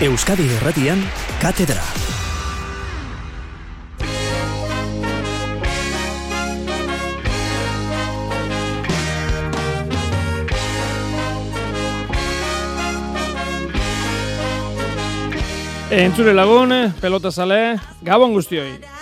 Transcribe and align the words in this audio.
Euskadi 0.00 0.44
Erratian, 0.58 1.00
Katedra. 1.40 1.82
Entzure 15.90 16.34
lagun, 16.34 16.74
pelota 17.00 17.30
sale, 17.32 17.78
gabon 18.04 18.36
guztioi. 18.36 18.95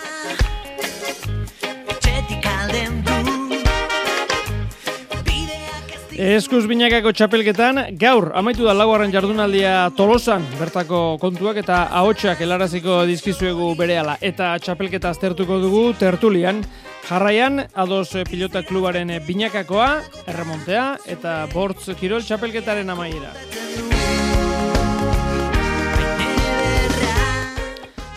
Eskuz 6.24 6.62
binakako 6.64 7.10
txapelketan, 7.12 7.76
gaur, 8.00 8.30
amaitu 8.38 8.64
da 8.64 8.72
laugarren 8.72 9.10
jardunaldia 9.12 9.90
tolosan, 9.92 10.40
bertako 10.56 11.18
kontuak 11.20 11.58
eta 11.60 11.82
ahotsak 12.00 12.40
helaraziko 12.40 13.02
dizkizuegu 13.04 13.66
berehala. 13.76 14.14
Eta 14.24 14.54
txapelketa 14.56 15.12
aztertuko 15.12 15.58
dugu 15.60 15.82
tertulian, 16.00 16.62
jarraian, 17.10 17.66
ados 17.76 18.16
pilota 18.30 18.62
klubaren 18.64 19.12
binakakoa, 19.26 19.90
erremontea, 20.24 20.86
eta 21.12 21.42
bortz 21.52 21.92
kirol 22.00 22.24
txapelketaren 22.24 22.96
amaiera. 22.96 23.34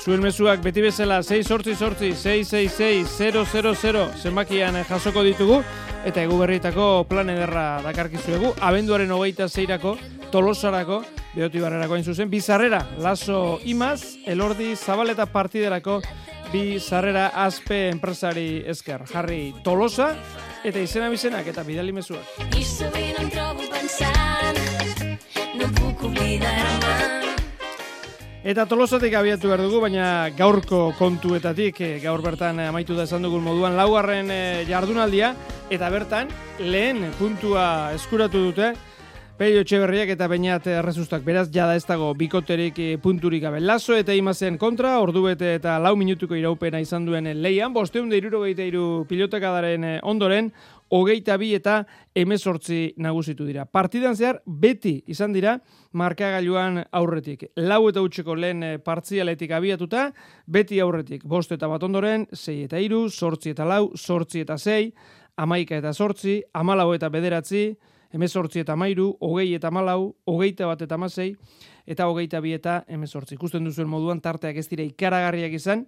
Zuen 0.08 0.24
mezuak 0.24 0.64
beti 0.64 0.80
bezala 0.80 1.18
6 1.20 1.44
sortzi 1.44 1.74
sortzi 1.76 2.14
666 2.16 4.24
zenbakian 4.24 4.80
jasoko 4.88 5.28
ditugu 5.28 5.60
eta 6.08 6.24
egu 6.24 6.38
berrietako 6.40 7.04
plan 7.10 7.28
ederra 7.34 7.82
dakarkizuegu 7.84 8.54
abenduaren 8.64 9.12
hogeita 9.12 9.50
zeirako 9.50 9.98
tolosarako 10.32 11.02
behoti 11.34 11.60
barrerako 11.60 11.98
hain 11.98 12.06
zuzen. 12.08 12.30
Bizarrera 12.32 12.80
laso 13.04 13.60
imaz 13.68 14.16
elordi 14.26 14.72
zabaleta 14.76 15.26
partiderako 15.34 16.00
bizarrera 16.54 17.28
azpe 17.44 17.90
enpresari 17.90 18.64
esker. 18.72 19.04
Jarri 19.12 19.54
tolosa 19.68 20.14
eta 20.64 20.80
izena 20.80 21.12
bizenak 21.12 21.48
eta 21.52 21.68
bidali 21.68 21.92
mezuak. 21.92 22.24
No 25.58 27.27
Eta 28.48 28.64
tolosatik 28.64 29.12
abiatu 29.20 29.50
behar 29.50 29.60
dugu, 29.60 29.82
baina 29.84 30.30
gaurko 30.32 30.94
kontuetatik, 30.96 31.82
eh, 31.84 31.98
gaur 32.00 32.22
bertan 32.24 32.62
amaitu 32.64 32.96
da 32.96 33.04
esan 33.04 33.26
dugun 33.28 33.44
moduan, 33.44 33.76
laugarren 33.76 34.32
eh, 34.32 34.64
jardunaldia, 34.70 35.34
eta 35.70 35.90
bertan 35.92 36.32
lehen 36.64 37.10
puntua 37.20 37.92
eskuratu 37.98 38.46
dute, 38.46 38.70
Peio 39.38 39.66
Txeberriak 39.68 40.10
eta 40.16 40.30
Beñat 40.32 40.66
Errezustak 40.66 41.22
beraz 41.28 41.52
jada 41.54 41.76
ez 41.76 41.84
dago 41.86 42.14
bikoterik 42.18 42.80
eh, 42.80 42.96
punturik 42.98 43.44
gabe. 43.44 43.60
Lazo 43.60 44.00
eta 44.00 44.16
imazen 44.16 44.56
kontra, 44.58 44.96
ordubete 45.04 45.52
eta 45.60 45.76
lau 45.78 45.98
minutuko 46.00 46.40
iraupena 46.40 46.80
izan 46.80 47.04
duen 47.06 47.28
leian, 47.44 47.76
bosteun 47.76 48.08
da 48.10 48.16
iruro 48.16 48.46
iru 48.48 49.06
pilotakadaren 49.10 50.00
ondoren, 50.08 50.54
hogeita 50.90 51.38
bi 51.38 51.54
eta 51.56 51.82
emezortzi 52.16 52.94
nagusitu 52.98 53.46
dira. 53.46 53.66
Partidan 53.66 54.16
zehar 54.16 54.42
beti 54.46 55.02
izan 55.08 55.34
dira 55.34 55.58
markagailuan 55.92 56.84
aurretik. 56.92 57.48
Lau 57.56 57.88
eta 57.90 58.04
utxeko 58.06 58.36
lehen 58.36 58.64
eh, 58.64 58.78
partzialetik 58.78 59.52
abiatuta, 59.52 60.12
beti 60.48 60.80
aurretik. 60.80 61.26
Bost 61.26 61.52
eta 61.52 61.68
bat 61.68 61.84
ondoren, 61.84 62.28
zei 62.34 62.64
eta 62.66 62.80
iru, 62.80 63.08
sortzi 63.10 63.56
eta 63.56 63.66
lau, 63.66 63.92
sortzi 63.96 64.46
eta 64.46 64.58
zei, 64.58 64.92
amaika 65.38 65.78
eta 65.78 65.94
sortzi, 65.94 66.42
amalau 66.54 66.94
eta 66.96 67.10
bederatzi, 67.14 67.70
emezortzi 68.14 68.64
eta 68.64 68.76
mairu, 68.76 69.12
hogei 69.22 69.54
eta 69.56 69.72
malau, 69.72 70.16
hogeita 70.26 70.68
bat 70.70 70.82
eta 70.82 70.98
mazei, 70.98 71.34
eta 71.88 72.08
hogeita 72.08 72.42
bi 72.42 72.54
eta 72.56 72.84
emezortzi. 72.88 73.36
Ikusten 73.36 73.66
duzuen 73.68 73.90
moduan 73.90 74.22
tarteak 74.24 74.58
ez 74.58 74.68
dira 74.72 74.86
ikaragarriak 74.88 75.54
izan, 75.60 75.86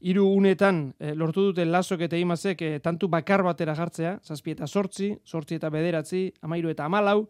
hiru 0.00 0.26
unetan 0.30 0.92
e, 1.00 1.12
lortu 1.18 1.48
dute 1.48 1.64
lasok 1.66 2.04
eta 2.06 2.18
imazek 2.18 2.62
e, 2.62 2.70
tantu 2.82 3.08
bakar 3.10 3.42
batera 3.46 3.74
jartzea, 3.74 4.18
zazpi 4.22 4.54
eta 4.54 4.66
sortzi, 4.66 5.10
sortzi 5.26 5.58
eta 5.58 5.70
bederatzi, 5.74 6.22
amairu 6.42 6.70
eta 6.70 6.86
amalau, 6.86 7.26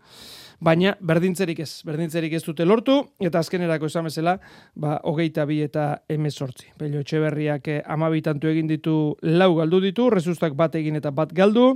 baina 0.61 0.95
berdintzerik 1.01 1.63
ez, 1.65 1.71
berdintzerik 1.89 2.37
ez 2.37 2.43
dute 2.45 2.67
lortu, 2.69 2.99
eta 3.25 3.41
azkenerako 3.41 3.89
esan 3.89 4.09
bezala, 4.11 4.37
ba, 4.75 4.99
hogeita 5.09 5.47
bi 5.49 5.63
eta 5.65 5.89
eme 6.09 6.31
sortzi. 6.31 6.69
Pelio 6.79 7.01
etxeberriak 7.05 7.73
e, 7.73 7.81
amabitantu 7.87 8.53
egin 8.53 8.69
ditu 8.69 8.99
lau 9.23 9.55
galdu 9.61 9.81
ditu, 9.85 10.11
rezustak 10.13 10.57
bat 10.59 10.77
egin 10.79 11.01
eta 11.01 11.15
bat 11.15 11.33
galdu, 11.33 11.73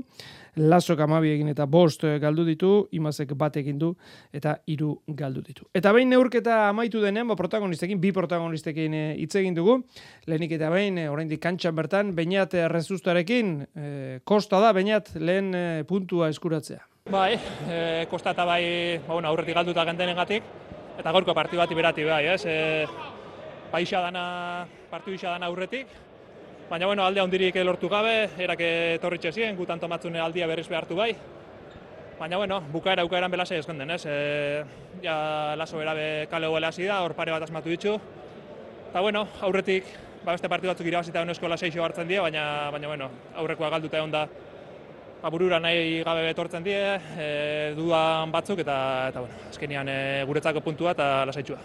lasok 0.57 1.01
amabi 1.01 1.33
egin 1.33 1.49
eta 1.53 1.67
bost 1.67 2.05
eh, 2.05 2.19
galdu 2.21 2.45
ditu, 2.45 2.73
imazek 2.93 3.33
bat 3.39 3.57
egin 3.57 3.79
du 3.79 3.93
eta 4.33 4.59
hiru 4.67 4.93
galdu 5.07 5.43
ditu. 5.43 5.67
Eta 5.75 5.93
behin 5.93 6.11
neurketa 6.13 6.69
amaitu 6.69 7.01
denean, 7.01 7.29
ba, 7.31 7.37
protagonistekin, 7.39 8.01
bi 8.01 8.13
protagonistekin 8.13 8.95
eh, 8.95 9.07
hitz 9.23 9.35
egin 9.41 9.57
dugu, 9.57 9.79
lehenik 10.27 10.53
eta 10.59 10.71
behin, 10.73 10.99
e, 10.99 11.09
oraindik 11.09 11.41
kantxan 11.43 11.75
bertan, 11.77 12.13
bainat 12.17 12.55
rezustarekin, 12.73 13.55
e, 13.75 14.21
kosta 14.29 14.61
da, 14.61 14.73
bainat 14.77 15.15
lehen 15.17 15.55
puntua 15.89 16.29
eskuratzea. 16.33 16.85
Bai, 17.11 17.33
e, 17.69 18.07
kosta 18.11 18.37
eta 18.37 18.45
bai, 18.45 18.63
ba, 19.07 19.15
bueno, 19.15 19.33
aurretik 19.33 19.57
galduta 19.57 19.87
gentenen 19.89 20.17
gatik, 20.21 20.47
eta 20.99 21.13
gorko 21.17 21.35
parti 21.35 21.57
bat 21.57 21.73
iberati 21.73 22.05
bai, 22.05 22.25
ez? 22.37 22.45
E, 22.47 22.87
Baixa 23.73 24.03
dana, 24.05 24.67
partiu 24.91 25.17
dana 25.17 25.47
aurretik, 25.49 25.89
Baina 26.71 26.87
bueno, 26.87 27.05
alde 27.05 27.21
handirik 27.21 27.57
lortu 27.65 27.89
gabe, 27.89 28.31
erak 28.41 28.61
etorritxe 28.65 29.33
ziren, 29.33 29.57
gutan 29.57 29.81
tomatzune 29.81 30.21
aldia 30.21 30.47
berriz 30.47 30.69
behartu 30.69 30.97
bai. 30.97 31.13
Baina 32.19 32.39
bueno, 32.39 32.61
bukaera 32.73 33.03
bukaeran 33.05 33.31
belasei 33.31 33.59
ezken 33.59 33.83
den, 33.83 33.91
ez? 33.91 34.05
E, 34.07 34.65
ja 35.03 35.55
laso 35.59 35.79
berabe 35.79 36.29
kale 36.31 36.49
huele 36.49 36.69
hasi 36.69 36.87
da, 36.87 37.03
hor 37.03 37.15
pare 37.19 37.33
bat 37.35 37.43
asmatu 37.43 37.69
ditu. 37.69 37.99
Eta 38.89 39.01
bueno, 39.01 39.27
aurretik, 39.43 39.85
ba 40.25 40.33
beste 40.37 40.49
partidu 40.49 40.71
batzuk 40.71 40.87
irabazita 40.87 41.27
unesko 41.27 41.51
laseixo 41.51 41.85
hartzen 41.85 42.09
die, 42.09 42.21
baina, 42.21 42.71
baina 42.73 42.89
bueno, 42.89 43.11
aurrekoa 43.43 43.71
galduta 43.75 43.99
egon 43.99 44.15
da 44.15 44.27
ba, 45.23 45.31
burura 45.31 45.61
nahi 45.61 46.03
gabe 46.07 46.25
betortzen 46.31 46.65
die, 46.65 46.81
e, 47.19 47.29
dudan 47.77 48.33
batzuk, 48.33 48.65
eta, 48.65 48.79
eta 49.13 49.27
bueno, 49.27 49.45
azkenian 49.51 49.89
e, 49.89 50.01
guretzako 50.31 50.65
puntua 50.65 50.97
eta 50.97 51.13
lasaitxua 51.27 51.61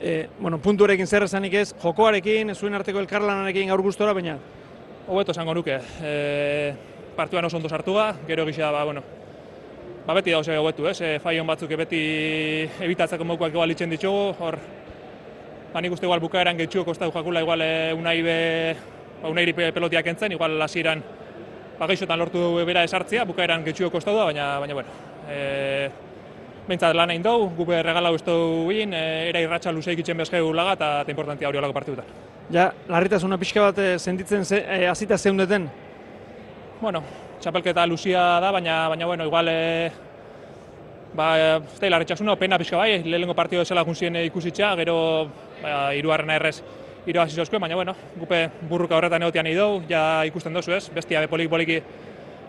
e, 0.00 0.28
bueno, 0.40 0.58
puntuarekin 0.58 1.06
zer 1.06 1.26
esanik 1.26 1.54
ez, 1.54 1.74
jokoarekin, 1.82 2.54
zuen 2.54 2.74
arteko 2.74 3.00
elkarlanarekin 3.04 3.68
gaur 3.68 3.82
gustora, 3.84 4.14
baina? 4.16 4.38
Hobeto 5.06 5.34
esango 5.34 5.54
nuke. 5.54 5.76
E, 6.02 6.12
partuan 7.16 7.44
oso 7.44 7.58
ondo 7.58 7.68
sartua, 7.68 8.14
gero 8.26 8.46
gisa, 8.46 8.70
ba, 8.72 8.84
bueno, 8.84 9.02
ba, 10.06 10.14
beti 10.16 10.32
dauz 10.32 10.48
hobetu, 10.48 10.88
ez? 10.88 11.00
E, 11.00 11.12
faion 11.20 11.46
batzuk 11.46 11.76
beti 11.76 12.02
ebitatzeko 12.80 13.26
mokuak 13.28 13.52
igual 13.52 13.76
itxen 13.76 13.92
ditugu, 13.92 14.34
hor, 14.40 14.58
ba, 15.74 15.80
nik 15.80 15.92
uste 15.92 16.08
igual 16.08 16.22
bukaeran 16.24 16.56
gehitxuko 16.56 16.90
kostatu 16.90 17.12
jakula, 17.12 17.44
igual 17.44 17.60
e, 17.60 17.72
unai 17.92 18.20
be, 18.24 18.38
ba, 19.20 19.28
unai 19.28 19.50
pelotiak 19.52 20.14
entzen, 20.14 20.32
igual 20.32 20.56
lasiran, 20.58 21.04
ba, 21.78 21.88
geixotan 21.90 22.18
lortu 22.18 22.54
bera 22.64 22.84
esartzia, 22.88 23.28
bukaeran 23.28 23.66
gehitxuko 23.68 23.98
kostatu 23.98 24.22
da, 24.22 24.30
baina, 24.32 24.54
baina, 24.64 24.80
bueno, 24.80 24.96
e, 25.28 26.08
Bentsat 26.70 26.94
lan 26.94 27.10
egin 27.10 27.24
dugu, 27.24 27.48
gupe 27.58 27.80
regala 27.82 28.12
uste 28.14 28.30
egin, 28.70 28.92
e, 28.94 29.30
era 29.30 29.40
irratxa 29.42 29.72
luzeik 29.74 30.04
itzen 30.04 30.20
bezkeu 30.22 30.52
laga 30.54 30.76
eta, 30.76 30.90
importantia 31.10 31.48
hori 31.48 31.58
olako 31.58 31.74
partidutan. 31.74 32.12
Ja, 32.54 32.68
larritasuna 32.90 33.38
pixka 33.40 33.64
bat 33.64 33.80
eh, 33.82 33.96
sentitzen 33.98 34.44
ze, 34.44 34.60
e, 34.62 34.86
azita 34.90 35.18
zeundeten? 35.18 35.66
Bueno, 36.80 37.02
txapelketa 37.42 37.86
luzia 37.90 38.22
da, 38.42 38.52
baina, 38.54 38.76
baina 38.92 39.08
bueno, 39.10 39.26
igual, 39.26 39.50
e, 39.50 39.90
ba, 41.18 41.30
ez 41.58 41.80
da, 41.80 41.90
larritxasuna, 41.90 42.36
pena 42.38 42.58
pixka 42.62 42.78
bai, 42.78 43.00
lehenko 43.02 43.34
partidu 43.34 43.64
esela 43.66 43.82
guntzien 43.86 44.20
ikusitza, 44.22 44.70
gero, 44.78 44.96
ba, 45.62 45.90
iruarrena 45.98 46.38
errez, 46.38 46.60
irabazi 47.10 47.34
zozkue, 47.34 47.58
baina, 47.58 47.78
bueno, 47.80 47.96
gupe 48.14 48.44
burruka 48.70 48.98
horretan 48.98 49.26
egotian 49.26 49.50
idou, 49.50 49.72
ja 49.90 50.22
ikusten 50.28 50.54
dozu 50.54 50.78
ez, 50.78 50.84
bestia 50.94 51.24
be 51.24 51.32
poliki-poliki 51.34 51.82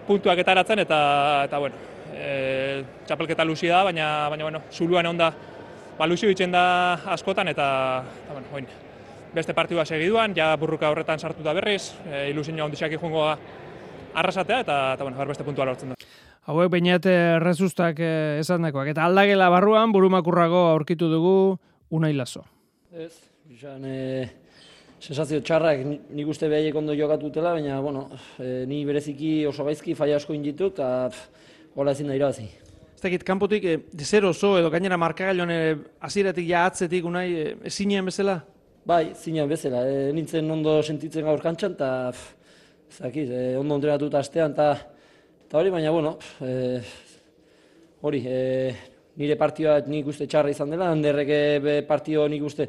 puntuak 0.06 0.46
eta 0.46 0.60
eratzen, 0.60 0.86
eta, 0.86 1.00
eta 1.50 1.62
bueno, 1.62 1.90
e, 2.14 2.84
txapelketa 3.08 3.46
luzi 3.46 3.72
da, 3.72 3.84
baina, 3.88 4.30
baina 4.30 4.48
bueno, 4.48 4.62
zuluan 4.72 5.10
onda 5.12 5.32
ba, 5.98 6.08
luzi 6.08 6.28
ditzen 6.32 6.52
da 6.52 6.64
askotan, 7.14 7.52
eta, 7.52 7.68
eta 8.24 8.34
bueno, 8.34 8.48
oin, 8.58 8.68
beste 9.36 9.54
partidua 9.54 9.86
segiduan, 9.86 10.36
ja 10.36 10.52
burruka 10.60 10.90
horretan 10.92 11.20
sartu 11.20 11.44
da 11.44 11.54
berriz, 11.54 11.94
e, 12.10 12.30
ilusin 12.32 12.58
joan 12.58 12.72
dixak 12.72 12.98
ikungo 12.98 13.28
arrasatea, 13.30 14.62
eta, 14.66 14.78
eta 14.96 15.08
bueno, 15.08 15.28
beste 15.30 15.48
puntua 15.48 15.68
lortzen 15.70 15.94
da. 15.94 16.00
Hauek 16.50 16.72
bainat 16.74 17.06
rezustak 17.40 18.00
eh, 18.02 18.40
esan 18.42 18.66
dakoak. 18.66 18.90
Eta 18.92 19.06
aldagela 19.06 19.52
barruan, 19.54 19.92
burumakurrago 19.94 20.66
aurkitu 20.72 21.06
dugu 21.12 21.36
unai 21.94 22.16
laso. 22.18 22.42
Ez, 22.92 23.14
izan, 23.54 23.86
e, 23.86 24.26
sensazio 25.02 25.42
txarrak 25.46 25.86
nik 25.86 26.32
uste 26.34 26.50
behaiek 26.50 26.76
ondo 26.82 26.96
jokatutela, 26.98 27.54
baina, 27.60 27.78
bueno, 27.82 28.08
e, 28.42 28.66
ni 28.70 28.82
bereziki 28.90 29.46
oso 29.50 29.68
gaizki 29.70 29.94
faia 29.98 30.18
asko 30.18 30.34
inditu, 30.34 30.72
eta 30.74 31.12
hola 31.76 31.96
ezin 31.96 32.12
da 32.12 32.18
irabazi. 32.18 32.48
Ez 32.96 33.02
dakit, 33.02 33.24
kanpotik, 33.26 33.66
e, 33.66 34.06
zer 34.06 34.26
oso 34.26 34.58
edo 34.60 34.70
gainera 34.70 34.98
markagailoan 34.98 35.52
e, 35.52 35.60
aziratik 36.02 36.48
ja 36.48 36.66
atzetik 36.70 37.06
unai 37.06 37.28
e, 37.34 37.48
ezinean 37.72 38.06
bezala? 38.06 38.42
Bai, 38.86 39.14
zinean 39.16 39.50
bezala. 39.50 39.86
E, 39.88 40.12
nintzen 40.14 40.50
ondo 40.52 40.82
sentitzen 40.84 41.26
gaur 41.26 41.42
kantxan, 41.42 41.74
eta 41.80 42.14
ez 43.10 43.28
e, 43.30 43.58
ondo 43.58 43.76
ondrenatu 43.80 44.12
eta 44.12 44.22
astean, 44.22 44.54
eta 44.54 45.60
hori, 45.60 45.74
baina, 45.74 45.92
bueno, 45.92 46.18
e, 46.42 46.82
hori, 48.02 48.24
e, 48.28 48.40
nire 49.20 49.36
partioa 49.40 49.80
nik 49.88 50.08
uste 50.08 50.28
txarra 50.30 50.52
izan 50.54 50.72
dela, 50.72 50.92
handerrek 50.92 51.30
eh, 51.36 51.60
be 51.64 51.76
partio 51.88 52.28
nik 52.32 52.44
uste 52.48 52.68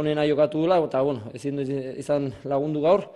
onena 0.00 0.24
jokatu 0.28 0.64
dela, 0.64 0.80
eta 0.86 1.02
bueno, 1.04 1.32
ezin 1.36 1.60
izan 2.00 2.30
lagundu 2.48 2.80
gaur, 2.84 3.06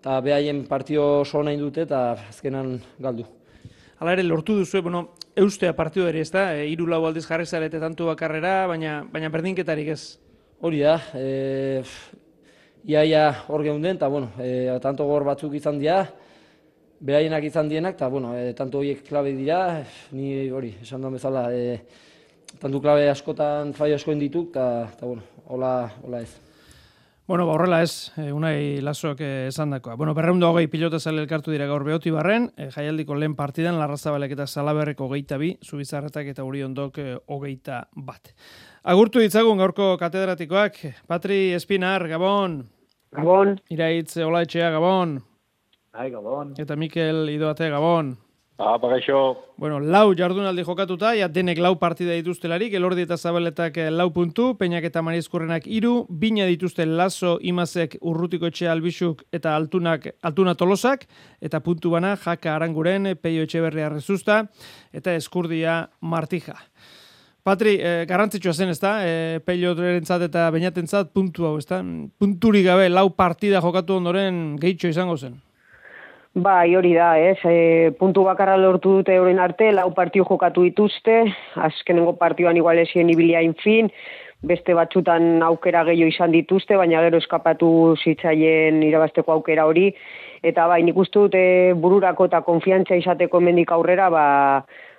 eta 0.00 0.18
behaien 0.24 0.64
partio 0.68 1.06
oso 1.22 1.42
nahi 1.46 1.60
dute 1.60 1.86
eta 1.86 2.04
azkenan 2.30 2.76
galdu. 2.98 3.26
Hala 3.94 4.16
ere, 4.16 4.24
lortu 4.26 4.56
duzu, 4.58 4.80
bueno, 4.82 5.00
eustea 5.38 5.70
partidu 5.78 6.08
ere, 6.10 6.24
ez 6.24 6.30
da? 6.34 6.48
E, 6.58 6.64
iru 6.72 6.88
lau 6.90 7.04
aldiz 7.06 7.22
jarri 7.28 7.44
zarete 7.46 7.78
tantu 7.78 8.08
bakarrera, 8.08 8.66
baina, 8.66 8.96
baina 9.12 9.28
berdinketarik 9.30 9.92
ez. 9.94 10.16
Hori 10.66 10.80
da, 10.82 10.96
e, 11.14 11.84
iaia 12.90 13.28
hor 13.46 13.62
geunden, 13.62 13.94
eta 13.94 14.08
bueno, 14.10 14.32
e, 14.42 14.74
tanto 14.82 15.06
gor 15.06 15.22
batzuk 15.28 15.54
izan 15.54 15.78
dira, 15.78 16.00
beraienak 17.06 17.46
izan 17.46 17.70
dienak, 17.70 17.94
eta 17.94 18.08
bueno, 18.10 18.32
e, 18.34 18.50
tanto 18.58 18.80
horiek 18.82 19.04
klabe 19.06 19.36
dira, 19.38 19.60
ni 20.10 20.48
hori, 20.50 20.72
esan 20.82 21.06
duan 21.06 21.14
bezala, 21.14 21.46
e, 21.54 21.78
tanto 22.58 22.82
klabe 22.82 23.06
askotan 23.12 23.76
faio 23.78 23.94
askoen 23.94 24.18
dituk, 24.18 24.58
eta 24.58 25.06
bueno, 25.06 25.22
hola, 25.46 25.76
hola 26.02 26.24
ez. 26.26 26.53
Bueno, 27.26 27.46
ba, 27.46 27.54
horrela 27.54 27.80
ez, 27.82 28.12
e, 28.20 28.26
unai 28.36 28.82
lasok 28.84 29.20
eh, 29.24 29.46
esan 29.48 29.70
dakoa. 29.72 29.94
Bueno, 29.96 30.12
berreunda 30.12 30.50
hogei 30.52 30.66
pilota 30.68 30.98
zale 31.00 31.22
elkartu 31.22 31.54
dira 31.54 31.64
gaur 31.64 31.80
behoti 31.86 32.10
barren, 32.12 32.50
e, 32.60 32.66
jaialdiko 32.74 33.16
lehen 33.16 33.32
partidan, 33.34 33.78
larrazabalek 33.80 34.34
eta 34.36 34.44
salaberreko 34.46 35.06
hogeita 35.08 35.38
bi, 35.40 35.54
zubizarretak 35.64 36.28
eta 36.34 36.44
uri 36.44 36.60
ondok 36.66 36.98
e, 37.00 37.06
hogeita 37.32 37.86
bat. 37.96 38.34
Agurtu 38.92 39.24
ditzagun 39.24 39.56
gaurko 39.56 39.94
katedratikoak, 39.96 40.76
Patri 41.08 41.54
Espinar, 41.56 42.04
Gabon, 42.12 42.58
Gabon. 43.16 43.56
Iraitz 43.72 44.18
Olaetxea, 44.20 44.68
Gabon, 44.76 45.16
Bai, 45.96 46.10
Gabon. 46.12 46.52
eta 46.60 46.76
Mikel 46.76 47.30
Idoate, 47.32 47.70
Gabon. 47.72 48.18
Gaixo, 48.56 49.36
Bueno, 49.56 49.80
lau 49.80 50.14
jardunaldi 50.14 50.62
jokatuta, 50.62 51.14
ja 51.18 51.26
denek 51.28 51.58
lau 51.58 51.74
partida 51.78 52.14
dituztelarik, 52.14 52.72
elordi 52.74 53.02
eta 53.02 53.16
zabaletak 53.16 53.76
eh, 53.78 53.90
lau 53.90 54.12
puntu, 54.14 54.54
peinak 54.58 54.84
eta 54.84 55.02
marizkurrenak 55.02 55.66
iru, 55.66 56.06
bina 56.08 56.46
dituzte 56.46 56.86
lazo, 56.86 57.38
imazek, 57.42 57.96
urrutiko 58.00 58.46
etxe 58.46 58.68
albixuk 58.70 59.24
eta 59.32 59.56
altunak, 59.56 60.06
altuna 60.22 60.54
tolosak, 60.54 61.06
eta 61.40 61.60
puntu 61.60 61.90
bana, 61.90 62.14
jaka 62.16 62.54
aranguren, 62.54 63.16
peio 63.20 63.42
etxe 63.42 63.60
berria 63.60 63.88
rezusta, 63.88 64.44
eta 64.92 65.14
eskurdia 65.14 65.88
martija. 66.00 66.54
Patri, 67.42 67.78
eh, 67.80 68.04
garrantzitsua 68.08 68.54
zen, 68.54 68.70
ezta? 68.70 69.00
Eh, 69.02 69.40
peio 69.44 69.74
eta 69.74 70.50
bainatentzat 70.50 71.12
puntu 71.12 71.46
hau, 71.46 71.58
ezta? 71.58 71.82
Punturik 72.18 72.64
gabe, 72.66 72.88
lau 72.88 73.10
partida 73.10 73.60
jokatu 73.60 73.98
ondoren 73.98 74.56
gehitxo 74.56 74.88
izango 74.88 75.16
zen. 75.16 75.40
Bai, 76.34 76.74
hori 76.74 76.90
da, 76.96 77.12
ez, 77.14 77.38
e, 77.46 77.92
puntu 77.94 78.24
bakarra 78.26 78.56
lortu 78.58 78.96
dute 78.96 79.14
euren 79.14 79.38
arte, 79.38 79.68
lau 79.70 79.92
partio 79.94 80.24
jokatu 80.26 80.64
dituzte, 80.66 81.20
azkenengo 81.54 82.16
partioan 82.18 82.56
igual 82.58 82.80
esien 82.82 83.12
ibilia 83.12 83.38
infin, 83.46 83.86
beste 84.42 84.74
batzutan 84.74 85.44
aukera 85.46 85.84
gehiago 85.86 86.10
izan 86.10 86.32
dituzte, 86.34 86.74
baina 86.74 87.04
gero 87.04 87.20
eskapatu 87.22 87.68
zitzaien 88.02 88.82
irabasteko 88.82 89.30
aukera 89.36 89.68
hori, 89.70 89.92
eta 90.42 90.66
bai, 90.66 90.80
nik 90.82 90.98
uste 90.98 91.20
dut 91.20 91.36
e, 91.38 91.72
bururako 91.78 92.26
eta 92.26 92.40
konfiantza 92.42 92.98
izateko 92.98 93.38
hemendik 93.38 93.70
aurrera, 93.70 94.08
ba, 94.10 94.24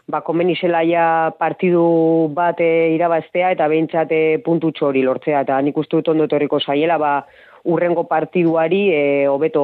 ba 0.08 0.22
komeni 0.24 0.56
zela 0.56 0.86
ja 0.88 1.34
partidu 1.36 2.30
bat 2.32 2.64
e, 2.64 2.94
irabaztea 2.96 3.52
eta 3.58 3.68
behintzat 3.68 4.16
e, 4.16 4.22
puntutxo 4.46 4.88
hori 4.88 5.04
lortzea, 5.04 5.44
eta 5.44 5.60
nik 5.68 5.84
uste 5.84 6.00
dut 6.00 6.14
ondo 6.16 6.30
etorriko 6.32 6.64
zaiela, 6.64 6.96
ba, 6.96 7.14
urrengo 7.65 8.06
partiduari 8.07 8.89
e, 8.94 9.03
hobeto 9.27 9.63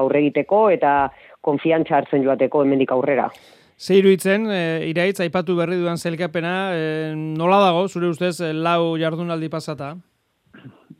aurre 0.00 0.24
egiteko 0.24 0.68
eta 0.70 1.10
konfiantza 1.40 1.98
hartzen 1.98 2.24
joateko 2.24 2.62
hemendik 2.62 2.92
aurrera. 2.92 3.28
Ze 3.76 3.96
iruditzen, 3.98 4.46
e, 4.50 4.62
iraitz, 4.88 5.18
aipatu 5.24 5.56
berri 5.58 5.76
dudan 5.80 5.98
zelkapena, 5.98 6.54
e, 6.76 7.12
nola 7.16 7.58
dago, 7.64 7.88
zure 7.88 8.12
ustez, 8.12 8.38
e, 8.40 8.52
lau 8.52 8.96
jardunaldi 9.00 9.48
pasata? 9.50 9.96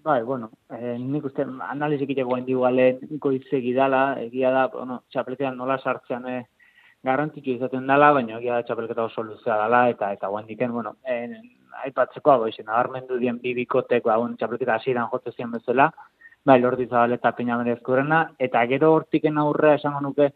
Bai, 0.02 0.22
bueno, 0.22 0.50
eh, 0.74 0.96
nik 0.98 1.28
uste 1.28 1.44
analizik 1.68 2.10
iteko 2.10 2.34
hendigu 2.34 2.64
gale 2.64 2.86
goizegi 3.22 3.70
dala, 3.76 4.00
egia 4.18 4.50
da, 4.50 4.64
bueno, 4.72 4.96
txapelketan 5.14 5.54
nola 5.56 5.76
sartzean 5.78 6.26
eh, 6.26 6.40
garrantzitsu 7.06 7.52
izaten 7.52 7.86
dala, 7.86 8.08
baina 8.16 8.40
egia 8.40 8.56
da 8.56 8.66
txapelketa 8.66 9.04
oso 9.04 9.22
luzea 9.22 9.60
dala, 9.60 9.84
eta 9.94 10.10
eta 10.16 10.30
guandiken, 10.32 10.72
bueno, 10.74 10.96
eh, 11.06 11.28
aipatzeko 11.84 12.32
hau 12.32 12.48
izen, 12.50 12.66
nabarmendu 12.66 13.20
dien 13.22 13.38
bibikotek, 13.44 14.02
ba, 14.08 14.18
bueno, 14.18 14.34
txapelketa 14.40 14.80
hasieran 14.80 15.06
jote 15.12 15.30
zian 15.36 15.54
bezala, 15.54 15.92
bai, 16.44 16.60
lordi 16.60 16.86
zabal 16.88 17.12
eta 17.18 17.32
peina 17.36 17.58
merezkurrena, 17.60 18.24
eta 18.38 18.64
gero 18.70 18.92
hortiken 18.96 19.38
aurrea 19.38 19.78
esango 19.78 20.00
nuke, 20.00 20.32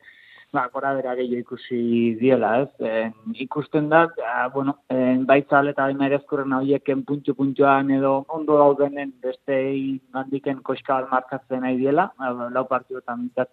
ba, 0.55 0.69
gora 0.73 0.93
bera 0.95 1.15
gehiago 1.19 1.43
ikusi 1.43 1.81
diela, 2.21 2.53
ez? 2.63 2.89
En, 2.91 3.13
ikusten 3.47 3.89
da, 3.93 4.07
ja, 4.19 4.47
bueno, 4.55 4.79
en, 4.89 5.27
bai 5.27 5.43
zabal 5.49 5.73
eta 5.73 5.89
merezkurrena 5.99 6.61
horieken 6.63 7.05
puntxu-puntxuan 7.09 7.91
edo 7.99 8.17
ondo 8.39 8.59
daudenen 8.63 9.13
beste 9.23 9.59
handiken 10.13 10.63
koska 10.63 11.03
bat 11.03 11.13
markatzen 11.13 11.65
nahi 11.67 11.79
diela, 11.83 12.11
ba, 12.19 12.51
lau 12.55 12.67
partioetan 12.71 13.27
mitzat, 13.27 13.51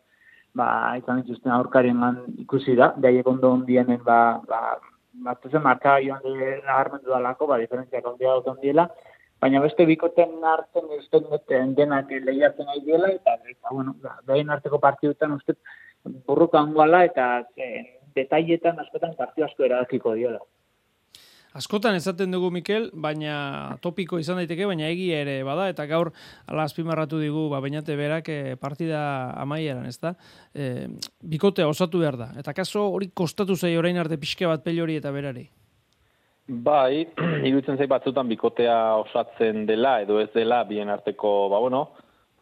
ba, 0.54 0.68
izan 1.02 1.24
dituzten 1.24 1.52
aurkarien 1.52 2.02
ikusi 2.46 2.78
da, 2.80 2.94
daiek 2.98 3.28
ondo 3.28 3.52
ondienen, 3.58 4.02
ba, 4.06 4.20
ba, 4.48 4.78
bat 5.26 5.46
ezen 5.46 5.62
marka 5.62 5.98
joan 6.02 6.22
de 6.24 6.62
nagarmendu 6.66 7.10
dalako, 7.10 7.48
ba, 7.50 7.60
diferentziak 7.62 8.06
ondia 8.14 8.38
dut 8.38 8.54
ondiela, 8.56 8.88
baina 9.44 9.60
beste 9.64 9.86
bikoten 9.90 10.40
hartzen 10.48 10.90
usten 10.98 11.28
duten 11.28 11.76
denak 11.76 12.12
lehiatzen 12.30 12.70
nahi 12.70 12.82
diela, 12.86 13.12
eta, 13.12 13.36
eta 13.52 13.76
bueno, 13.76 13.96
da, 14.04 14.16
behin 14.30 14.52
arteko 14.54 14.80
partidutan 14.80 15.36
uste 15.36 15.58
burruka 16.28 16.62
hangoala, 16.62 17.04
eta 17.10 17.30
e, 17.60 18.00
detailetan 18.16 18.80
askotan 18.80 19.18
partio 19.20 19.48
asko 19.48 19.66
erabakiko 19.68 20.14
diola. 20.20 20.40
Askotan 21.54 21.94
esaten 21.94 22.32
dugu 22.34 22.50
Mikel, 22.50 22.88
baina 22.98 23.36
topiko 23.84 24.18
izan 24.18 24.40
daiteke, 24.42 24.66
baina 24.66 24.88
egia 24.90 25.20
ere 25.22 25.36
bada, 25.46 25.68
eta 25.70 25.86
gaur 25.92 26.10
ala 26.50 26.64
azpimarratu 26.66 27.20
digu, 27.22 27.44
ba, 27.52 27.60
bainate 27.62 27.98
berak 28.00 28.32
eh, 28.34 28.56
partida 28.62 29.04
amaieran, 29.44 29.86
ezta? 29.92 30.16
E, 30.56 30.88
bikotea 31.36 31.68
osatu 31.70 32.02
behar 32.02 32.18
da. 32.18 32.32
Eta 32.42 32.56
kaso 32.58 32.88
hori 32.96 33.12
kostatu 33.14 33.60
zei 33.60 33.76
orain 33.78 34.02
arte 34.02 34.18
pixke 34.24 34.50
bat 34.50 34.66
pelori 34.66 34.98
eta 35.02 35.14
berari. 35.14 35.46
Bai, 36.48 37.08
iruditzen 37.48 37.78
zait 37.78 37.90
batzutan 37.90 38.28
bikotea 38.28 38.78
osatzen 39.04 39.66
dela, 39.66 40.00
edo 40.04 40.20
ez 40.20 40.30
dela, 40.34 40.64
bien 40.64 40.90
arteko, 40.90 41.50
ba, 41.50 41.60
bueno, 41.64 41.84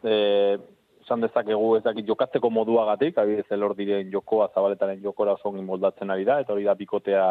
e, 0.02 0.58
esan 1.02 1.22
dezakegu 1.22 1.76
ez 1.76 1.84
dakit 1.84 2.06
jokatzeko 2.06 2.50
moduagatik, 2.50 3.18
abidez 3.18 3.46
elor 3.50 3.76
diren 3.78 4.10
jokoa, 4.10 4.50
zabaletaren 4.54 5.02
jokora 5.02 5.36
oso 5.38 5.50
ongi 5.50 5.64
moldatzen 5.66 6.10
ari 6.10 6.24
da, 6.24 6.40
eta 6.40 6.54
hori 6.54 6.66
da 6.68 6.74
bikotea 6.78 7.24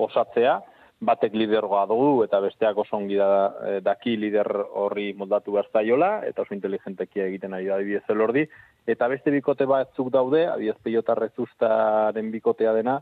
osatzea, 0.00 0.60
batek 1.00 1.32
lidergoa 1.32 1.86
dugu 1.88 2.24
eta 2.26 2.42
besteak 2.44 2.76
oso 2.78 2.98
ongi 2.98 3.16
da, 3.16 3.28
eh, 3.66 3.78
daki 3.80 4.18
lider 4.20 4.48
horri 4.82 5.14
moldatu 5.16 5.54
behar 5.54 5.70
zaiola, 5.72 6.10
eta 6.28 6.42
oso 6.42 6.54
inteligentekia 6.54 7.26
egiten 7.30 7.54
ari 7.56 7.70
da 7.70 7.78
adibidez 7.78 8.04
elordi, 8.12 8.44
eta 8.86 9.08
beste 9.08 9.32
bikote 9.32 9.66
batzuk 9.66 10.10
daude, 10.12 10.44
adibidez 10.46 10.76
peiotarrezustaren 10.84 12.30
bikotea 12.30 12.74
dena, 12.76 13.00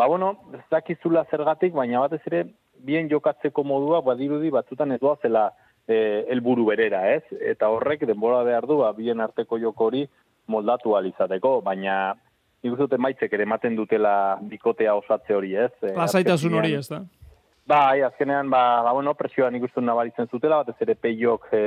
ba 0.00 0.06
bueno, 0.06 0.30
ez 0.56 0.64
dakizula 0.72 1.26
zergatik, 1.28 1.74
baina 1.76 2.00
batez 2.00 2.22
ere, 2.30 2.38
bien 2.88 3.10
jokatzeko 3.10 3.64
modua, 3.68 3.98
badirudi 4.00 4.48
batzutan 4.48 4.94
ez 4.96 5.00
zela 5.20 5.50
eh, 5.86 6.24
helburu 6.32 6.64
berera, 6.70 7.02
ez? 7.12 7.22
Eta 7.52 7.68
horrek 7.68 8.06
denbora 8.08 8.42
behar 8.42 8.66
du, 8.66 8.78
ba, 8.80 8.94
bien 8.96 9.20
arteko 9.20 9.58
joko 9.58 9.90
hori 9.90 10.06
moldatu 10.46 10.96
alizateko, 10.96 11.60
baina 11.60 12.14
nik 12.62 12.72
uste 12.72 12.86
dut 12.86 12.96
emaitzek 12.96 13.32
ere 13.36 13.44
ematen 13.44 13.76
dutela 13.76 14.38
bikotea 14.40 14.94
osatze 14.94 15.36
hori, 15.36 15.52
ez? 15.66 15.72
Eh, 15.82 15.92
Lasaitasun 15.92 16.56
hori, 16.56 16.72
ez 16.80 16.88
da? 16.88 17.02
Bai, 17.70 18.02
azkenean, 18.02 18.50
ba, 18.50 18.82
ba 18.82 18.90
bueno, 18.90 19.12
presioan 19.14 19.54
ikusten 19.54 19.84
nabaritzen 19.86 20.26
zutela, 20.26 20.56
batez 20.64 20.82
ere 20.82 20.96
peiok 20.98 21.44
e, 21.54 21.58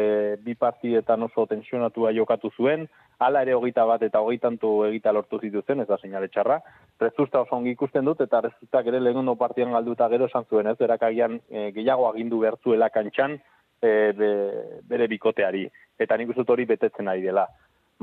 bi 0.43 0.51
partidetan 0.59 1.21
oso 1.23 1.45
tensionatua 1.47 2.09
jokatu 2.11 2.49
zuen, 2.57 2.81
hala 3.23 3.43
ere 3.45 3.53
hogeita 3.55 3.85
bat 3.87 4.01
eta 4.03 4.19
hogeitantu 4.19 4.71
egita 4.89 5.13
lortu 5.15 5.37
zituzen, 5.39 5.79
ez 5.79 5.85
da 5.87 5.95
seinale 6.01 6.27
txarra. 6.27 6.57
Rezusta 6.99 7.45
oso 7.45 7.55
ongi 7.55 7.71
ikusten 7.71 8.03
dut, 8.03 8.19
eta 8.25 8.41
rezustak 8.43 8.89
ere 8.91 8.99
lehenengo 8.99 9.37
partian 9.39 9.71
galduta 9.71 10.09
gero 10.11 10.27
esan 10.27 10.43
zuen, 10.49 10.67
ez, 10.67 10.75
berak 10.81 11.05
agian 11.07 11.37
e, 11.47 11.69
gehiago 11.77 12.09
agindu 12.09 12.41
behartzuela 12.41 12.89
kantxan 12.91 13.37
e, 13.39 13.93
be, 14.17 14.29
bere 14.89 15.07
bikoteari. 15.13 15.69
Eta 16.03 16.17
nik 16.19 16.33
uste 16.33 16.43
hori 16.51 16.65
betetzen 16.73 17.07
ari 17.13 17.23
dela. 17.29 17.45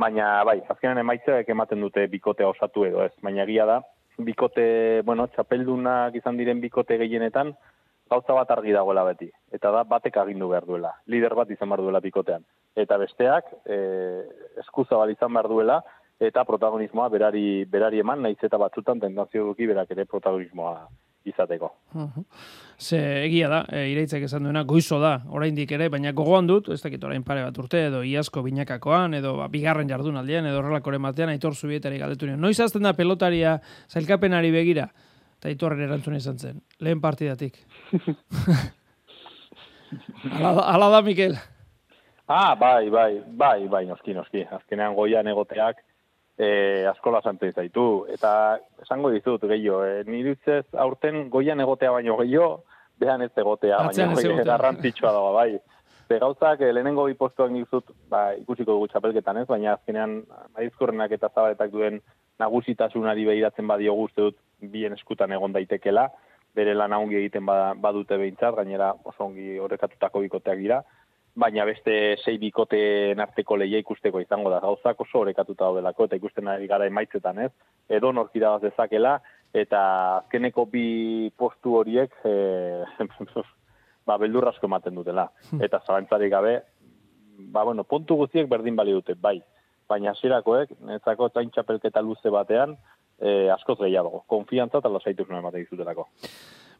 Baina, 0.01 0.39
bai, 0.49 0.63
azkenean 0.73 1.03
emaitzeak 1.03 1.53
ematen 1.53 1.85
dute 1.85 2.07
bikotea 2.09 2.49
osatu 2.49 2.87
edo 2.89 3.05
ez. 3.05 3.13
Baina 3.21 3.45
egia 3.45 3.69
da, 3.69 3.83
bikote, 4.25 4.65
bueno, 5.05 5.29
txapeldunak 5.37 6.17
izan 6.17 6.41
diren 6.41 6.65
bikote 6.65 6.97
gehienetan, 7.05 7.53
gauza 8.11 8.35
bat 8.35 8.51
argi 8.51 8.75
dagoela 8.75 9.05
beti. 9.07 9.31
Eta 9.55 9.71
da, 9.75 9.85
batek 9.89 10.17
agindu 10.23 10.51
behar 10.51 10.67
duela. 10.67 10.93
Lider 11.07 11.35
bat 11.39 11.51
izan 11.51 11.71
behar 11.71 11.85
duela 11.87 12.03
bikotean. 12.03 12.45
Eta 12.77 12.99
besteak, 12.99 13.53
e, 13.67 13.79
eskuzabal 14.65 15.13
izan 15.15 15.33
behar 15.37 15.49
duela, 15.49 15.81
eta 16.21 16.45
protagonismoa 16.45 17.09
berari, 17.09 17.65
berari 17.71 18.03
eman, 18.03 18.23
naiz 18.27 18.39
eta 18.43 18.59
batzutan 18.61 19.01
tendazio 19.01 19.47
duki 19.53 19.69
berak 19.71 19.95
ere 19.95 20.05
protagonismoa 20.11 20.75
izateko. 21.25 21.71
Mhm. 21.95 22.25
Ze 22.81 22.99
egia 23.27 23.49
da, 23.49 23.61
e, 23.69 23.87
iraitzak 23.93 24.23
esan 24.25 24.47
duena, 24.47 24.63
goizo 24.65 24.99
da, 25.01 25.19
oraindik 25.29 25.73
ere, 25.77 25.91
baina 25.93 26.13
gogoan 26.17 26.47
dut, 26.49 26.71
ez 26.73 26.81
dakit 26.83 27.03
orain 27.05 27.23
pare 27.23 27.45
bat 27.45 27.59
urte, 27.61 27.85
edo 27.91 28.03
iazko 28.03 28.43
binakakoan, 28.43 29.15
edo 29.15 29.37
ba, 29.37 29.49
bigarren 29.53 29.89
jardunaldian, 29.89 30.49
edo 30.49 30.63
horrelakoren 30.63 31.03
batean, 31.03 31.29
aitor 31.29 31.55
zubietari 31.55 32.01
galdetu 32.01 32.27
nion. 32.27 32.41
Noiz 32.41 32.59
azten 32.61 32.89
da 32.89 32.95
pelotaria 32.97 33.59
zailkapenari 33.89 34.51
begira? 34.51 34.89
Eta 35.41 35.53
itorren 35.53 35.81
erantzuna 35.87 36.19
izan 36.21 36.39
zen. 36.39 36.59
Lehen 36.85 37.01
partidatik. 37.01 37.55
Ala, 40.39 40.55
da, 40.55 40.63
ala 40.75 40.91
da, 40.97 41.03
Mikel. 41.03 41.37
Ah, 42.31 42.55
bai, 42.55 42.91
bai, 42.91 43.23
bai, 43.27 43.69
bai, 43.69 43.87
noski, 43.87 44.15
noski. 44.15 44.45
Azkenean 44.59 44.95
goian 44.95 45.27
egoteak 45.27 45.81
e, 46.41 46.87
askola 46.91 47.21
zantzen 47.25 47.53
zaitu. 47.53 47.87
Eta 48.13 48.33
esango 48.85 49.11
dizut, 49.15 49.43
gehiago, 49.51 49.83
e, 49.85 50.05
nire 50.09 50.37
utzez 50.37 50.65
aurten 50.85 51.29
goian 51.33 51.61
egotea 51.61 51.91
baino 51.97 52.17
gehiago, 52.23 52.63
behan 53.01 53.25
ez 53.25 53.33
egotea, 53.37 53.81
Atzean 53.89 54.15
baina 54.15 54.41
ez 54.41 54.47
garrantzitsua 54.49 55.13
dago, 55.17 55.35
bai. 55.37 55.61
Ze 56.11 56.19
gauzak, 56.19 56.61
eh, 56.61 56.73
lehenengo 56.75 57.05
bi 57.07 57.15
postuak 57.15 57.53
dizut, 57.55 57.93
ba, 58.11 58.33
ikusiko 58.41 58.75
dugu 58.75 58.89
txapelketan 58.91 59.43
ez, 59.43 59.47
baina 59.49 59.77
azkenean 59.77 60.17
maizkorrenak 60.57 61.13
eta 61.17 61.31
zabaletak 61.31 61.71
duen 61.71 62.01
nagusitasunari 62.43 63.25
behiratzen 63.29 63.69
badiogu 63.71 64.09
uste 64.09 64.27
dut 64.27 64.37
bien 64.75 64.97
eskutan 64.97 65.33
egon 65.33 65.55
daitekela, 65.55 66.09
bere 66.55 66.75
lan 66.75 66.93
ongi 66.93 67.17
egiten 67.17 67.47
ba- 67.47 67.75
badute 67.75 68.17
behintzat, 68.19 68.57
gainera 68.57 68.93
oso 69.05 69.25
ongi 69.29 69.59
horrekatutako 69.59 70.25
bikoteak 70.27 70.59
dira, 70.59 70.81
baina 71.41 71.65
beste 71.65 72.17
sei 72.25 72.39
bikoteen 72.43 73.21
arteko 73.23 73.57
leia 73.57 73.79
ikusteko 73.79 74.21
izango 74.21 74.51
da 74.51 74.59
gauzak 74.61 75.01
oso 75.01 75.23
orekatuta 75.23 75.65
daudelako 75.65 76.09
eta 76.09 76.19
ikusten 76.19 76.49
ari 76.49 76.67
gara 76.67 76.89
emaitzetan, 76.91 77.39
ez? 77.47 77.53
Edo 77.89 78.11
nork 78.13 78.35
irabaz 78.35 78.63
dezakela 78.65 79.21
eta 79.55 79.81
azkeneko 80.19 80.67
bi 80.67 81.31
postu 81.39 81.77
horiek 81.79 82.13
eh, 82.25 82.85
ba, 84.07 84.19
beldur 84.19 84.49
asko 84.51 84.67
ematen 84.67 84.95
dutela. 84.99 85.29
Eta 85.61 85.83
zabantzarik 85.87 86.33
gabe, 86.33 86.55
ba, 87.55 87.65
bueno, 87.65 87.85
puntu 87.85 88.17
guztiek 88.25 88.49
berdin 88.51 88.77
bali 88.77 88.95
dute, 88.97 89.15
bai. 89.15 89.39
Baina 89.91 90.13
hasirakoek 90.15 90.77
netzako 90.87 91.31
zain 91.35 91.51
txapelketa 91.51 92.03
luze 92.03 92.31
batean, 92.31 92.77
eh, 93.21 93.51
askoz 93.53 93.79
gehiago. 93.83 94.25
Konfiantza 94.27 94.79
eta 94.79 94.89
lasaitasuna 94.89 95.39
ematen 95.39 95.65
dizutelako. 95.65 96.09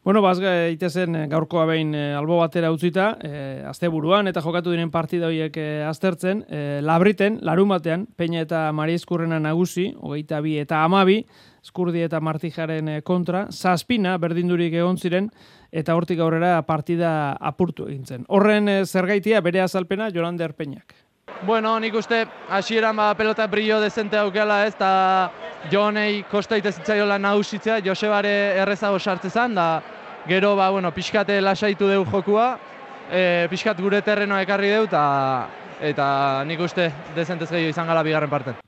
Bueno, 0.03 0.23
baz 0.23 0.39
itezen 0.73 1.15
eh, 1.15 1.27
gaurkoa 1.29 1.67
behin 1.69 1.93
eh, 1.93 2.15
albo 2.17 2.39
batera 2.39 2.71
utzita, 2.73 3.19
eh, 3.21 3.61
asteburuan 3.69 4.27
eta 4.27 4.41
jokatu 4.41 4.73
diren 4.73 4.89
partida 4.89 5.27
horiek 5.27 5.57
eh, 5.61 5.83
aztertzen, 5.85 6.41
eh, 6.49 6.79
labriten, 6.81 7.37
larun 7.45 7.69
batean, 7.69 8.07
Peña 8.17 8.41
eta 8.41 8.71
Maria 8.73 8.97
Eskurrena 8.97 9.37
nagusi, 9.39 9.91
hogeita 9.99 10.41
bi 10.41 10.57
eta 10.57 10.81
amabi, 10.83 11.19
Eskurdi 11.61 12.01
eta 12.01 12.19
Martijaren 12.19 12.89
eh, 12.89 13.01
kontra, 13.05 13.45
zazpina 13.51 14.15
berdindurik 14.17 14.73
egon 14.73 14.97
ziren, 14.97 15.29
eta 15.71 15.93
hortik 15.93 16.19
aurrera 16.19 16.55
partida 16.65 17.37
apurtu 17.37 17.85
egin 17.85 18.05
zen. 18.05 18.25
Horren 18.27 18.73
eh, 18.73 18.81
zergaitia 18.85 19.45
bere 19.45 19.61
azalpena 19.61 20.09
Jolander 20.09 20.55
Peñak. 20.57 20.97
Bueno, 21.43 21.79
nik 21.79 21.95
uste 21.97 22.27
hasieran 22.49 22.95
ba, 22.95 23.15
pelota 23.17 23.47
brillo 23.47 23.79
dezente 23.81 24.17
aukela 24.17 24.59
ez, 24.67 24.75
eta 24.75 25.31
Jonei 25.71 26.21
kosta 26.29 26.57
itezitzaiola 26.59 27.17
nagusitzea, 27.17 27.79
Josebare 27.81 28.33
errezago 28.61 28.99
sartzezan, 28.99 29.55
da 29.57 29.81
gero, 30.27 30.53
ba, 30.55 30.69
bueno, 30.69 30.91
pixkate 30.93 31.39
lasaitu 31.41 31.89
deu 31.89 32.05
jokua, 32.05 32.59
e, 33.09 33.47
pixkat 33.49 33.81
gure 33.81 34.03
terrenoa 34.05 34.43
ekarri 34.45 34.69
deu, 34.69 34.83
eta, 34.85 35.01
eta 35.81 36.07
nik 36.45 36.61
uste 36.61 36.91
dezentez 37.15 37.49
gehiago 37.49 37.73
izan 37.73 37.89
gala 37.89 38.05
bigarren 38.05 38.29
parten. 38.29 38.61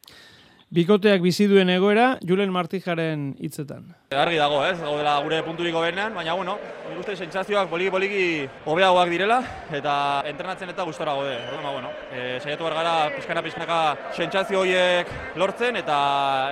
Bikoteak 0.73 1.21
bizi 1.21 1.45
duen 1.45 1.69
egoera, 1.69 2.15
Julen 2.25 2.49
Martijaren 2.49 3.27
hitzetan. 3.45 3.91
Argi 4.17 4.39
dago, 4.41 4.63
ez, 4.65 4.79
gaudela 4.79 5.19
gure 5.21 5.43
punturik 5.45 5.75
hobenean, 5.77 6.15
baina 6.17 6.33
bueno, 6.33 6.55
nik 6.87 6.97
uste 7.03 7.13
sentsazioak 7.13 7.69
poliki-poliki 7.69 8.23
hobeagoak 8.65 9.11
direla, 9.13 9.37
eta 9.69 9.93
entrenatzen 10.31 10.73
eta 10.73 10.87
gustora 10.89 11.13
gaude. 11.13 11.35
Orduan, 11.51 11.67
ba, 11.67 11.75
bueno, 11.75 11.93
e, 12.09 12.39
saiatu 12.41 12.65
behar 12.65 12.79
gara 12.79 12.95
pizkana-pizkanaka 13.19 13.79
sentsazio 14.17 14.63
horiek 14.63 15.13
lortzen, 15.37 15.77
eta, 15.77 15.99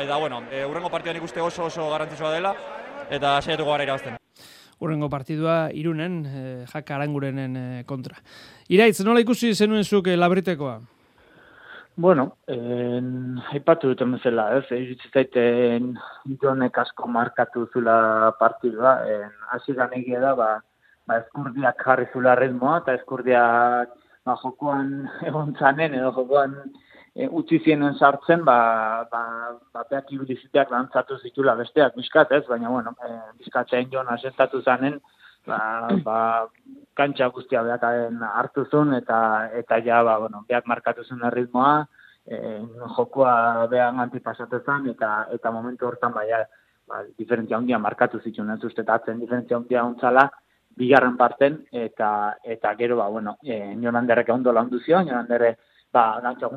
eta 0.05 0.21
bueno, 0.21 0.43
e, 0.53 0.61
urrengo 0.69 0.93
partidan 0.93 1.17
ikuste 1.17 1.41
oso 1.41 1.65
oso 1.71 1.89
garrantzitsua 1.89 2.37
dela, 2.37 2.53
eta 3.09 3.39
saiatuko 3.41 3.73
gara 3.73 3.89
irabazten. 3.89 4.21
Urrengo 4.81 5.09
partidua 5.09 5.71
irunen, 5.73 6.23
eh, 6.29 6.65
jaka 6.69 6.99
arangurenen 6.99 7.57
eh, 7.57 7.83
kontra. 7.89 8.21
Iraitz, 8.69 8.99
nola 9.01 9.25
ikusi 9.25 9.55
zenuen 9.55 9.81
zuk 9.81 10.13
eh, 10.13 10.17
labritekoa? 10.17 10.77
Bueno, 11.97 12.37
en, 12.47 13.37
aipatu 13.51 13.89
duten 13.91 14.13
bezala, 14.15 14.45
ez, 14.57 14.63
iritsi 14.71 15.09
zaiten 15.11 15.97
jonek 16.41 16.77
asko 16.79 17.07
markatu 17.11 17.65
zula 17.73 18.31
partidua, 18.39 18.93
en, 19.11 19.31
hasi 19.51 19.75
egia 19.97 20.21
da, 20.21 20.33
ba, 20.35 20.63
ba 21.05 21.17
eskurdiak 21.17 21.83
jarri 21.83 22.07
zula 22.13 22.35
ritmoa, 22.35 22.77
eta 22.79 22.93
eskurdiak 22.93 23.89
ba, 24.25 24.37
jokoan 24.41 25.09
egon 25.27 25.53
zanen, 25.59 25.93
edo 25.93 26.13
jokoan 26.15 26.55
e, 27.13 27.27
utzi 27.27 27.59
zienen 27.59 27.99
sartzen, 27.99 28.45
ba, 28.45 29.05
ba, 29.11 29.23
ba 29.73 29.83
beak 29.89 30.11
ibiliziteak 30.11 30.71
lantzatu 30.71 31.17
zitula 31.19 31.55
besteak 31.55 31.95
bizkat, 31.95 32.31
ez, 32.31 32.45
baina, 32.47 32.69
bueno, 32.69 32.95
e, 33.03 33.19
bizkatzen 33.43 33.91
joan 33.91 34.07
asentatu 34.07 34.61
zanen, 34.63 35.01
ba, 35.47 35.89
ba, 36.03 36.17
kantxa 36.97 37.29
guztia 37.33 37.63
beakaren 37.63 38.21
hartu 38.23 38.65
zuen, 38.69 38.93
eta, 38.93 39.49
eta 39.57 39.79
ja, 39.85 40.01
ba, 40.03 40.17
bueno, 40.19 40.43
beak 40.49 40.67
markatu 40.67 41.03
zuen 41.03 41.23
ritmoa, 41.31 41.85
e, 42.25 42.37
jokoa 42.97 43.67
behan 43.71 43.99
antipasatezan, 44.05 44.89
eta, 44.93 45.11
eta 45.33 45.51
momentu 45.51 45.87
hortan, 45.87 46.13
baina, 46.13 46.43
ba, 46.87 47.03
diferentzia 47.17 47.57
handia 47.57 47.79
markatu 47.79 48.21
zituen, 48.21 48.53
ez 48.55 48.63
uste, 48.63 48.85
atzen 48.87 49.19
diferentzia 49.19 49.57
handia 49.57 49.85
ontzala, 49.85 50.29
bigarren 50.77 51.17
parten, 51.17 51.61
eta, 51.71 52.37
eta 52.43 52.75
gero, 52.79 52.97
ba, 53.01 53.09
bueno, 53.09 53.37
e, 53.43 53.75
Jolanderrek 53.81 54.29
ondo 54.33 54.53
landu 54.53 54.79
zion, 54.79 55.07
Jolanderre, 55.07 55.57
ba, 55.91 56.19
gantxa 56.23 56.49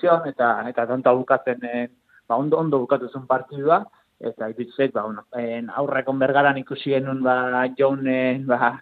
zion, 0.00 0.28
eta, 0.28 0.52
eta 0.68 0.86
tonta 0.86 1.12
bukatzen, 1.12 1.64
e, 1.64 1.88
ba, 2.28 2.36
ondo, 2.36 2.58
ondo 2.58 2.78
bukatu 2.78 3.08
zuen 3.08 3.26
partidua, 3.26 3.82
eta 4.20 4.48
ipitzek, 4.50 4.92
ba, 4.92 5.04
bueno, 5.06 5.24
en, 5.38 5.70
aurrekon 5.70 6.18
bergaran 6.18 6.58
ikusi 6.58 6.94
genuen, 6.96 7.22
ba, 7.22 7.64
jaunen, 7.78 8.46
ba, 8.46 8.74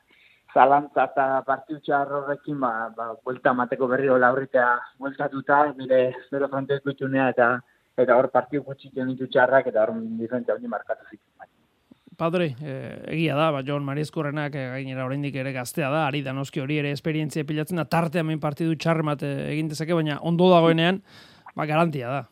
zalantza 0.54 1.10
eta 1.10 1.26
partiutxar 1.46 2.12
horrekin, 2.18 2.58
ba, 2.60 2.90
ba, 2.96 3.12
buelta 3.24 3.52
mateko 3.52 3.88
berriro 3.90 4.18
laurritea 4.18 4.68
bueltatuta, 4.98 5.62
bere, 5.76 6.02
bere 6.32 6.48
frontezko 6.52 6.94
itxunea, 6.94 7.30
eta 7.36 7.56
eta 7.96 8.16
hor 8.16 8.28
partiu 8.28 8.62
gutxitzen 8.64 9.08
ditu 9.08 9.28
txarrak, 9.32 9.70
eta 9.70 9.84
hor 9.84 9.94
diferentzia 10.20 10.54
hori 10.54 10.68
markatu 10.68 11.06
zitzen. 11.08 11.32
Padre, 12.16 12.54
eh, 12.64 12.96
egia 13.12 13.34
da, 13.36 13.50
ba, 13.52 13.60
Jon 13.64 13.84
Mariezkorrenak 13.84 14.54
eh, 14.56 14.68
gainera 14.72 15.04
oraindik 15.04 15.34
ere 15.36 15.52
gaztea 15.52 15.90
da, 15.92 16.06
ari 16.08 16.22
da 16.24 16.32
noski 16.32 16.62
hori 16.62 16.78
ere 16.80 16.94
esperientzia 16.96 17.44
pilatzen 17.44 17.76
da, 17.76 17.84
tarte 17.84 18.22
hemen 18.22 18.40
partidu 18.40 18.76
txarremat 18.80 19.24
eh, 19.28 19.34
egin 19.50 19.68
dezake, 19.68 19.92
baina 19.92 20.16
ondo 20.24 20.48
dagoenean, 20.48 21.02
ba, 21.52 21.68
garantia 21.68 22.08
da. 22.08 22.22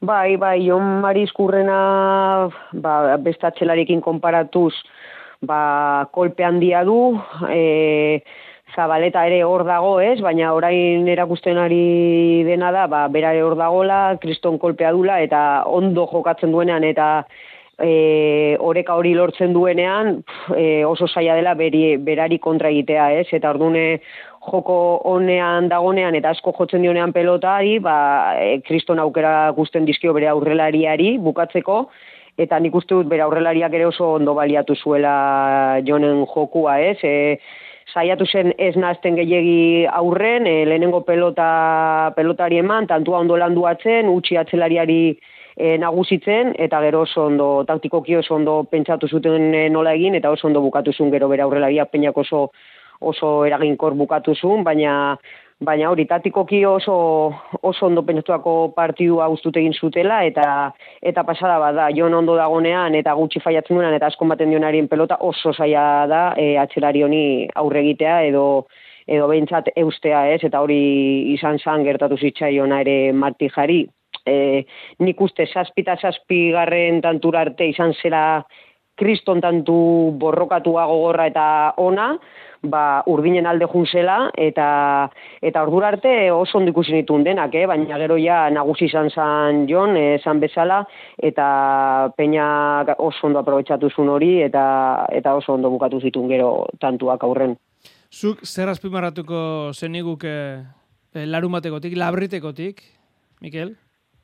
Bai, 0.00 0.36
bai, 0.40 0.64
Jon 0.64 1.02
Marizkurrena 1.02 2.48
ba, 2.72 2.92
beste 3.20 3.44
atxelarekin 3.44 4.00
konparatuz 4.00 4.72
ba, 5.44 6.06
kolpe 6.16 6.44
handia 6.44 6.80
du, 6.88 7.18
e, 7.52 8.22
zabaleta 8.72 9.26
ere 9.28 9.42
hor 9.44 9.66
dago, 9.68 9.98
ez? 10.00 10.16
Baina 10.24 10.54
orain 10.56 11.04
erakusten 11.04 11.60
ari 11.60 12.44
dena 12.48 12.72
da, 12.72 12.86
ba, 12.88 13.02
berare 13.12 13.42
hor 13.44 13.58
dagola, 13.60 14.00
kriston 14.22 14.56
kolpea 14.62 14.94
dula, 14.96 15.20
eta 15.20 15.66
ondo 15.68 16.08
jokatzen 16.08 16.56
duenean, 16.56 16.88
eta 16.88 17.10
e, 17.76 18.56
oreka 18.56 18.96
hori 18.96 19.12
lortzen 19.18 19.52
duenean, 19.52 20.22
pf, 20.24 20.56
e, 20.56 20.66
oso 20.88 21.08
saia 21.12 21.36
dela 21.36 21.52
beri, 21.60 21.98
berari 22.00 22.40
kontra 22.40 22.72
egitea, 22.72 23.12
ez? 23.20 23.28
Eta 23.36 23.52
ordune 23.52 24.00
joko 24.40 24.76
honean 25.04 25.68
dagonean 25.68 26.16
eta 26.16 26.32
asko 26.32 26.52
jotzen 26.56 26.82
dionean 26.82 27.12
pelotari, 27.12 27.78
ba, 27.78 28.36
e, 28.40 28.60
kriston 28.66 28.98
aukera 28.98 29.50
guzten 29.56 29.84
dizkio 29.84 30.14
bere 30.16 30.30
aurrelariari 30.32 31.16
bukatzeko, 31.18 31.82
eta 32.40 32.58
nik 32.58 32.74
uste 32.74 32.94
dut 32.94 33.08
bere 33.10 33.26
aurrelariak 33.26 33.74
ere 33.76 33.86
oso 33.90 34.14
ondo 34.16 34.34
baliatu 34.34 34.76
zuela 34.76 35.80
jonen 35.86 36.24
jokua, 36.26 36.78
ez? 36.80 36.96
E, 37.04 37.38
saiatu 37.92 38.24
zen 38.26 38.54
ez 38.58 38.76
nazten 38.76 39.18
gehiegi 39.18 39.84
aurren, 39.90 40.46
e, 40.46 40.64
lehenengo 40.64 41.02
pelota, 41.04 42.12
pelotari 42.16 42.62
eman, 42.62 42.88
tantua 42.88 43.20
ondo 43.20 43.36
landuatzen, 43.36 44.08
utxi 44.08 44.38
atzelariari 44.40 45.02
e, 45.56 45.76
nagusitzen, 45.78 46.54
eta 46.58 46.80
gero 46.86 47.04
oso 47.04 47.26
ondo, 47.26 47.48
taktikoki 47.68 48.16
oso 48.16 48.36
ondo 48.38 48.62
pentsatu 48.70 49.08
zuten 49.08 49.52
e, 49.54 49.68
nola 49.68 49.92
egin, 49.98 50.16
eta 50.16 50.30
oso 50.32 50.48
ondo 50.48 50.62
bukatu 50.64 50.94
zuen 50.96 51.12
gero 51.12 51.28
bere 51.28 51.44
aurrelariak 51.44 51.90
peinak 51.92 52.16
oso 52.16 52.48
oso 53.00 53.44
eraginkor 53.48 53.94
bukatu 53.98 54.34
zuen, 54.34 54.64
baina 54.64 55.16
baina 55.60 55.90
hori 55.90 56.06
tatikoki 56.08 56.62
oso 56.64 56.94
oso 57.62 57.86
ondo 57.86 58.02
pentsatuako 58.02 58.72
partidua 58.76 59.26
gustut 59.28 59.56
egin 59.60 59.74
zutela 59.76 60.22
eta 60.24 60.44
eta 61.02 61.24
pasada 61.24 61.58
bada 61.60 61.90
Jon 61.96 62.14
ondo 62.16 62.36
dagonean 62.36 62.94
eta 62.96 63.12
gutxi 63.18 63.42
faiatzen 63.44 63.76
duenan 63.76 63.94
eta 63.94 64.08
asko 64.08 64.24
baten 64.30 64.50
dionarien 64.50 64.88
pelota 64.88 65.18
oso 65.20 65.52
saia 65.52 66.06
da 66.08 66.22
e, 66.36 66.56
atzelari 66.58 67.04
honi 67.04 67.24
aurre 67.54 67.84
egitea 67.84 68.22
edo 68.30 68.46
edo 69.06 69.28
behintzat 69.28 69.72
eustea 69.76 70.26
ez? 70.32 70.40
Eta 70.44 70.60
hori 70.60 70.80
izan 71.34 71.58
zan 71.58 71.84
gertatu 71.84 72.16
zitzaiona 72.16 72.80
ere 72.80 73.12
martijari 73.12 73.82
e, 74.26 74.64
nik 75.00 75.20
uste 75.20 75.46
zazpita 75.46 75.96
zazpigarren 76.00 77.00
tantura 77.04 77.44
arte 77.44 77.68
izan 77.68 77.92
zela 78.00 78.42
kriston 79.00 79.40
tantu 79.40 80.12
borrokatua 80.20 80.84
gogorra 80.86 81.26
eta 81.30 81.44
ona, 81.80 82.12
ba, 82.62 83.02
urdinen 83.06 83.46
alde 83.46 83.66
junsela, 83.70 84.30
eta 84.36 85.10
eta 85.40 85.62
ordura 85.62 85.88
arte 85.88 86.30
oso 86.32 86.58
ondo 86.58 86.70
ikusi 86.74 86.92
nituen 86.92 87.24
denak, 87.24 87.54
eh? 87.54 87.66
baina 87.66 87.98
gero 87.98 88.18
ja 88.20 88.42
nagusi 88.50 88.86
izan 88.90 89.10
zan 89.10 89.66
Jon, 89.68 89.96
eh, 89.96 90.16
esan 90.18 90.40
bezala, 90.40 90.84
eta 91.18 92.12
peina 92.16 92.84
oso 92.98 93.26
ondo 93.26 93.40
aprobetsatu 93.40 93.90
zuen 93.90 94.08
hori, 94.08 94.32
eta 94.42 95.06
eta 95.12 95.34
oso 95.34 95.54
ondo 95.54 95.70
bukatu 95.70 96.00
zituen 96.00 96.28
gero 96.28 96.66
tantuak 96.80 97.24
aurren. 97.24 97.56
Zuk 98.10 98.44
zer 98.44 98.68
azpimarratuko 98.68 99.72
zeniguk 99.72 100.24
eh, 100.24 100.62
eh, 101.14 101.26
larumatekotik, 101.26 101.96
labritekotik, 101.96 102.82
Mikel? 103.40 103.76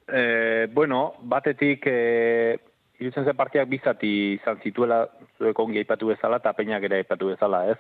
E, 0.06 0.66
bueno, 0.70 1.14
batetik, 1.22 1.86
e, 1.86 2.58
irutzen 3.00 3.24
zen 3.26 3.36
partiak 3.36 3.68
bizati 3.68 4.10
izan 4.36 4.60
zituela, 4.62 5.06
zuek 5.38 5.58
ongi 5.58 5.80
aipatu 5.82 6.12
bezala, 6.12 6.38
eta 6.42 6.52
peinak 6.56 6.84
ere 6.86 7.00
aipatu 7.02 7.32
bezala, 7.32 7.64
ez? 7.72 7.78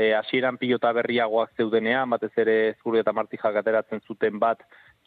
E, 0.00 0.14
asieran 0.16 0.56
pilota 0.56 0.94
berriagoak 0.96 1.50
zeudenean, 1.60 2.08
batez 2.08 2.32
ere 2.40 2.54
zurri 2.80 3.02
eta 3.02 3.12
martijak 3.12 3.58
ateratzen 3.60 4.00
zuten 4.06 4.38
bat, 4.40 4.62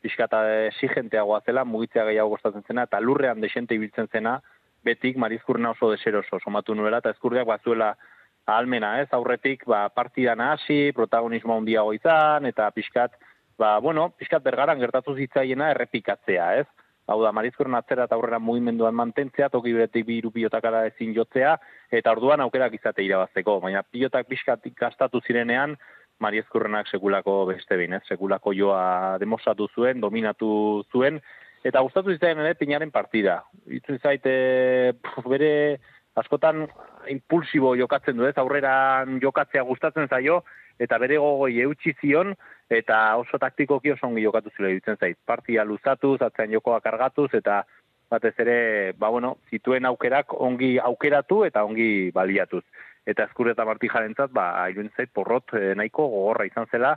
pixkata 0.05 0.41
exigenteagoa 0.67 1.39
zela, 1.47 1.63
mugitzea 1.65 2.03
gehiago 2.11 2.35
gostatzen 2.35 2.65
zena, 2.67 2.83
eta 2.85 2.99
lurrean 3.01 3.41
desente 3.41 3.73
ibiltzen 3.73 4.11
zena, 4.11 4.35
betik 4.85 5.17
marizkurna 5.17 5.71
oso 5.73 5.89
deseroso, 5.89 6.37
somatu 6.43 6.75
nuela, 6.77 6.99
eta 7.01 7.13
eskurdiak 7.15 7.47
bazuela 7.49 7.93
ahalmena, 8.45 8.99
ez? 9.01 9.07
Aurretik, 9.17 9.65
ba, 9.65 9.87
partidan 9.95 10.43
hasi, 10.45 10.91
protagonismo 10.93 11.57
handiago 11.57 11.95
izan, 11.97 12.45
eta 12.45 12.69
pixkat, 12.75 13.17
ba, 13.57 13.77
bueno, 13.79 14.11
pixkat 14.19 14.43
bergaran 14.45 14.81
gertatu 14.83 15.15
zitzaiena 15.15 15.71
errepikatzea, 15.73 16.49
ez? 16.61 16.67
Hau 17.05 17.17
da, 17.19 17.33
marizkoren 17.35 17.75
atzera 17.75 18.05
eta 18.07 18.15
aurrera 18.15 18.39
mugimenduan 18.39 18.95
mantentzea, 18.95 19.49
toki 19.51 19.73
beretik 19.75 20.05
bi 20.07 20.21
pilotakara 20.23 20.85
ezin 20.87 21.11
jotzea, 21.13 21.57
eta 21.91 22.11
orduan 22.15 22.39
aukerak 22.45 22.77
izate 22.77 23.03
irabazteko. 23.03 23.59
Baina 23.59 23.83
pilotak 23.83 24.29
pixkat 24.29 24.69
gastatu 24.79 25.19
zirenean, 25.27 25.75
Mariezkurrenak 26.23 26.87
sekulako 26.87 27.45
beste 27.49 27.75
behin, 27.75 27.97
ez? 27.97 28.03
Sekulako 28.07 28.53
joa 28.55 29.17
demostratu 29.19 29.67
zuen, 29.75 29.99
dominatu 29.99 30.83
zuen, 30.93 31.19
eta 31.65 31.81
gustatu 31.83 32.13
zitzaien 32.13 32.39
ere 32.39 32.53
pinaren 32.55 32.91
partida. 32.91 33.41
Itzu 33.67 33.97
zaite, 33.99 34.33
bere 35.27 35.51
askotan 36.15 36.67
impulsibo 37.11 37.73
jokatzen 37.75 38.15
du, 38.15 38.27
ez? 38.29 38.37
Aurrera 38.37 38.75
jokatzea 39.21 39.65
gustatzen 39.67 40.07
zaio, 40.07 40.43
eta 40.79 40.97
bere 40.97 41.17
gogoi 41.21 41.59
eutxi 41.61 41.93
zion, 42.01 42.33
eta 42.69 43.15
oso 43.21 43.37
taktikoki 43.39 43.91
oso 43.93 44.07
ongi 44.07 44.23
jokatu 44.23 44.51
zile 44.57 44.73
ditzen 44.73 44.97
zait. 44.97 45.17
Partia 45.25 45.65
luzatuz, 45.65 46.19
atzean 46.21 46.51
jokoa 46.51 46.79
kargatuz, 46.81 47.29
eta 47.33 47.63
batez 48.09 48.33
ere, 48.39 48.57
ba 48.97 49.09
bueno, 49.09 49.37
zituen 49.49 49.85
aukerak 49.85 50.33
ongi 50.33 50.77
aukeratu 50.79 51.43
eta 51.45 51.63
ongi 51.65 52.11
baliatuz. 52.13 52.63
Eta 53.05 53.25
eskur 53.27 53.49
eta 53.51 53.65
martijarentzat, 53.67 54.31
ba, 54.31 54.69
iruen 54.71 54.91
zait 54.95 55.11
porrot 55.13 55.55
eh, 55.59 55.73
nahiko 55.75 56.07
gogorra 56.07 56.45
izan 56.47 56.69
zela, 56.71 56.95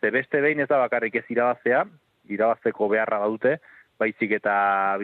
ze 0.00 0.10
beste 0.10 0.40
behin 0.40 0.60
ez 0.60 0.68
da 0.68 0.78
bakarrik 0.78 1.16
ez 1.16 1.26
irabaztea, 1.28 1.84
irabazteko 2.30 2.88
beharra 2.88 3.18
badute, 3.24 3.58
baizik 4.00 4.32
eta 4.38 4.54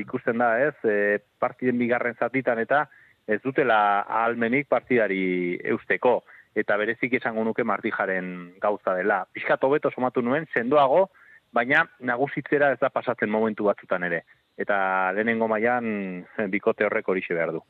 ikusten 0.00 0.38
da 0.40 0.54
ez, 0.62 0.74
e, 0.84 1.18
partiden 1.42 1.76
bigarren 1.78 2.16
zatitan 2.16 2.58
eta 2.62 2.86
ez 3.28 3.40
dutela 3.42 3.78
ahalmenik 4.06 4.68
partidari 4.70 5.58
eusteko 5.74 6.22
eta 6.56 6.76
berezik 6.80 7.12
esango 7.18 7.44
nuke 7.44 7.64
martijaren 7.64 8.56
gauza 8.62 8.96
dela. 8.96 9.24
Piskat 9.32 9.62
hobeto 9.64 9.92
somatu 9.92 10.22
nuen, 10.24 10.48
sendoago, 10.54 11.06
baina 11.52 11.84
nagusitzera 12.00 12.72
ez 12.72 12.80
da 12.80 12.90
pasatzen 12.90 13.30
momentu 13.30 13.68
batzutan 13.68 14.06
ere. 14.08 14.24
Eta 14.56 15.12
lehenengo 15.12 15.44
mailan 15.52 15.86
eh, 16.40 16.46
bikote 16.48 16.86
horrek 16.86 17.08
horixe 17.12 17.34
behar 17.36 17.50
du. 17.52 17.60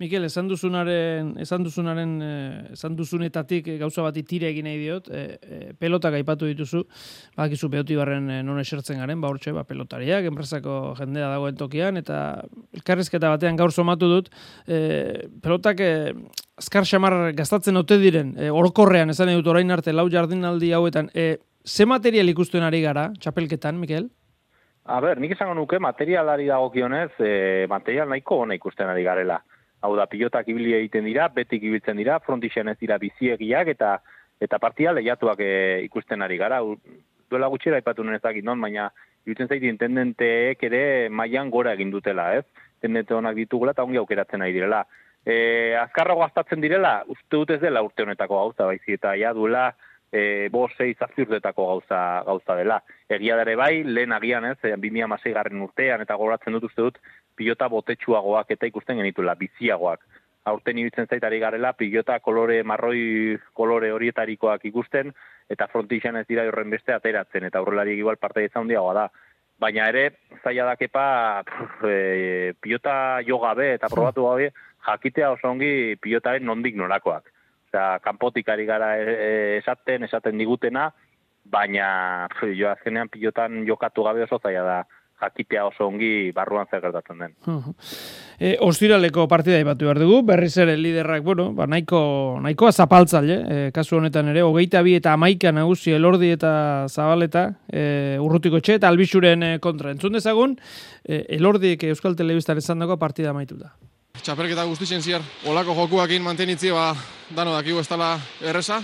Mikel, 0.00 0.24
esan 0.24 0.46
duzunaren, 0.48 1.34
esan 1.44 1.66
duzunaren, 1.66 2.14
eh, 2.24 2.72
esan 2.72 2.94
duzunetatik 2.96 3.66
eh, 3.68 3.76
gauza 3.82 4.00
bati 4.06 4.22
tire 4.24 4.48
egin 4.48 4.64
nahi 4.64 4.78
diot, 4.80 5.10
e, 5.12 5.24
e, 5.36 5.58
pelotak 5.76 6.14
aipatu 6.16 6.48
dituzu, 6.48 6.80
bakizu 7.36 7.68
behoti 7.74 7.98
barren 7.98 8.30
non 8.46 8.60
esertzen 8.62 9.02
garen, 9.02 9.20
ba 9.20 9.28
hortxe, 9.28 9.52
ba, 9.52 9.66
pelotariak, 9.68 10.24
enpresako 10.30 10.94
jendea 10.96 11.28
dagoen 11.28 11.58
tokian, 11.60 12.00
eta 12.00 12.20
elkarrizketa 12.78 13.34
batean 13.34 13.60
gaur 13.60 13.74
somatu 13.76 14.08
dut, 14.08 14.30
e, 14.64 15.28
pelotak 15.44 15.82
e, 15.84 15.90
azkar 16.60 16.88
xamar 16.88 17.18
gastatzen 17.36 17.76
ote 17.76 18.00
diren, 18.00 18.32
e, 18.40 18.48
orokorrean, 18.48 19.12
esan 19.12 19.34
dut 19.36 19.52
orain 19.52 19.76
arte, 19.76 19.92
lau 19.92 20.08
jardinaldi 20.08 20.72
hauetan, 20.72 21.12
e, 21.12 21.36
ze 21.66 21.84
material 21.84 22.32
ikusten 22.32 22.64
ari 22.64 22.80
gara, 22.80 23.10
txapelketan, 23.20 23.76
Mikel? 23.76 24.08
A 24.84 25.00
ber, 25.00 25.20
nik 25.20 25.34
esango 25.36 25.54
nuke 25.54 25.78
materialari 25.78 26.46
dagokionez, 26.48 27.12
e, 27.20 27.66
material 27.68 28.08
nahiko 28.08 28.40
ona 28.44 28.56
ikusten 28.56 28.88
ari 28.88 29.04
garela. 29.04 29.40
Hau 29.80 29.94
da, 29.96 30.06
pilotak 30.06 30.48
ibili 30.48 30.74
egiten 30.76 31.04
dira, 31.04 31.28
betik 31.28 31.62
ibiltzen 31.62 31.96
dira, 32.00 32.18
frontixen 32.24 32.68
ez 32.68 32.78
dira 32.80 32.98
biziegiak 32.98 33.68
eta 33.74 33.98
eta 34.40 34.58
partia 34.58 34.92
lehiatuak 34.96 35.40
e, 35.44 35.52
ikusten 35.84 36.22
ari 36.24 36.38
gara. 36.40 36.62
Duela 37.30 37.48
gutxera 37.52 37.78
ipatu 37.78 38.04
nuen 38.04 38.16
ezakit 38.16 38.44
non, 38.44 38.60
baina 38.60 38.88
irutzen 39.28 39.50
zaiti 39.50 39.68
intendenteek 39.68 40.62
ere 40.64 40.82
mailan 41.12 41.50
gora 41.52 41.74
egin 41.76 41.92
dutela, 41.92 42.30
ez? 42.38 42.46
Intendente 42.80 43.14
honak 43.14 43.36
ditugula 43.36 43.76
eta 43.76 43.84
ongi 43.84 44.00
aukeratzen 44.00 44.42
ari 44.42 44.56
direla. 44.56 44.86
E, 45.26 45.76
azkarra 45.76 46.16
gaztatzen 46.16 46.64
direla, 46.64 47.02
uste 47.12 47.36
dut 47.36 47.52
ez 47.52 47.60
dela 47.60 47.82
urte 47.84 48.02
honetako 48.06 48.38
gauza, 48.40 48.64
baizi, 48.72 48.96
eta 48.96 49.12
ja 49.20 49.34
duela, 49.36 49.68
e, 50.12 50.48
bo 50.50 50.68
sei 50.76 50.94
zazpiurtetako 50.94 51.66
gauza, 51.66 52.22
gauza 52.26 52.56
dela. 52.56 52.80
Egia 53.08 53.36
dare 53.38 53.54
bai, 53.56 53.82
lehen 53.84 54.12
agian 54.12 54.44
ez, 54.44 54.58
e, 54.62 54.74
2006 54.76 55.34
garren 55.34 55.62
urtean, 55.62 56.02
eta 56.02 56.16
goratzen 56.18 56.56
dut 56.56 56.66
uste 56.70 56.82
dut, 56.82 56.98
pilota 57.36 57.68
botetsuagoak 57.68 58.50
eta 58.56 58.66
ikusten 58.66 59.00
genituela, 59.00 59.36
biziagoak. 59.38 60.04
Aurten 60.50 60.78
ibiltzen 60.80 61.06
zaitari 61.06 61.38
garela, 61.38 61.74
pilota 61.76 62.18
kolore 62.20 62.62
marroi 62.64 63.38
kolore 63.54 63.92
horietarikoak 63.92 64.64
ikusten, 64.70 65.12
eta 65.50 65.68
frontixan 65.68 66.16
ez 66.16 66.26
dira 66.28 66.46
horren 66.48 66.70
beste 66.70 66.94
ateratzen, 66.94 67.44
eta 67.44 67.60
aurrelari 67.60 67.98
igual 67.98 68.16
parte 68.16 68.44
izan 68.44 68.64
handiagoa 68.64 68.94
da. 68.94 69.10
Baina 69.60 69.90
ere, 69.92 70.06
zaila 70.42 70.70
dakepa, 70.70 71.04
pff, 71.44 71.84
e, 71.84 72.52
pilota 72.60 72.94
jo 73.26 73.38
gabe 73.42 73.74
eta 73.74 73.90
probatu 73.92 74.24
gabe, 74.30 74.48
jakitea 74.86 75.34
oso 75.34 75.50
ongi 75.50 75.98
pilotaren 76.00 76.46
nondik 76.48 76.78
norakoak. 76.80 77.28
Osea, 77.70 78.00
kanpotik 78.02 78.48
ari 78.48 78.66
gara 78.66 78.98
e, 78.98 79.02
e, 79.06 79.58
esaten, 79.58 80.04
esaten 80.04 80.38
digutena, 80.38 80.90
baina 81.44 82.26
pf, 82.30 82.50
jo 82.58 82.70
azkenean 82.70 83.08
pilotan 83.08 83.64
jokatu 83.66 84.02
gabe 84.02 84.24
oso 84.24 84.40
zaila 84.42 84.64
da 84.64 84.80
jakitea 85.20 85.66
oso 85.66 85.86
ongi 85.86 86.32
barruan 86.32 86.66
zer 86.70 86.80
gertatzen 86.80 87.18
den. 87.18 87.34
E, 88.38 88.56
ostiraleko 88.64 89.26
partida 89.28 89.60
ibatu 89.60 89.84
behar 89.84 90.00
dugu, 90.00 90.22
berriz 90.26 90.56
ere 90.58 90.76
liderrak, 90.80 91.22
bueno, 91.22 91.50
ba, 91.52 91.66
nahiko, 91.68 92.38
nahikoa 92.40 92.72
zapaltzale, 92.72 93.36
e, 93.36 93.70
kasu 93.76 93.98
honetan 93.98 94.32
ere, 94.32 94.42
hogeita 94.42 94.82
bi 94.82 94.96
eta 94.96 95.12
amaika 95.12 95.52
nagusi 95.52 95.92
elordi 95.92 96.32
eta 96.32 96.88
zabaleta, 96.88 97.50
e, 97.68 98.16
urrutiko 98.18 98.62
txe 98.64 98.80
eta 98.80 98.88
albixuren 98.88 99.44
e, 99.44 99.52
kontra. 99.60 99.92
Entzun 99.92 100.16
dezagun, 100.16 100.56
e, 101.04 101.26
elordiek 101.36 101.84
Euskal 101.92 102.16
Telebistan 102.16 102.58
esan 102.58 102.80
dago 102.80 102.96
partida 102.98 103.36
amaitu 103.36 103.60
da. 103.60 103.74
Txapelketa 104.18 104.66
guztien 104.68 105.02
ziar, 105.02 105.22
olako 105.48 105.74
jokuakin 105.74 106.22
mantenitzi 106.22 106.70
ba, 106.74 106.92
dano 107.34 107.54
dakigu 107.56 107.80
ez 107.80 107.88
dela 107.88 108.18
erresa. 108.44 108.82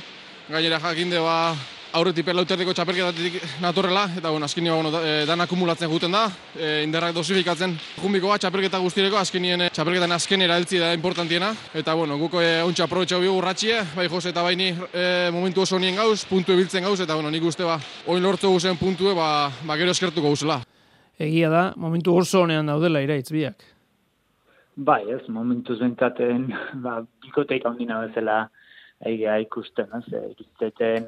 Gainera 0.49 0.79
jakinde 0.81 1.19
ba, 1.21 1.53
aurretik 1.97 2.25
perlauterdiko 2.25 2.73
txapelketatik 2.77 3.37
natorrela, 3.61 4.07
eta 4.17 4.31
bueno, 4.31 4.49
azkenio 4.49 4.77
ba, 4.77 4.81
bueno, 4.83 5.03
e, 5.05 5.27
dan 5.29 5.45
akumulatzen 5.45 5.91
juten 5.93 6.17
da, 6.17 6.25
e, 6.57 6.81
inderrak 6.87 7.15
dosifikatzen 7.17 7.77
jumbiko 8.01 8.33
bat 8.33 8.43
txapelketa 8.47 8.81
guztireko, 8.81 9.21
azkenien 9.21 9.67
e, 9.67 9.69
txapelketan 9.77 10.17
azkenera 10.17 10.57
heltzi 10.57 10.81
da 10.81 10.95
importantiena, 10.97 11.53
eta 11.75 11.95
bueno, 11.99 12.19
guko 12.21 12.41
e, 12.41 12.63
ontsa 12.65 12.89
aprobetxau 12.89 13.21
bigu 13.21 13.37
urratxie, 13.37 13.83
bai 13.97 14.09
Jose 14.13 14.33
eta 14.33 14.45
baini 14.47 14.73
e, 14.73 15.07
momentu 15.37 15.67
oso 15.67 15.79
nien 15.79 16.01
gauz, 16.01 16.25
puntu 16.31 16.57
ebiltzen 16.57 16.85
gauz, 16.89 16.99
eta 17.05 17.15
bueno, 17.15 17.31
nik 17.31 17.45
uste 17.45 17.69
ba, 17.69 17.79
oin 18.07 18.25
lortu 18.25 18.51
guzen 18.57 18.81
puntue, 18.81 19.15
ba, 19.15 19.51
ba 19.69 19.79
gero 19.79 19.93
eskertuko 19.93 20.33
guzela. 20.33 20.63
Egia 21.19 21.53
da, 21.53 21.71
momentu 21.77 22.17
oso 22.17 22.45
honean 22.45 22.73
daudela 22.73 23.05
iraitz 23.05 23.31
biak. 23.33 23.76
Bai, 24.77 25.09
ez, 25.09 25.23
momentuz 25.33 25.79
bentsaten, 25.81 26.51
ba, 26.85 26.99
bikoteik 27.25 27.65
handina 27.65 28.03
bezala 28.05 28.43
egia 29.09 29.39
ikusten, 29.41 29.89
ez, 29.97 30.05
e, 30.13 30.21
ikusten, 30.35 31.07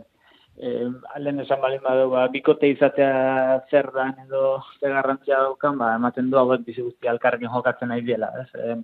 eh, 0.56 0.86
alen 1.16 1.42
esan 1.44 1.60
balin 1.60 1.82
badu, 1.84 2.06
ba, 2.14 2.22
bikote 2.32 2.70
izatea 2.72 3.58
zer 3.70 3.90
dan 3.92 4.14
edo 4.24 4.62
zer 4.80 4.94
garrantzia 4.96 5.42
daukan, 5.44 5.76
ba, 5.82 5.90
ematen 6.00 6.30
du 6.32 6.40
hauek 6.40 6.64
bizi 6.64 6.80
guzti 6.86 7.12
alkarrekin 7.12 7.52
jokatzen 7.52 7.92
nahi 7.92 8.06
dela, 8.08 8.30
ez, 8.40 8.48
e, 8.56 8.78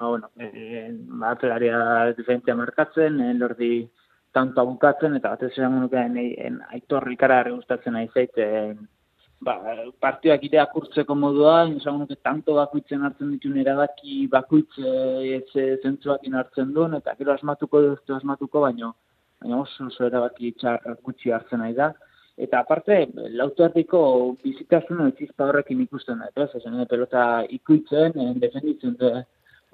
ba, 0.00 0.08
bueno, 0.08 0.32
e, 0.34 0.88
ba, 1.20 1.30
atzelaria 1.36 1.78
diferentzia 2.18 2.58
markatzen, 2.58 3.20
e, 3.20 3.32
lordi 3.38 3.72
tanto 4.34 4.66
bukatzen, 4.66 5.14
eta 5.20 5.36
batez 5.36 5.52
esan 5.52 5.78
nuke, 5.84 6.02
aitorri 6.74 7.16
kara 7.22 7.44
gustatzen 7.52 7.94
nahi 7.94 8.10
zait, 8.10 8.34
e, 8.34 8.74
ba, 9.44 9.58
partioak 10.00 10.44
irakurtzeko 10.48 11.14
modua, 11.18 11.56
esan 11.76 11.98
nuke 12.00 12.16
tanto 12.28 12.56
bakuitzen 12.58 13.04
hartzen 13.06 13.34
dituen 13.34 13.60
erabaki 13.62 14.26
bakuitze 14.32 14.94
ez 15.36 15.66
zentzuak 15.82 16.26
hartzen 16.40 16.72
duen, 16.74 16.96
eta 17.00 17.14
gero 17.18 17.34
asmatuko 17.34 17.82
dut 17.84 18.14
asmatuko, 18.16 18.64
baino, 18.66 18.94
baina 19.42 19.60
oso 19.60 19.86
oso 19.90 20.08
erabaki 20.08 20.52
txar 20.58 20.82
gutxi 21.04 21.30
hartzen 21.30 21.62
nahi 21.64 21.76
da. 21.78 21.92
Eta 22.44 22.64
aparte, 22.64 23.04
lautuartiko 23.38 24.00
bizitasuna 24.42 25.08
etzizpa 25.12 25.46
horrekin 25.48 25.84
ikusten 25.84 26.18
da, 26.18 26.30
ez? 26.34 26.50
Ezen, 26.58 26.80
pelota 26.90 27.44
ikuitzen, 27.58 28.18
en, 28.18 28.38
defenditzen 28.42 28.96
du, 28.98 29.12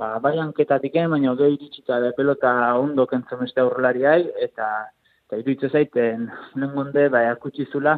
ba, 0.00 0.16
bai 0.18 0.36
hanketatik 0.38 0.98
baina 1.14 1.34
gehi 1.38 1.56
iritsita 1.56 2.00
da 2.00 2.12
pelota 2.16 2.52
ondo 2.76 3.06
kentzen 3.06 3.46
beste 3.46 3.62
aurrelariai, 3.64 4.24
eta 4.48 4.70
Eta 5.30 5.38
iruditzen 5.38 5.70
zaiten, 5.70 6.22
nengonde, 6.58 7.04
bai, 7.14 7.20
akutsi 7.30 7.62
zula, 7.70 7.92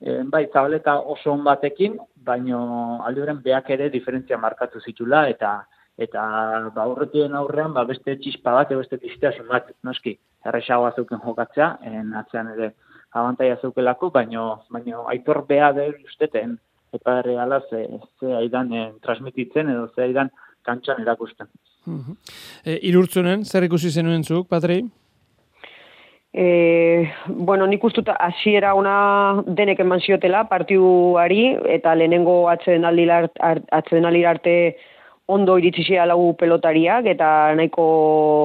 e, 0.00 0.22
bai, 0.24 0.46
zabaleta 0.52 0.98
oso 1.00 1.32
on 1.32 1.44
batekin, 1.44 1.98
baino 2.14 2.60
alde 3.06 3.22
horren 3.22 3.42
beak 3.44 3.70
ere 3.70 3.90
diferentzia 3.90 4.38
markatu 4.38 4.80
zitula, 4.80 5.28
eta 5.28 5.60
eta 6.00 6.22
ba, 6.74 6.86
horretien 6.88 7.34
aurrean 7.36 7.74
ba, 7.76 7.84
beste 7.84 8.16
txispa 8.16 8.54
bat, 8.56 8.72
beste 8.72 8.96
piztasun 8.98 9.48
bat, 9.50 9.68
noski, 9.84 10.14
erresagoa 10.48 10.94
zeuken 10.96 11.20
jokatzea, 11.24 11.74
en 11.84 12.14
atzean 12.16 12.48
ere 12.54 12.72
abantaia 13.12 13.58
zeukelako, 13.60 14.10
baino, 14.14 14.44
baino 14.72 15.04
aitor 15.12 15.42
beha 15.48 15.72
dut 15.76 16.00
usteten, 16.06 16.56
eta 16.96 17.20
reala 17.26 17.60
ze, 17.68 17.82
ze 18.18 18.32
aidan 18.38 18.72
eh, 18.72 18.86
transmititzen 19.02 19.68
edo 19.68 19.90
ze 19.94 20.02
aidan 20.06 20.30
kantxan 20.66 21.02
erakusten. 21.02 21.50
E, 22.64 22.78
irurtzunen, 22.88 23.44
zer 23.44 23.66
ikusi 23.68 23.90
zenuen 23.90 24.24
zuk, 24.24 24.48
Patri? 24.48 24.82
E, 26.32 27.10
bueno, 27.26 27.66
nik 27.66 27.82
ustuta 27.82 28.14
hasiera 28.14 28.74
ona 28.78 29.42
denek 29.46 29.80
eman 29.82 29.98
ziotela 29.98 30.44
partiuari 30.46 31.56
eta 31.74 31.96
lehenengo 31.98 32.44
atsedenaldi 32.52 33.08
atsedenaldi 33.10 34.24
arte 34.24 34.54
ondo 35.26 35.56
iritsi 35.58 35.82
zia 35.88 36.06
lau 36.06 36.36
pelotariak 36.38 37.06
eta 37.10 37.54
nahiko 37.58 37.86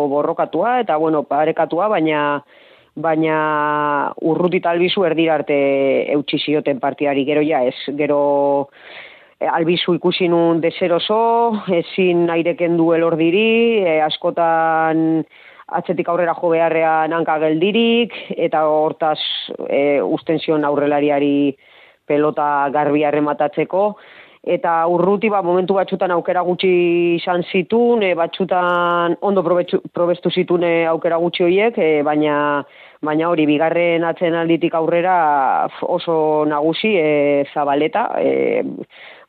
borrokatua 0.10 0.80
eta 0.82 0.98
bueno, 0.98 1.24
parekatua, 1.30 1.88
baina 1.94 2.42
baina 2.96 3.38
urruti 4.24 4.62
talbizu 4.64 5.04
erdira 5.06 5.36
arte 5.36 5.58
eutxi 6.16 6.40
zioten 6.40 6.80
partiari 6.80 7.26
gero 7.28 7.44
ja 7.46 7.62
ez, 7.68 7.76
gero 8.00 8.70
e, 9.40 9.46
albizu 9.46 9.98
ikusi 10.00 10.30
nun 10.32 10.62
deseroso, 10.64 11.18
ezin 11.82 12.30
aireken 12.32 12.78
duel 12.80 13.04
ordiri, 13.04 13.84
e, 13.84 14.00
askotan 14.02 15.26
atzetik 15.68 16.10
aurrera 16.10 16.36
jo 16.38 16.52
beharrean 16.54 17.14
hanka 17.14 17.40
geldirik, 17.42 18.14
eta 18.38 18.66
hortaz 18.70 19.20
e, 19.70 20.02
usten 20.02 20.40
zion 20.40 20.66
aurrelariari 20.66 21.56
pelota 22.06 22.70
garbi 22.74 23.04
arrematatzeko, 23.04 23.88
eta 24.46 24.76
urruti 24.94 25.32
ba, 25.34 25.42
momentu 25.42 25.74
batxutan 25.74 26.14
aukera 26.14 26.44
gutxi 26.46 26.70
izan 27.16 27.42
zitun, 27.50 28.04
e, 28.06 28.14
batxutan 28.14 29.18
ondo 29.26 29.42
probetxu, 29.46 29.82
probestu 29.94 30.30
zitun 30.30 30.64
e, 30.64 30.74
aukera 30.86 31.18
gutxi 31.18 31.48
horiek, 31.48 31.80
e, 31.82 32.04
baina 32.06 32.38
baina 33.06 33.28
hori 33.30 33.46
bigarren 33.46 34.06
atzen 34.08 34.34
alditik 34.38 34.74
aurrera 34.78 35.16
oso 35.82 36.46
nagusi 36.50 36.94
e, 36.98 37.10
zabaleta, 37.54 38.06
e, 38.22 38.62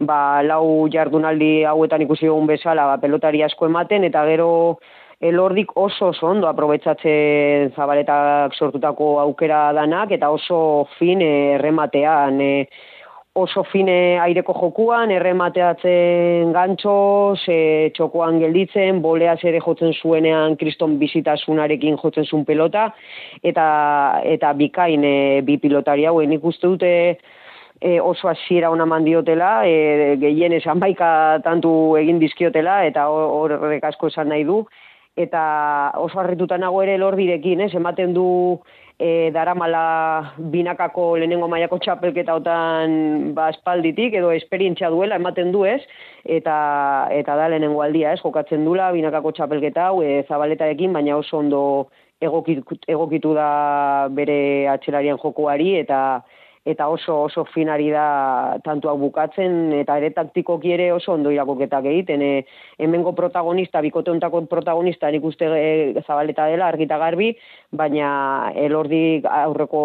ba, 0.05 0.43
lau 0.45 0.87
jardunaldi 0.93 1.65
hauetan 1.65 2.05
ikusi 2.05 2.29
dugun 2.29 2.47
bezala 2.53 2.87
ba, 2.93 3.01
pelotari 3.01 3.43
asko 3.45 3.73
ematen, 3.73 4.05
eta 4.05 4.25
gero 4.29 4.51
elordik 5.21 5.71
oso 5.77 6.11
oso 6.13 6.27
ondo 6.27 6.49
aprobetsatzen 6.49 7.73
zabaletak 7.77 8.55
sortutako 8.55 9.19
aukera 9.21 9.73
danak 9.73 10.13
eta 10.13 10.31
oso 10.31 10.89
fin 10.99 11.23
eh, 11.25 11.55
errematean 11.57 12.41
e, 12.41 12.53
oso 13.37 13.63
fine 13.69 14.17
aireko 14.21 14.55
jokuan, 14.57 15.11
erremateatzen 15.13 16.55
gantxo, 16.57 17.37
ze 17.37 17.57
txokoan 17.97 18.39
gelditzen, 18.41 19.03
boleaz 19.05 19.43
ere 19.45 19.61
jotzen 19.61 19.93
zuenean 19.93 20.57
kriston 20.57 20.97
bizitasunarekin 21.03 21.99
jotzen 22.01 22.25
zuen 22.25 22.47
pelota, 22.49 22.89
eta, 23.45 23.67
eta 24.25 24.55
bikain 24.57 25.05
e, 25.05 25.17
bi 25.45 25.59
pilotari 25.61 26.09
hauen. 26.09 26.33
Ikuste 26.33 26.71
dute 26.73 26.93
e, 27.13 27.99
oso 28.01 28.33
hasiera 28.33 28.73
ona 28.73 28.89
mandiotela, 28.89 29.53
e, 29.69 30.17
gehien 30.23 30.57
esan 30.57 30.81
baika 30.81 31.11
tantu 31.45 31.75
egin 32.01 32.23
dizkiotela, 32.25 32.87
eta 32.89 33.05
horrek 33.13 33.85
asko 33.93 34.09
esan 34.15 34.33
nahi 34.33 34.49
du, 34.49 34.63
eta 35.17 35.93
oso 35.97 36.21
harrituta 36.21 36.59
nago 36.61 36.83
ere 36.85 36.99
lordirekin, 37.01 37.63
ez, 37.65 37.73
ematen 37.75 38.13
du 38.15 38.27
e, 38.99 39.31
daramala 39.33 40.35
binakako 40.53 41.17
lehenengo 41.21 41.49
mailako 41.49 41.79
txapelketa 41.81 42.37
otan 42.37 43.33
ba, 43.37 43.49
espalditik, 43.55 44.15
edo 44.21 44.31
esperientzia 44.37 44.91
duela 44.93 45.17
ematen 45.21 45.53
du 45.53 45.65
ez, 45.69 45.81
eta, 46.25 46.57
eta 47.17 47.37
da 47.37 47.49
lehenengo 47.53 47.83
aldia 47.83 48.13
ez, 48.13 48.21
jokatzen 48.23 48.65
dula 48.69 48.91
binakako 48.97 49.33
txapelketa 49.37 49.91
hau 49.91 50.03
e, 50.05 50.23
zabaletarekin, 50.29 50.93
baina 50.93 51.17
oso 51.17 51.41
ondo 51.41 51.63
egokitu, 52.21 52.81
egokitu 52.89 53.35
da 53.37 54.09
bere 54.13 54.69
atxelarien 54.73 55.21
jokoari, 55.23 55.75
eta 55.81 56.01
eta 56.67 56.89
oso 56.91 57.23
oso 57.29 57.45
finari 57.55 57.87
da 57.95 58.59
tantuak 58.65 58.99
bukatzen 58.99 59.73
eta 59.81 59.97
ere 60.01 60.11
taktikoki 60.17 60.73
ere 60.75 60.91
oso 60.93 61.13
ondo 61.15 61.31
irakoketak 61.31 61.87
egiten 61.93 62.25
e, 62.27 62.31
hemengo 62.83 63.15
protagonista 63.15 63.81
bikote 63.87 64.11
hontako 64.11 64.43
protagonista 64.51 65.11
nik 65.15 65.25
uste 65.25 65.47
e, 65.47 66.03
zabaleta 66.03 66.49
dela 66.51 66.67
argita 66.67 66.99
garbi 66.99 67.31
baina 67.71 68.53
elordi 68.67 69.23
aurreko 69.31 69.83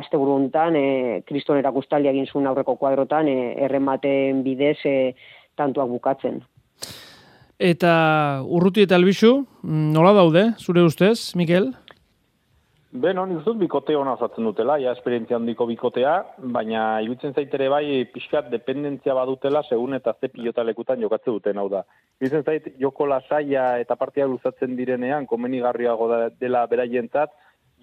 asteburu 0.00 0.38
hontan 0.40 0.80
e, 0.80 0.86
kriston 1.28 1.60
erakustaldi 1.60 2.08
egin 2.08 2.26
zuen 2.32 2.48
aurreko 2.48 2.78
kuadrotan 2.80 3.28
e, 3.28 3.38
errematen 3.68 4.40
bidez 4.46 4.78
e, 4.88 4.98
tantuak 5.56 5.92
bukatzen 5.92 6.40
Eta 7.56 8.42
urruti 8.44 8.82
eta 8.84 8.98
albizu, 8.98 9.30
nola 9.64 10.10
daude, 10.12 10.50
zure 10.60 10.82
ustez, 10.84 11.32
Mikel? 11.40 11.70
Beno, 12.96 13.26
nik 13.28 13.42
dut 13.44 13.58
bikote 13.60 13.92
hona 13.98 14.14
osatzen 14.16 14.46
dutela, 14.46 14.78
ja 14.80 14.92
esperientzia 14.96 15.36
handiko 15.36 15.66
bikotea, 15.68 16.12
baina 16.54 16.84
irutzen 17.04 17.34
zaitere 17.36 17.66
bai 17.68 18.06
pixkat 18.08 18.48
dependentzia 18.48 19.12
badutela 19.18 19.60
segun 19.68 19.98
eta 19.98 20.14
ze 20.20 20.30
pilota 20.32 20.64
lekutan 20.64 21.02
jokatze 21.04 21.34
duten 21.34 21.60
hau 21.60 21.66
da. 21.68 21.82
Irutzen 22.22 22.44
zait 22.44 22.70
joko 22.80 23.06
lasaia 23.10 23.66
eta 23.82 23.98
partia 24.00 24.24
luzatzen 24.26 24.78
direnean, 24.78 25.26
komenigarriago 25.26 26.08
da, 26.08 26.20
dela 26.40 26.64
beraientzat, 26.70 27.34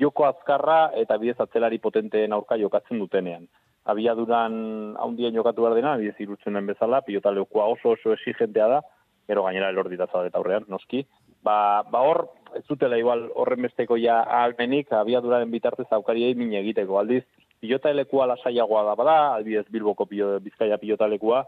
joko 0.02 0.26
azkarra 0.26 0.80
eta 0.98 1.20
bidez 1.22 1.38
atzelari 1.46 1.78
potenteen 1.78 2.34
aurka 2.34 2.58
jokatzen 2.58 2.98
dutenean. 3.04 3.46
Abiaduran 3.86 4.96
haundien 4.98 5.36
jokatu 5.38 5.68
behar 5.68 5.78
dena, 5.78 5.98
bidez 6.02 6.16
irutzenen 6.26 6.66
bezala, 6.74 7.04
pilota 7.06 7.36
lekua 7.36 7.70
oso 7.76 7.94
oso 7.94 8.18
exigentea 8.18 8.72
da, 8.78 8.82
gero 9.28 9.46
gainera 9.46 9.70
elorditazua 9.70 10.26
eta 10.26 10.42
aurrean, 10.42 10.66
noski. 10.74 11.06
Ba, 11.44 11.84
ba 11.92 12.02
hor, 12.02 12.26
ez 12.58 12.64
zutela 12.68 12.98
igual 12.98 13.28
horren 13.36 13.62
besteko 13.68 13.98
ja 13.98 14.22
almenik 14.44 14.92
abiaduraren 14.94 15.52
bitartez 15.52 15.88
aukariei 15.92 16.36
min 16.36 16.54
egiteko. 16.60 17.00
Aldiz, 17.00 17.24
pilota 17.62 17.90
elekua 17.90 18.28
lasaiagoa 18.34 18.84
da 18.90 18.96
bada, 19.00 19.18
aldiz 19.38 19.66
Bilboko 19.72 20.06
pilo, 20.06 20.40
bizkaia 20.44 20.78
pilota 20.78 21.08
elekua, 21.10 21.44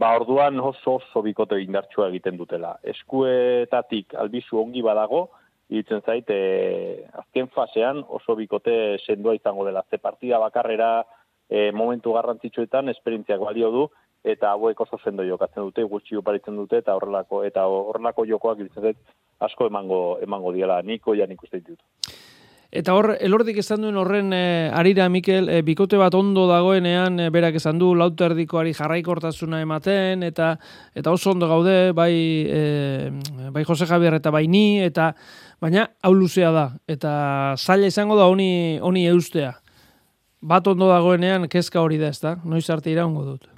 ba 0.00 0.14
orduan 0.16 0.60
oso 0.60 0.96
oso 1.00 1.22
bikote 1.22 1.58
indartsua 1.60 2.08
egiten 2.08 2.38
dutela. 2.40 2.76
Eskuetatik 2.94 4.14
albizu 4.22 4.60
ongi 4.62 4.82
badago, 4.82 5.26
iritzen 5.70 6.02
zait, 6.06 6.30
e, 6.30 7.06
azken 7.22 7.50
fasean 7.54 8.02
oso 8.08 8.36
bikote 8.38 8.74
sendua 9.04 9.36
izango 9.36 9.66
dela. 9.68 9.84
Ze 9.90 9.98
partida 9.98 10.40
bakarrera 10.42 11.04
e, 11.48 11.70
momentu 11.72 12.14
garrantzitsuetan 12.16 12.88
esperientziak 12.94 13.42
balio 13.44 13.70
du, 13.74 13.84
eta 14.24 14.52
hauek 14.52 14.80
oso 14.80 14.98
sendo 15.02 15.24
jokatzen 15.24 15.64
dute, 15.64 15.84
gutxi 15.88 16.16
oparitzen 16.16 16.56
dute, 16.56 16.82
eta 16.82 16.94
horrelako, 16.96 17.44
eta 17.48 17.64
horrelako 17.66 18.26
jokoak 18.28 18.60
iritzen 18.60 18.90
zait, 18.90 18.98
asko 19.40 19.70
emango 19.70 20.18
emango 20.22 20.52
diela 20.52 20.82
niko 20.82 21.14
ja 21.16 21.26
nik 21.26 21.42
uste 21.42 21.60
ditut. 21.60 21.80
Eta 22.70 22.94
hor, 22.94 23.16
elordik 23.18 23.56
esan 23.58 23.82
duen 23.82 23.96
horren 23.98 24.28
e, 24.30 24.70
arira, 24.70 25.08
Mikel, 25.10 25.48
e, 25.50 25.58
bikote 25.66 25.98
bat 25.98 26.14
ondo 26.14 26.44
dagoenean, 26.46 27.18
e, 27.18 27.26
berak 27.34 27.56
esan 27.58 27.80
du, 27.80 27.88
lauterdikoari 27.98 28.76
jarraikortasuna 28.78 29.58
ematen, 29.64 30.22
eta 30.22 30.52
eta 30.94 31.10
oso 31.10 31.32
ondo 31.32 31.48
gaude, 31.50 31.90
bai, 31.98 32.14
e, 32.46 33.10
bai 33.50 33.64
Jose 33.66 33.90
Javier 33.90 34.20
eta 34.20 34.30
bai 34.30 34.46
ni, 34.46 34.78
eta 34.86 35.10
baina 35.60 35.88
hau 36.06 36.14
luzea 36.14 36.54
da, 36.54 36.66
eta 36.86 37.12
zaila 37.58 37.90
izango 37.90 38.14
da 38.20 38.30
honi, 38.30 38.78
honi 38.78 39.08
eustea. 39.10 39.56
Bat 40.40 40.70
ondo 40.70 40.86
dagoenean, 40.92 41.50
kezka 41.50 41.82
hori 41.82 41.98
da 41.98 42.14
ez 42.14 42.20
da, 42.22 42.38
noiz 42.44 42.68
arte 42.70 42.94
iraungo 42.94 43.26
dut. 43.32 43.50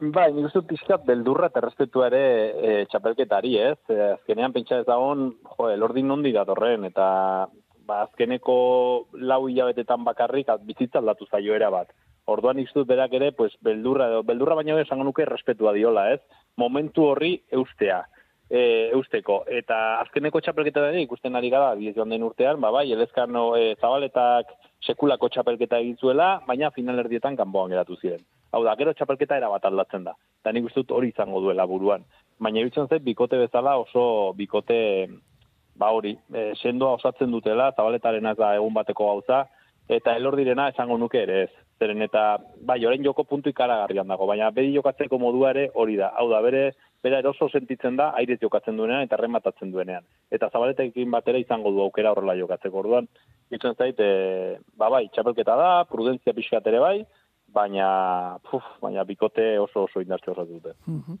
Bai, 0.00 0.30
nik 0.32 0.46
uste 0.48 0.62
pixkat 0.64 1.02
beldurra 1.04 1.50
eta 1.50 1.60
respetua 1.60 2.06
ere 2.08 2.20
e, 2.56 2.68
txapelketari, 2.88 3.50
ez? 3.60 3.76
E, 3.92 3.98
azkenean 4.14 4.54
pentsa 4.54 4.78
ez 4.80 4.86
dagoen, 4.88 5.26
jo, 5.58 5.66
elordin 5.68 6.08
nondi 6.08 6.32
datorren, 6.32 6.86
eta 6.88 7.08
ba, 7.84 7.98
azkeneko 8.06 8.54
lau 9.20 9.42
hilabetetan 9.50 10.06
bakarrik 10.06 10.48
bizitza 10.64 11.02
aldatu 11.02 11.28
zaio 11.28 11.52
era 11.58 11.68
bat. 11.68 11.92
Orduan 12.32 12.56
nik 12.56 12.72
berak 12.88 13.12
ere, 13.12 13.30
pues, 13.36 13.52
beldurra, 13.60 14.08
beldurra 14.24 14.56
baina 14.56 14.80
esango 14.80 15.04
nuke 15.04 15.28
respetua 15.28 15.76
diola, 15.76 16.08
ez? 16.14 16.20
Momentu 16.56 17.04
horri 17.10 17.34
eustea, 17.52 18.00
e, 18.48 18.88
eusteko. 18.96 19.44
Eta 19.52 20.00
azkeneko 20.00 20.40
txapelketa 20.40 20.88
ere 20.88 21.04
ikusten 21.04 21.36
ari 21.36 21.52
gara, 21.52 21.74
biez 21.74 21.94
joan 21.94 22.08
den 22.08 22.24
urtean, 22.24 22.56
ba, 22.60 22.72
bai, 22.72 22.88
elezkarno 22.90 23.50
e, 23.60 23.74
zabaletak 23.76 24.56
sekulako 24.80 25.28
txapelketa 25.28 25.84
egin 25.84 26.00
zuela, 26.00 26.38
baina 26.48 26.72
finalerdietan 26.72 27.36
kanboan 27.36 27.76
geratu 27.76 28.00
ziren. 28.00 28.24
Hau 28.50 28.64
da, 28.66 28.74
gero 28.78 28.92
txapelketa 28.96 29.38
era 29.38 29.48
bat 29.52 29.64
aldatzen 29.68 30.04
da. 30.08 30.16
Eta 30.42 30.52
nik 30.52 30.66
dut 30.74 30.90
hori 30.90 31.12
izango 31.12 31.40
duela 31.44 31.66
buruan. 31.70 32.04
Baina 32.40 32.62
irutzen 32.62 32.88
zait, 32.88 33.04
bikote 33.06 33.38
bezala 33.38 33.76
oso 33.78 34.32
bikote, 34.36 34.80
ba 35.78 35.92
hori, 35.94 36.16
e, 36.34 36.50
sendoa 36.56 36.96
osatzen 36.98 37.30
dutela, 37.30 37.70
zabaletaren 37.76 38.26
da 38.38 38.54
egun 38.56 38.74
bateko 38.74 39.06
gauza, 39.12 39.44
eta 39.88 40.14
elor 40.16 40.36
direna 40.38 40.68
esango 40.70 40.98
nuke 40.98 41.22
ere 41.22 41.42
ez. 41.44 41.50
Zeren 41.80 42.02
eta, 42.04 42.24
bai, 42.66 42.78
orain 42.84 43.04
joko 43.04 43.24
puntu 43.24 43.48
ikaragarrian 43.50 44.10
dago, 44.10 44.26
baina 44.28 44.50
bedi 44.52 44.74
jokatzeko 44.74 45.18
modua 45.18 45.54
ere 45.54 45.70
hori 45.74 45.96
da. 45.96 46.10
Hau 46.18 46.26
da, 46.32 46.42
bere, 46.44 46.64
bera 47.02 47.22
eroso 47.22 47.48
sentitzen 47.48 47.96
da, 47.96 48.10
airez 48.20 48.36
jokatzen 48.42 48.76
duenean 48.76 49.06
eta 49.06 49.16
rematatzen 49.16 49.72
duenean. 49.72 50.04
Eta 50.30 50.50
zabaletekin 50.52 51.10
batera 51.10 51.40
izango 51.40 51.72
du 51.72 51.80
aukera 51.86 52.12
horrela 52.12 52.36
jokatzeko 52.36 52.82
orduan. 52.82 53.08
Itzen 53.50 53.78
zait, 53.78 54.00
e, 54.00 54.58
ba 54.76 54.90
bai, 54.92 55.06
txapelketa 55.14 55.56
da, 55.56 55.70
prudentzia 55.88 56.36
pixkat 56.36 56.68
ere 56.68 56.82
bai, 56.84 56.98
baina, 57.54 58.38
puf, 58.50 58.64
baina 58.82 59.04
bikote 59.04 59.58
oso 59.58 59.84
oso 59.88 60.02
indartze 60.02 60.30
horretu 60.30 60.58
dute. 60.58 60.74
Mhm. 60.86 61.18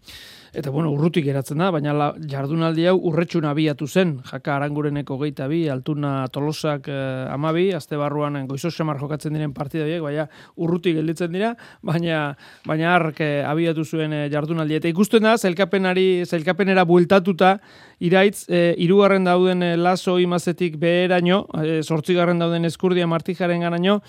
Eta 0.60 0.70
bueno, 0.70 0.92
urrutik 0.94 1.24
geratzen 1.24 1.58
da, 1.58 1.70
baina 1.74 1.92
la, 1.96 2.10
jardunaldi 2.32 2.86
hau 2.90 2.96
urretxun 3.10 3.46
abiatu 3.50 3.86
zen, 3.86 4.16
jaka 4.30 4.56
arangureneko 4.56 5.18
geita 5.22 5.48
bi, 5.50 5.62
altuna 5.68 6.28
tolosak 6.32 6.88
eh, 6.88 7.26
amabi, 7.32 7.70
azte 7.74 7.98
barruan 8.00 8.46
goizo 8.48 8.70
semar 8.70 8.98
jokatzen 9.00 9.34
diren 9.34 9.54
partida 9.54 9.84
biek, 9.88 10.02
baina 10.02 10.28
urrutik 10.56 10.96
gelditzen 11.00 11.32
dira, 11.32 11.54
baina 11.82 12.36
baina 12.66 12.94
ark 12.94 13.20
eh, 13.20 13.44
abiatu 13.46 13.84
zuen 13.84 14.12
eh, 14.12 14.26
jardunaldi. 14.32 14.78
Eta 14.80 14.90
ikusten 14.90 15.26
da, 15.26 15.36
zelkapenari, 15.38 16.24
zelkapenera 16.26 16.84
bueltatuta, 16.84 17.56
iraitz, 18.00 18.46
eh, 18.48 18.74
irugarren 18.80 19.24
dauden 19.28 19.62
eh, 19.62 19.76
laso 19.76 20.18
imazetik 20.18 20.78
beheraino, 20.80 21.44
eh, 21.60 21.80
sortzigarren 21.82 22.40
dauden 22.40 22.64
eskurdia 22.64 23.06
martijaren 23.06 23.60
ganaino, 23.60 24.00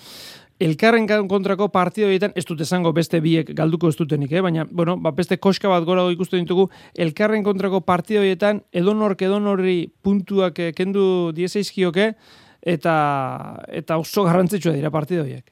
elkarren 0.62 1.08
kontrako 1.28 1.68
partido 1.74 2.08
horietan, 2.08 2.32
ez 2.38 2.44
dut 2.48 2.60
esango 2.64 2.92
beste 2.94 3.20
biek 3.24 3.50
galduko 3.58 3.90
ez 3.90 3.96
dutenik, 3.98 4.32
eh? 4.32 4.42
baina, 4.44 4.66
bueno, 4.70 4.96
ba, 5.02 5.10
beste 5.16 5.38
koska 5.38 5.70
bat 5.72 5.84
gora 5.88 6.04
ikusten 6.12 6.44
ditugu, 6.44 6.68
elkarren 7.06 7.42
kontrako 7.46 7.82
partido 7.86 8.22
horietan, 8.22 8.62
edonork 8.72 9.22
edonorri 9.26 9.76
puntuak 10.02 10.60
eh, 10.62 10.70
kendu 10.76 11.04
dieseizkioke, 11.36 12.12
eta, 12.62 12.94
eta 13.68 13.98
oso 13.98 14.24
garrantzitsua 14.28 14.76
dira 14.76 14.92
partido 14.94 15.24
horiek. 15.24 15.50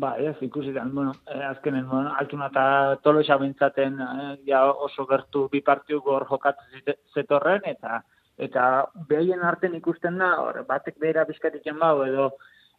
Ba, 0.00 0.12
ez, 0.22 0.36
ikusi 0.46 0.70
da, 0.70 0.84
bueno, 0.86 1.16
eh, 1.26 1.42
azkenen, 1.48 1.88
bueno, 1.90 2.14
altuna 2.18 2.46
eta 2.52 2.64
tolo 3.02 3.24
xabintzaten 3.26 3.98
eh, 3.98 4.30
ja 4.46 4.62
oso 4.70 5.06
gertu 5.10 5.48
bi 5.50 5.64
partiu 5.66 5.98
gor 6.06 6.28
jokatu 6.30 6.94
zetorren, 7.14 7.66
eta 7.66 8.04
eta 8.40 8.86
behaien 9.08 9.42
arten 9.44 9.74
ikusten 9.76 10.16
da, 10.16 10.30
hor, 10.40 10.62
batek 10.68 10.96
behera 11.02 11.26
bizkatik 11.28 11.66
bau, 11.76 12.04
edo, 12.06 12.30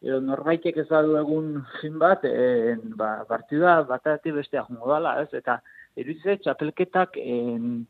edo 0.02 0.20
norbaitek 0.26 0.82
ez 0.82 0.88
badu 0.90 1.16
egun 1.20 1.54
fin 1.80 1.98
bat, 2.02 2.26
e, 2.26 2.76
ba, 2.98 3.14
partida 3.30 3.82
batatik 3.88 4.36
bestea 4.40 4.66
jongo 4.70 4.90
dala, 4.94 5.18
ez? 5.22 5.30
Eta 5.38 5.60
iruditze 6.00 6.40
txapelketak 6.42 7.18
en, 7.22 7.84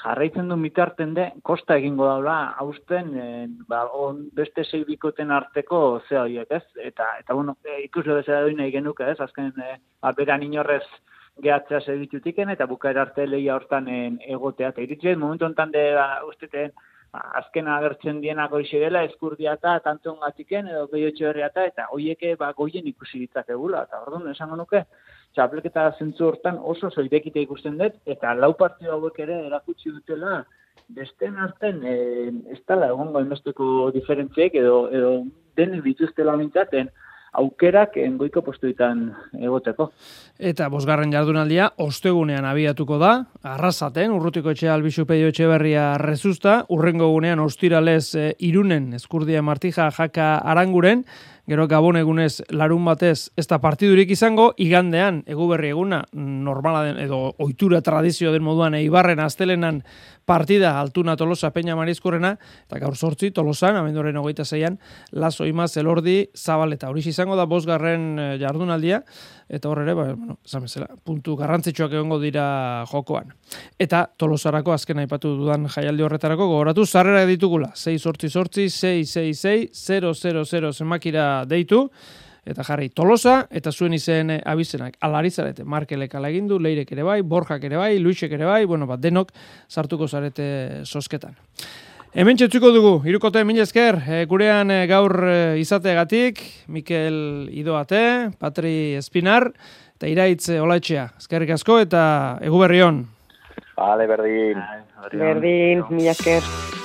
jarraitzen 0.00 0.48
du 0.48 0.56
mitarten 0.56 1.12
de, 1.14 1.26
kosta 1.44 1.76
egingo 1.76 2.06
daula, 2.08 2.36
hausten, 2.60 3.12
en, 3.20 3.56
ba, 3.68 3.84
on, 3.92 4.24
beste 4.36 4.64
sei 4.64 4.84
bikoten 4.88 5.30
arteko 5.30 6.00
ze 6.08 6.16
horiek, 6.18 6.48
ez? 6.50 6.64
Eta, 6.90 7.10
eta 7.20 7.36
bueno, 7.36 7.58
e, 7.64 7.82
ikusle 7.84 8.16
bezala 8.22 8.46
doi 8.46 8.56
nahi 8.56 8.72
genuke, 8.72 9.10
ez? 9.12 9.18
Azken, 9.20 9.52
e, 9.60 9.76
ba, 10.00 10.14
beran 10.16 10.44
inorrez 10.48 10.84
gehatzea 11.42 11.80
segitutiken, 11.80 12.52
eta 12.52 12.68
bukaera 12.68 13.04
arte 13.04 13.26
lehia 13.26 13.56
hortan 13.56 13.88
en, 13.92 14.18
egotea. 14.24 14.72
Eta 14.72 14.84
iritzen, 14.84 15.20
momentu 15.20 15.48
honetan 15.48 15.76
de, 15.76 15.84
ba, 16.00 16.08
usteten, 16.28 16.72
azken 17.12 17.68
agertzen 17.68 18.20
dienak 18.22 18.52
hoxe 18.56 18.78
dela, 18.80 19.02
eskurdiata, 19.04 19.74
tanton 19.84 20.18
gatiken, 20.20 20.68
edo 20.72 20.86
gehiotxe 20.92 21.26
berriata, 21.28 21.66
eta 21.68 21.86
hoieke 21.92 22.34
ba, 22.40 22.52
goien 22.56 22.88
ikusi 22.88 23.20
ditzakegula. 23.26 23.84
Eta 23.88 24.00
orduan, 24.06 24.30
esango 24.32 24.56
nuke, 24.56 24.84
txapelketa 25.36 25.90
zentzu 25.98 26.30
hortan 26.30 26.58
oso 26.74 26.90
zoidekite 26.90 27.44
ikusten 27.44 27.76
dut, 27.80 28.00
eta 28.06 28.32
lau 28.34 28.52
partio 28.56 28.96
hauek 28.96 29.20
ere 29.26 29.38
erakutsi 29.46 29.92
dutela, 29.92 30.42
besteen 30.88 31.36
arten, 31.36 31.84
e, 31.84 31.96
ez 32.52 32.60
dela 32.68 32.88
egongo 32.94 33.20
enbesteko 33.20 33.90
diferentziek, 33.94 34.56
edo, 34.62 34.88
edo 34.92 35.12
denek 35.56 35.84
dituztela 35.84 36.36
mintzaten, 36.40 36.88
aukerak 37.32 37.96
engoiko 37.96 38.42
postuetan 38.44 39.06
egoteko. 39.40 39.88
Eta 40.38 40.68
bosgarren 40.72 41.12
jardunaldia 41.12 41.70
ostegunean 41.80 42.44
abiatuko 42.48 42.98
da, 43.00 43.12
arrasaten, 43.54 44.12
urrutiko 44.12 44.52
etxe 44.52 44.68
albizu 44.72 45.06
peio 45.08 45.30
etxe 45.32 45.48
berria 45.48 45.92
rezusta, 46.02 46.62
urrengo 46.74 47.08
gunean 47.14 47.40
ostiralez 47.40 48.14
e, 48.14 48.26
irunen, 48.44 48.92
eskurdia 48.98 49.42
martija 49.42 49.88
jaka 49.96 50.34
aranguren, 50.54 51.06
gero 51.48 51.66
gabon 51.66 51.96
egunez 51.98 52.42
larun 52.54 52.84
batez 52.86 53.32
ez 53.36 53.46
da 53.50 53.58
partidurik 53.58 54.10
izango, 54.14 54.52
igandean 54.62 55.22
eguberri 55.26 55.72
eguna 55.74 56.04
normala 56.12 56.84
den, 56.86 57.00
edo 57.02 57.34
ohitura 57.42 57.80
tradizio 57.82 58.32
den 58.32 58.44
moduan 58.46 58.76
eibarren 58.78 59.20
astelenan 59.20 59.82
partida 60.24 60.76
altuna 60.80 61.16
tolosa 61.18 61.50
peña 61.50 61.74
marizkurrena, 61.74 62.36
eta 62.68 62.78
gaur 62.78 62.94
sortzi 62.96 63.32
tolosan, 63.34 63.76
abenduaren 63.76 64.16
hogeita 64.16 64.44
zeian, 64.44 64.78
laso 65.10 65.46
imaz 65.50 65.76
elordi 65.76 66.28
zabaleta. 66.38 66.90
Horiz 66.92 67.08
izango 67.10 67.36
da 67.36 67.48
bosgarren 67.50 68.18
eh, 68.18 68.28
jardunaldia, 68.38 69.02
eta 69.52 69.68
hor 69.68 69.82
ere, 69.82 69.96
ba, 69.98 70.06
bueno, 70.14 70.38
esan 70.46 70.62
bezala, 70.68 70.88
puntu 71.04 71.34
garrantzitsuak 71.36 71.92
egongo 71.92 72.20
dira 72.22 72.86
jokoan. 72.92 73.34
Eta 73.82 74.04
tolosarako 74.16 74.72
azken 74.72 75.02
aipatu 75.02 75.34
dudan 75.42 75.66
jaialdi 75.68 76.06
horretarako 76.06 76.46
gogoratu, 76.54 76.86
zarrera 76.86 77.26
ditugula, 77.28 77.72
6 77.76 77.98
sortzi 78.00 78.30
sortzi, 78.30 78.68
6, 78.70 79.10
6, 79.10 79.42
6, 79.42 79.68
0, 81.44 81.46
0, 81.46 81.46
0 81.46 81.46
zenmakira 81.46 81.46
deitu, 81.46 81.90
eta 82.44 82.64
jarri 82.64 82.90
tolosa, 82.90 83.46
eta 83.50 83.70
zuen 83.70 83.94
izen 83.94 84.30
eh, 84.30 84.40
abizenak 84.44 84.96
alarizarete, 85.00 85.64
Markelek 85.64 86.14
ala 86.14 86.28
egin 86.28 86.48
du, 86.48 86.58
Leirek 86.58 86.90
ere 86.92 87.02
bai, 87.02 87.22
Borjak 87.22 87.62
ere 87.64 87.76
bai, 87.76 87.98
Luisek 87.98 88.32
ere 88.32 88.44
bai, 88.44 88.64
bueno, 88.66 88.86
bat 88.86 89.00
denok 89.00 89.32
sartuko 89.68 90.08
zarete 90.08 90.82
sosketan. 90.84 91.36
Hemen 92.14 92.36
txetzuko 92.36 92.72
dugu, 92.74 93.08
irukote 93.08 93.42
min 93.44 93.58
esker, 93.62 93.96
e, 94.04 94.24
gurean 94.26 94.70
e, 94.70 94.86
gaur 94.86 95.14
e, 95.24 95.58
izateagatik, 95.62 96.42
Mikel 96.68 97.48
Idoate, 97.48 98.32
Patri 98.38 98.98
Espinar, 98.98 99.48
eta 99.96 100.10
iraitz 100.10 100.50
e, 100.50 100.60
olaetxea. 100.60 101.08
Eskerrik 101.22 101.54
asko 101.56 101.78
eta 101.80 102.02
eguberri 102.42 102.82
hon. 102.84 103.06
Vale, 103.78 104.06
berdin. 104.10 104.60
Berdin, 105.14 105.86
mila 105.88 106.12
esker. 106.12 106.81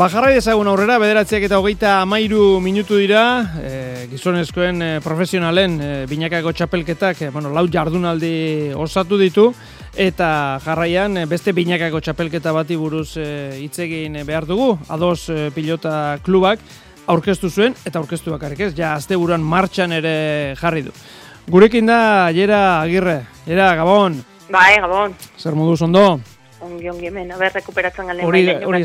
Ba, 0.00 0.06
jarrai 0.08 0.30
dezagun 0.32 0.64
aurrera, 0.64 0.94
bederatziak 0.96 1.42
eta 1.44 1.58
hogeita 1.60 1.90
amairu 2.00 2.54
minutu 2.64 2.96
dira, 2.96 3.20
e, 3.60 4.06
gizonezkoen 4.08 4.78
e, 4.80 4.88
profesionalen 5.04 5.74
e, 5.76 5.88
binakako 6.08 6.54
txapelketak, 6.56 7.20
e, 7.20 7.28
bueno, 7.34 7.50
lau 7.52 7.66
jardunaldi 7.68 8.72
osatu 8.80 9.18
ditu, 9.20 9.50
eta 9.92 10.30
jarraian 10.64 11.20
e, 11.20 11.26
beste 11.28 11.52
binakako 11.52 12.00
txapelketa 12.00 12.56
bati 12.56 12.80
buruz 12.80 13.10
e, 13.20 13.28
hitz 13.60 13.76
egin 13.84 14.16
behar 14.24 14.48
dugu, 14.48 14.70
ados 14.88 15.28
e, 15.28 15.50
pilota 15.52 16.16
klubak 16.24 16.64
aurkeztu 17.04 17.52
zuen, 17.52 17.76
eta 17.84 18.00
aurkeztu 18.00 18.32
bakarrik 18.32 18.70
ez, 18.70 18.72
ja 18.80 18.94
azte 18.96 19.20
buruan 19.20 19.44
martxan 19.44 19.92
ere 20.00 20.56
jarri 20.64 20.88
du. 20.88 20.96
Gurekin 21.44 21.92
da, 21.92 22.00
Jera 22.32 22.80
Agirre, 22.80 23.26
Jera, 23.44 23.74
Gabon, 23.76 24.22
Bai, 24.48 24.80
gabon. 24.80 25.12
zer 25.36 25.52
moduz 25.52 25.82
ondo? 25.84 26.22
Ongi, 26.60 26.90
ongi 26.92 27.08
hemen, 27.08 27.30
haber 27.32 27.54
rekuperatzen 27.56 28.10
galen. 28.10 28.26
Hori, 28.26 28.42
hori, 28.68 28.84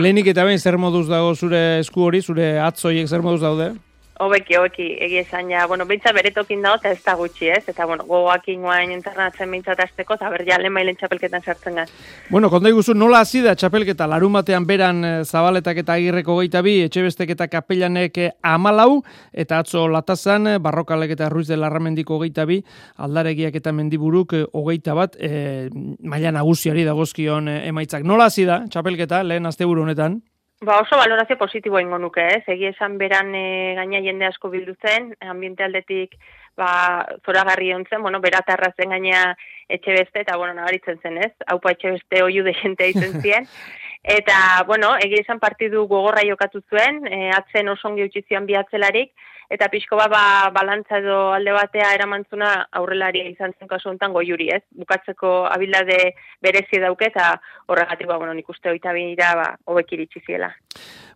lehenik 0.00 0.30
eta 0.32 0.46
behin 0.48 0.58
zer 0.58 0.78
moduz 0.80 1.06
dago 1.08 1.34
zure 1.34 1.60
esku 1.82 2.06
hori, 2.06 2.22
zure 2.24 2.54
atzoiek 2.64 3.08
zer 3.08 3.24
moduz 3.26 3.42
daude? 3.42 3.74
Hobeki, 4.20 4.56
hobeki, 4.58 4.86
egia 5.00 5.22
esan 5.24 5.48
ja, 5.48 5.62
bueno, 5.66 5.86
beintza 5.88 6.12
beretokin 6.12 6.60
dago, 6.60 6.76
eta 6.76 6.90
ez 6.92 7.00
da 7.06 7.14
gutxi, 7.16 7.46
ez? 7.48 7.62
Eta, 7.72 7.86
bueno, 7.88 8.04
gogoak 8.04 8.50
ingoain 8.52 8.92
internatzen 8.92 9.50
beintza 9.50 9.72
azteko, 9.72 10.18
eta 10.18 10.28
ber, 10.28 10.44
ja, 10.44 10.58
lehen 10.60 10.74
mailen 10.76 10.98
txapelketan 11.00 11.40
sartzen 11.40 11.80
gaz. 11.80 11.86
Bueno, 12.28 12.50
konta 12.52 12.68
iguzu, 12.68 12.92
nola 12.92 13.22
hasi 13.24 13.40
da 13.40 13.54
txapelketa, 13.56 14.04
larun 14.10 14.36
batean 14.36 14.66
beran 14.68 15.00
eh, 15.04 15.12
zabaletak 15.24 15.80
eta 15.80 15.96
agirreko 15.96 16.36
geita 16.42 16.60
bi, 16.66 16.76
etxebestek 16.84 17.32
eta 17.32 17.48
kapellanek 17.48 18.20
eh, 18.20 18.30
amalau, 18.44 19.00
eta 19.32 19.62
atzo 19.64 19.86
latazan, 19.88 20.46
eh, 20.52 20.58
barrokalek 20.60 21.16
eta 21.16 21.30
ruiz 21.32 21.48
de 21.48 21.56
larramendiko 21.56 22.20
geita 22.20 22.44
bi, 22.44 22.60
aldaregiak 23.00 23.56
eta 23.56 23.72
mendiburuk 23.72 24.36
hogeita 24.52 24.98
bat, 24.98 25.16
eh, 25.16 25.70
maila 26.04 26.36
nagusiari 26.36 26.84
dagozkion 26.84 27.48
emaitzak. 27.48 28.04
Nola 28.04 28.28
hasi 28.28 28.44
da 28.44 28.66
txapelketa, 28.68 29.24
lehen 29.24 29.48
asteburu 29.48 29.88
honetan? 29.88 30.20
Ba, 30.62 30.76
oso 30.82 30.96
valorazio 30.98 31.38
positiboa 31.40 31.80
ingo 31.80 31.96
nuke, 31.96 32.20
ez? 32.36 32.42
Egia 32.52 32.68
esan 32.74 32.98
beran 33.00 33.30
e, 33.32 33.44
gaina 33.78 34.02
jende 34.04 34.26
asko 34.28 34.50
bildu 34.52 34.74
zen, 34.84 35.06
ambiente 35.24 35.64
aldetik 35.64 36.18
ba, 36.60 37.06
zoragarri 37.24 37.70
ontzen, 37.72 38.02
bueno, 38.04 38.20
beratarra 38.20 38.68
zen 38.76 38.92
gaina 38.92 39.22
etxe 39.72 39.94
beste, 39.96 40.20
eta, 40.20 40.36
bueno, 40.36 40.52
nabaritzen 40.58 41.00
zen, 41.00 41.16
ez? 41.24 41.32
Haupa 41.48 41.72
etxe 41.72 41.94
beste 41.94 42.20
oiu 42.26 42.44
de 42.44 42.52
jentea 42.58 42.92
izen 42.92 43.16
zien. 43.24 43.48
Eta, 44.04 44.36
bueno, 44.68 44.92
egia 45.00 45.24
esan 45.24 45.40
partidu 45.40 45.86
gogorra 45.88 46.26
jokatu 46.28 46.60
zuen, 46.68 47.06
e, 47.08 47.30
atzen 47.38 47.72
oso 47.72 47.88
ongi 47.88 48.10
utzi 48.10 48.26
zian 48.28 48.44
bi 48.44 48.60
atzelarik, 48.60 49.14
eta 49.50 49.68
pixko 49.68 49.98
ba, 49.98 50.06
ba 50.08 50.22
balantza 50.54 51.00
edo 51.02 51.32
alde 51.34 51.52
batea 51.52 51.92
eramantzuna 51.96 52.52
aurrelaria 52.80 53.26
izan 53.28 53.52
zen 53.58 53.68
kasu 53.68 53.90
honetan 53.90 54.14
goiuri, 54.14 54.48
ez? 54.54 54.62
Bukatzeko 54.78 55.44
abildade 55.50 56.14
berezi 56.42 56.80
dauke 56.82 57.10
eta 57.10 57.34
horregatik 57.66 58.06
ba 58.06 58.18
bueno, 58.18 58.34
nik 58.34 58.48
uste 58.48 58.70
bira 58.72 59.34
ba 59.34 59.56
hobek 59.66 59.92
iritsi 59.92 60.22
ziela. 60.26 60.54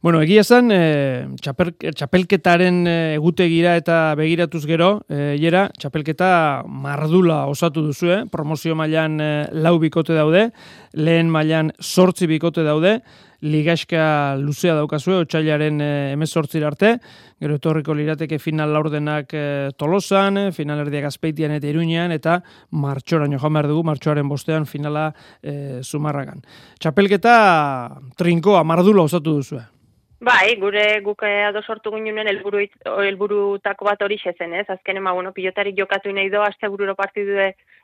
Bueno, 0.05 0.21
egia 0.21 0.43
esan, 0.45 0.69
e, 0.69 1.25
txapelketaren 1.41 2.83
eh, 2.87 3.15
egutegira 3.17 3.71
eta 3.81 4.13
begiratuz 4.19 4.67
gero, 4.69 4.89
e, 5.09 5.39
jera, 5.41 5.71
txapelketa 5.81 6.29
mardula 6.69 7.47
osatu 7.49 7.87
duzu, 7.87 8.11
eh? 8.13 8.19
promozio 8.29 8.77
mailan 8.77 9.17
e, 9.17 9.31
lau 9.65 9.79
bikote 9.81 10.13
daude, 10.13 10.51
lehen 10.93 11.33
mailan 11.33 11.73
sortzi 11.81 12.29
bikote 12.29 12.67
daude, 12.69 12.99
ligaska 13.45 14.37
luzea 14.41 14.75
daukazue, 14.79 15.19
otxailaren 15.25 15.81
e, 15.85 15.91
emezortzir 16.15 16.65
arte, 16.65 16.95
gero 17.43 17.59
etorriko 17.61 17.97
lirateke 17.97 18.39
final 18.41 18.73
laurdenak 18.73 19.35
e, 19.37 19.45
tolosan, 19.81 20.49
final 20.57 20.81
erdiak 20.87 21.11
azpeitian 21.11 21.53
eta 21.59 21.69
iruñean, 21.69 22.15
eta 22.17 22.41
martxoran 22.73 23.37
joan 23.37 23.59
behar 23.59 23.71
dugu, 23.71 23.85
martxoaren 23.91 24.31
bostean 24.31 24.67
finala 24.71 25.11
e, 25.43 25.83
zumarragan. 25.85 26.41
Txapelketa 26.81 27.37
trinkoa, 28.19 28.65
mardula 28.65 29.05
osatu 29.05 29.39
duzu. 29.41 29.61
Bai, 30.21 30.57
gure 30.57 31.01
guk 31.03 31.23
ado 31.27 31.61
sortu 31.63 31.91
ginunen 31.91 32.29
helburu 32.31 32.63
helburutako 33.03 33.85
bat 33.85 34.03
hori 34.03 34.17
zen, 34.23 34.55
ez? 34.55 34.65
Azken 34.69 34.97
ema, 34.97 35.13
bueno, 35.13 35.33
pilotari 35.33 35.75
jokatu 35.77 36.13
nahi 36.13 36.31
do, 36.31 36.41
aste 36.43 36.69
bururo 36.69 36.95
partidu 36.95 37.37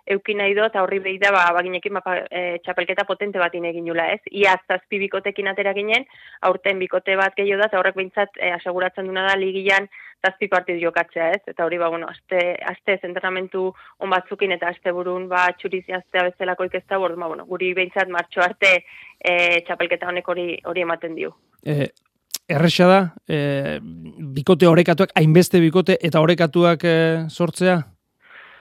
eukin 0.07 0.38
nahi 0.38 0.55
do, 0.55 0.64
eta 0.64 0.83
horri 0.83 0.99
behi 0.99 1.19
da, 1.19 1.33
ba, 1.33 1.53
baginekin 1.53 1.93
ba, 1.93 2.16
e, 2.31 2.59
txapelketa 2.64 3.05
potente 3.05 3.38
bat 3.38 3.55
egin 3.55 3.85
nula, 3.85 4.07
ez? 4.12 4.21
Ia 4.31 4.57
zazpi 4.69 4.99
bikotekin 4.99 5.49
atera 5.49 5.73
ginen, 5.75 6.07
aurten 6.43 6.79
bikote 6.79 7.16
bat 7.16 7.35
gehiago 7.37 7.61
da, 7.61 7.69
eta 7.69 7.79
horrek 7.79 7.97
behintzat 7.97 8.38
e, 8.38 8.51
aseguratzen 8.53 9.07
duna 9.07 9.27
da 9.27 9.37
ligian 9.37 9.88
zazpi 10.25 10.49
partidu 10.49 10.81
jokatzea, 10.87 11.31
ez? 11.37 11.43
Eta 11.47 11.64
hori, 11.64 11.79
ba, 11.79 11.88
bueno, 11.88 12.09
aste, 12.09 12.57
aste 12.73 12.99
zentrenamentu 13.03 13.73
on 13.99 14.11
batzukin 14.11 14.53
eta 14.53 14.69
aste 14.69 14.93
burun, 14.93 15.29
ba, 15.29 15.49
txurizi 15.59 15.93
aztea 15.93 16.29
bezalako 16.31 16.71
ikesta, 16.71 16.99
ba, 16.99 17.27
bueno, 17.27 17.47
guri 17.47 17.75
behintzat 17.75 18.09
martxo 18.09 18.43
arte 18.45 18.79
e, 19.19 19.61
txapelketa 19.66 20.09
honek 20.09 20.29
hori 20.29 20.55
hori 20.64 20.87
ematen 20.87 21.14
dio. 21.14 21.37
E, 21.64 21.90
erresa 22.51 22.89
da, 22.91 23.01
e, 23.29 23.79
bikote 24.37 24.69
orekatuak, 24.69 25.15
hainbeste 25.19 25.61
bikote 25.63 25.97
eta 26.03 26.21
orekatuak 26.21 26.85
e, 26.85 26.95
sortzea? 27.31 27.81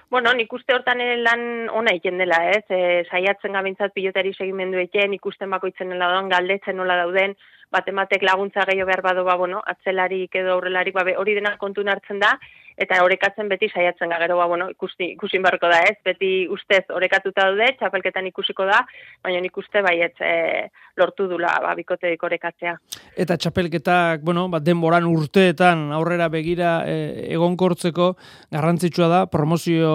Bueno, 0.10 0.32
nik 0.34 0.54
uste 0.54 0.74
hortan 0.74 1.04
lan 1.22 1.42
ona 1.70 1.94
egin 1.94 2.18
dela, 2.18 2.40
ez? 2.50 2.64
E, 2.74 3.04
saiatzen 3.12 3.54
gabintzat 3.54 3.94
pilotari 3.94 4.34
segimendu 4.34 4.82
egin, 4.82 5.14
ikusten 5.14 5.52
bakoitzen 5.54 5.92
nola 5.94 6.10
doan, 6.16 6.32
galdetzen 6.32 6.80
nola 6.82 6.96
dauden, 7.04 7.36
batematek 7.70 8.26
laguntza 8.26 8.66
gehiago 8.66 8.90
behar 8.90 9.04
badu, 9.06 9.26
ba, 9.28 9.36
bueno, 9.38 9.62
atzelarik 9.74 10.34
edo 10.42 10.56
aurrelarik, 10.56 10.96
ba, 10.98 11.06
hori 11.22 11.38
dena 11.38 11.56
kontu 11.62 11.86
hartzen 11.86 12.22
da, 12.24 12.34
eta 12.80 13.02
orekatzen 13.04 13.50
beti 13.52 13.68
saiatzen 13.70 14.12
gero 14.22 14.38
ba, 14.40 14.48
bueno, 14.48 14.70
ikusi, 14.72 15.12
ikusin 15.16 15.44
barko 15.44 15.68
da, 15.72 15.82
ez? 15.90 15.98
Beti 16.06 16.48
ustez 16.52 16.86
orekatuta 16.96 17.48
daude, 17.50 17.68
txapelketan 17.80 18.30
ikusiko 18.32 18.66
da, 18.68 18.80
baina 19.24 19.42
nik 19.44 19.58
uste 19.60 19.82
baiet 19.84 20.22
e, 20.24 20.70
lortu 21.00 21.28
dula 21.32 21.52
ba, 21.64 21.74
bikote 21.76 22.16
orekatzea. 22.30 22.76
Eta 23.20 23.38
txapelketak, 23.38 24.24
bueno, 24.24 24.48
ba, 24.52 24.62
denboran 24.64 25.08
urteetan 25.10 25.90
aurrera 25.96 26.30
begira 26.32 26.72
e, 26.88 27.28
egonkortzeko 27.36 28.14
garrantzitsua 28.56 29.10
da, 29.12 29.26
promozio, 29.32 29.92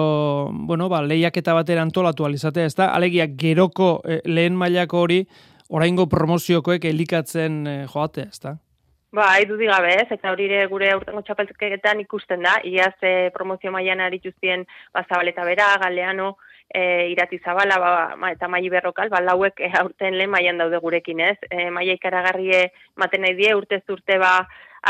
bueno, 0.69 0.89
ba, 0.89 1.01
lehiaketa 1.05 1.57
batera 1.57 1.85
antolatu 1.85 2.29
alizatea, 2.29 2.69
ez 2.69 2.77
da? 2.77 2.91
Alegia, 2.93 3.27
geroko 3.27 3.97
e, 4.05 4.21
lehen 4.29 4.57
mailako 4.57 5.05
hori, 5.07 5.23
oraingo 5.73 6.05
promoziokoek 6.11 6.85
elikatzen 6.85 7.65
e, 7.65 7.75
joate, 7.89 8.29
ez 8.29 8.39
da? 8.45 8.59
Ba, 9.15 9.25
edu 9.39 9.55
digabe 9.55 9.93
ez, 9.95 10.07
eta 10.11 10.31
hori 10.33 10.47
gure 10.67 10.89
aurtengo 10.91 11.21
txapelketan 11.23 12.01
ikusten 12.03 12.41
da, 12.43 12.57
iaz 12.67 12.95
e, 12.99 13.29
promozio 13.31 13.71
maian 13.71 14.01
arituzien 14.03 14.65
ba, 14.91 15.05
zabaleta 15.07 15.45
bera, 15.47 15.69
galeano, 15.79 16.33
e, 16.67 16.81
irati 17.13 17.39
zabala, 17.39 17.77
ba, 17.79 17.91
ma, 18.19 18.31
eta 18.35 18.49
mai 18.51 18.65
berrokal, 18.73 19.07
ba, 19.13 19.21
lauek 19.23 19.61
e, 19.63 19.69
aurten 19.79 20.17
lehen 20.19 20.33
maian 20.33 20.59
daude 20.59 20.81
gurekin 20.83 21.21
ez. 21.23 21.37
E, 21.47 21.69
maia 21.71 21.95
ikaragarrie 21.95 22.59
maten 22.99 23.23
nahi 23.23 23.37
die, 23.37 23.53
urte 23.55 23.79
urte 23.95 24.17
ba, 24.19 24.33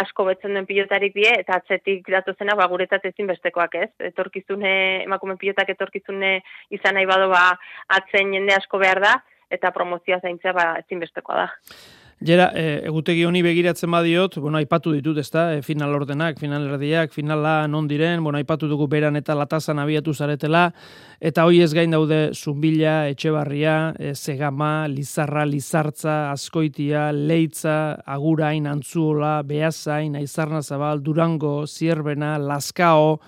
asko 0.02 0.26
betzen 0.32 0.58
duen 0.58 0.66
pilotarik 0.66 1.14
die, 1.14 1.30
eta 1.44 1.60
atzetik 1.60 2.10
datu 2.16 2.34
zena, 2.34 2.56
ba, 2.58 2.66
guretzat 2.72 3.06
ezin 3.12 3.30
bestekoak 3.30 3.78
ez. 3.84 3.92
Etorkizune, 4.10 4.72
emakume 5.04 5.38
pilotak 5.38 5.70
etorkizune 5.76 6.40
izan 6.74 6.98
nahi 6.98 7.06
bado, 7.06 7.30
ba, 7.30 7.52
atzen 8.00 8.34
jende 8.34 8.58
asko 8.58 8.82
behar 8.82 9.04
da, 9.06 9.14
eta 9.54 9.70
promozioa 9.76 10.18
zaintzea, 10.24 10.56
ba, 10.58 10.72
ezin 10.82 11.06
bestekoa 11.06 11.44
da. 11.44 11.48
Jera, 12.23 12.45
e, 12.56 12.80
egutegi 12.88 13.25
honi 13.28 13.41
begiratzen 13.43 13.91
badiot, 13.91 14.38
bueno, 14.39 14.56
aipatu 14.56 14.93
ditut, 14.95 15.17
ezta, 15.19 15.49
e, 15.51 15.62
final 15.62 15.91
ordenak, 15.97 16.38
final 16.39 16.63
erdiak, 16.71 17.12
finala 17.12 17.67
non 17.67 17.89
diren, 17.89 18.21
bueno, 18.23 18.38
aipatu 18.39 18.69
dugu 18.71 18.86
beran 18.88 19.17
eta 19.19 19.36
latazan 19.36 19.82
abiatu 19.84 20.13
zaretela, 20.13 20.69
eta 21.19 21.43
hoi 21.43 21.60
ez 21.60 21.73
gain 21.75 21.91
daude 21.91 22.30
Zumbila, 22.34 23.10
Etxebarria, 23.12 23.93
e, 23.99 24.13
Zegama, 24.15 24.88
Lizarra, 24.88 25.43
Lizartza, 25.45 26.32
Azkoitia, 26.32 27.10
Leitza, 27.12 27.97
Agurain, 28.06 28.67
Antzuola, 28.71 29.41
Beazain, 29.43 30.15
Aizarna 30.15 30.62
Zabal, 30.63 31.04
Durango, 31.04 31.67
Zierbena, 31.67 32.38
Laskao, 32.39 33.19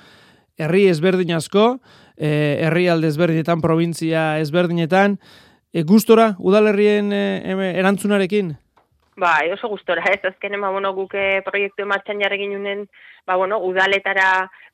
herri 0.58 0.86
ezberdin 0.88 1.36
asko, 1.36 1.82
e, 2.15 2.30
herri 2.63 2.88
alde 2.88 3.12
ezberdinetan, 3.12 3.60
provintzia 3.60 4.39
ezberdinetan, 4.39 5.19
e, 5.73 5.84
gustora, 5.84 6.38
udalerrien 6.39 7.12
e, 7.12 7.26
erantzunarekin? 7.76 8.56
Ba, 9.17 9.39
oso 9.51 9.67
gustora, 9.67 10.03
ez, 10.13 10.19
azken 10.30 10.53
ema, 10.53 10.69
bueno, 10.69 10.91
guke 10.93 11.41
proiektu 11.41 11.88
martxan 11.89 12.19
jarri 12.21 12.38
ginen, 12.43 12.84
ba, 13.25 13.34
bueno, 13.41 13.58
udaletara 13.65 14.27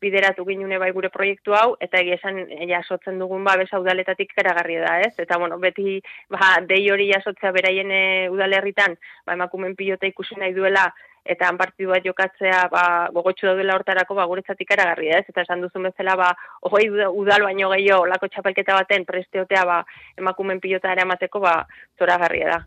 bideratu 0.04 0.44
ginune 0.50 0.76
bai 0.82 0.90
gure 0.92 1.08
proiektu 1.14 1.56
hau, 1.56 1.78
eta 1.80 2.02
egia 2.02 2.18
esan 2.20 2.42
jasotzen 2.68 3.24
dugun, 3.24 3.46
ba, 3.48 3.56
besa 3.62 3.80
udaletatik 3.80 4.36
karagarri 4.36 4.82
da, 4.84 4.98
ez, 5.08 5.14
eta, 5.24 5.40
bueno, 5.40 5.62
beti, 5.64 6.02
ba, 6.36 6.58
dei 6.68 6.82
hori 6.92 7.08
jasotzea 7.14 7.54
beraien 7.56 7.96
eh, 7.96 8.28
udalerritan, 8.36 9.00
ba, 9.24 9.40
emakumen 9.40 9.78
pilota 9.80 10.12
ikusi 10.12 10.36
nahi 10.36 10.52
duela, 10.60 10.90
eta 11.26 11.48
han 11.48 11.58
partidu 11.58 11.94
jokatzea 12.04 12.68
ba, 12.72 12.84
gogotxu 13.14 13.48
daudela 13.48 13.76
hortarako 13.78 14.16
ba, 14.16 14.26
guretzatik 14.26 14.72
eragarri 14.76 15.10
ez, 15.16 15.24
eta 15.30 15.42
esan 15.42 15.62
duzun 15.62 15.88
bezala 15.88 16.16
ba, 16.20 16.30
ohoi 16.62 16.90
udal 16.90 17.48
baino 17.48 17.70
gehiago 17.72 18.06
lako 18.08 18.28
txapelketa 18.28 18.76
baten 18.76 19.06
presteotea 19.06 19.64
ba, 19.66 19.80
emakumen 20.20 20.60
pilota 20.60 20.92
ere 20.92 21.04
amateko 21.04 21.40
ba, 21.40 21.56
zora 22.00 22.18
da. 22.18 22.60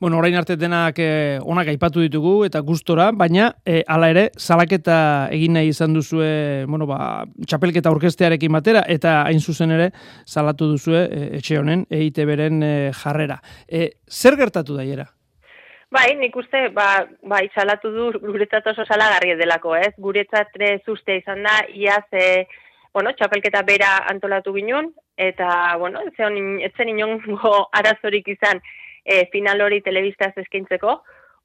Bueno, 0.00 0.18
orain 0.18 0.34
arte 0.36 0.56
denak 0.56 0.98
eh, 0.98 1.38
onak 1.42 1.68
aipatu 1.68 2.00
ditugu 2.00 2.44
eta 2.44 2.60
gustora, 2.60 3.10
baina 3.12 3.54
eh, 3.64 3.82
hala 3.88 4.10
ere, 4.10 4.30
salaketa 4.36 5.28
egin 5.32 5.54
nahi 5.54 5.68
izan 5.68 5.94
duzue 5.94 6.64
bueno, 6.68 6.86
ba, 6.86 7.24
txapelketa 7.46 7.90
orkestearekin 7.90 8.52
batera, 8.52 8.84
eta 8.86 9.22
hain 9.24 9.40
zuzen 9.40 9.70
ere 9.70 9.90
salatu 10.26 10.68
duzue 10.74 11.04
eh, 11.06 11.28
etxe 11.40 11.58
honen, 11.58 11.86
eite 11.90 12.26
beren 12.28 12.62
eh, 12.62 12.92
jarrera. 12.92 13.40
Eh, 13.68 13.90
zer 14.10 14.36
gertatu 14.36 14.76
daiera? 14.76 15.08
Bai, 15.92 16.14
nik 16.16 16.36
uste, 16.36 16.68
ba, 16.74 17.06
ba 17.22 17.40
izalatu 17.44 17.90
du 17.92 18.10
guretzat 18.22 18.66
oso 18.72 18.84
salagarri 18.84 19.34
delako, 19.38 19.74
ez? 19.76 19.92
Guretzat 19.98 20.56
uste 20.88 21.18
izan 21.20 21.42
da, 21.42 21.60
iaz, 21.68 22.04
e, 22.12 22.46
bueno, 22.94 23.12
txapelketa 23.12 23.62
bera 23.62 23.98
antolatu 24.10 24.54
ginen, 24.54 24.92
eta, 25.16 25.76
bueno, 25.78 26.00
etzen 26.06 26.88
inongo 26.88 27.68
arazorik 27.78 28.28
izan 28.28 28.62
e, 29.04 29.26
final 29.32 29.60
hori 29.60 29.82
telebistaz 29.82 30.32
eskaintzeko, 30.36 31.02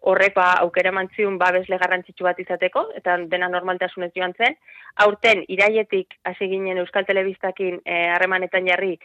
horrek 0.09 0.35
ba, 0.35 0.53
aukera 0.63 0.93
mantziun 0.95 1.37
babesle 1.37 1.77
garrantzitsu 1.77 2.23
bat 2.23 2.37
izateko, 2.39 2.85
eta 2.95 3.17
dena 3.31 3.49
normaltasunez 3.51 4.11
joan 4.15 4.33
zen. 4.37 4.55
Aurten, 5.03 5.43
iraietik 5.51 6.15
hasi 6.23 6.47
ginen 6.47 6.79
Euskal 6.79 7.05
Telebistakin 7.05 7.81
e, 7.83 8.05
harremanetan 8.15 8.67
jarri, 8.71 8.95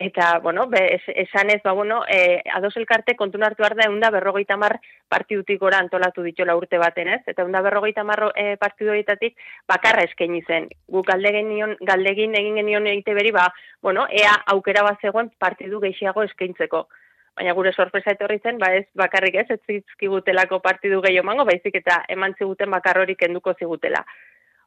Eta, 0.00 0.38
bueno, 0.38 0.68
be, 0.68 1.00
esan 1.08 1.50
ez, 1.50 1.60
ba, 1.64 1.72
bueno, 1.72 2.04
e, 2.08 2.40
ados 2.54 2.76
elkarte 2.76 3.16
kontun 3.16 3.42
hartu 3.42 3.64
behar 3.64 3.74
da 3.74 3.88
eunda 3.88 4.12
berrogeita 4.14 4.56
mar 4.56 4.76
partidutik 5.10 5.58
gora 5.58 5.80
antolatu 5.82 6.22
ditola 6.22 6.54
urte 6.54 6.78
baten, 6.78 7.08
ez? 7.16 7.22
Eta 7.26 7.42
eunda 7.42 7.64
berrogeita 7.66 8.04
mar 8.06 8.22
e, 8.36 8.54
partidu 8.62 8.92
horietatik 8.92 9.34
bakarra 9.66 10.04
eskaini 10.06 10.44
zen. 10.46 10.68
Gu 10.86 11.02
galdegin, 11.02 11.50
galdegin 11.90 12.38
egin 12.38 12.62
genion 12.62 12.86
egite 12.86 13.16
beri, 13.18 13.34
ba, 13.34 13.48
bueno, 13.82 14.06
ea 14.22 14.36
aukera 14.54 14.86
bat 14.86 15.02
zegoen 15.02 15.32
partidu 15.36 15.82
gehiago 15.82 16.22
eskaintzeko. 16.30 16.86
Baina 17.34 17.58
gure 17.58 17.74
sorpresa 17.74 18.14
etorri 18.14 18.38
zen, 18.38 18.62
ba 18.62 18.70
ez 18.78 18.86
bakarrik 18.94 19.34
ez, 19.42 19.48
ez 19.50 19.60
zizkigutelako 19.66 20.62
partidu 20.62 21.02
gehiago 21.02 21.26
mango, 21.26 21.50
baizik 21.50 21.74
eta 21.82 22.04
eman 22.08 22.38
ziguten 22.38 22.70
bakarrorik 22.70 23.26
enduko 23.26 23.58
zigutela. 23.58 24.06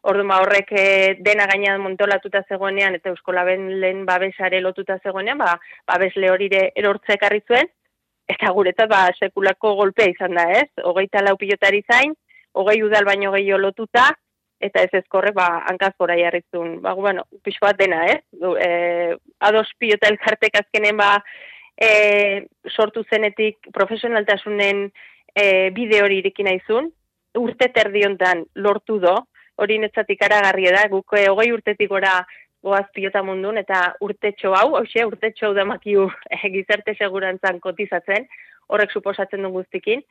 Ordu 0.02 0.24
ma 0.26 0.40
ba, 0.40 0.42
horrek 0.42 0.72
eh, 0.74 1.18
dena 1.22 1.46
gainean 1.46 1.82
montolatuta 1.82 2.42
zegoenean 2.50 2.96
eta 2.98 3.12
Euskolaben 3.12 3.68
lehen 3.82 4.02
babesare 4.06 4.62
lotuta 4.62 4.98
zegoenean, 5.04 5.38
ba, 5.38 5.60
babes 5.86 6.16
lehorire 6.16 6.72
erortze 6.76 7.14
ekarri 7.20 7.44
zuen, 7.46 7.70
eta 8.34 8.50
guretzat 8.56 8.90
ba, 8.90 9.04
sekulako 9.20 9.76
golpea 9.78 10.10
izan 10.10 10.40
da, 10.40 10.48
ez? 10.58 10.70
Hogeita 10.90 11.22
lau 11.22 11.36
pilotari 11.38 11.84
zain, 11.86 12.16
hogei 12.58 12.82
udal 12.84 13.06
baino 13.06 13.32
gehiago 13.36 13.62
lotuta, 13.62 14.08
eta 14.62 14.82
ez 14.86 14.90
ezkorre, 15.02 15.36
ba, 15.38 15.48
hankazkora 15.70 16.18
jarrizun. 16.18 16.80
Ba, 16.82 16.96
bueno, 16.98 17.28
pixo 17.45 17.66
bat 17.66 17.78
dena, 17.78 18.02
ez? 18.10 18.22
E, 18.66 19.18
ados 19.39 19.68
pilota 19.78 20.10
elkartek 20.10 20.62
azkenen, 20.64 20.97
ba, 20.97 21.12
e, 21.78 22.47
sortu 22.70 23.06
zenetik 23.10 23.70
profesionaltasunen 23.74 24.88
e, 25.34 25.45
bide 25.78 26.02
hori 26.02 26.22
irikin 26.22 26.49
aizun, 26.49 26.89
urte 27.38 27.70
terdiontan 27.74 28.45
lortu 28.56 28.99
do, 28.99 29.16
hori 29.58 29.80
netzat 29.80 30.10
ikaragarria 30.10 30.72
da, 30.76 30.88
guk 30.91 31.18
eh, 31.18 31.28
hogei 31.30 31.52
urtetik 31.52 31.89
gora 31.89 32.22
goaz 32.62 32.86
pilota 32.93 33.24
mundun, 33.26 33.58
eta 33.58 33.95
urtetxo 34.06 34.54
hau, 34.54 34.76
hoxe, 34.80 35.06
urtetxo 35.06 35.49
hau 35.49 35.54
damakiu 35.58 36.08
eh, 36.34 36.43
gizarte 36.54 36.95
segurantzan 36.97 37.60
kotizatzen, 37.60 38.28
horrek 38.72 38.93
suposatzen 38.95 39.41
duen 39.41 39.56
guztikin, 39.56 40.04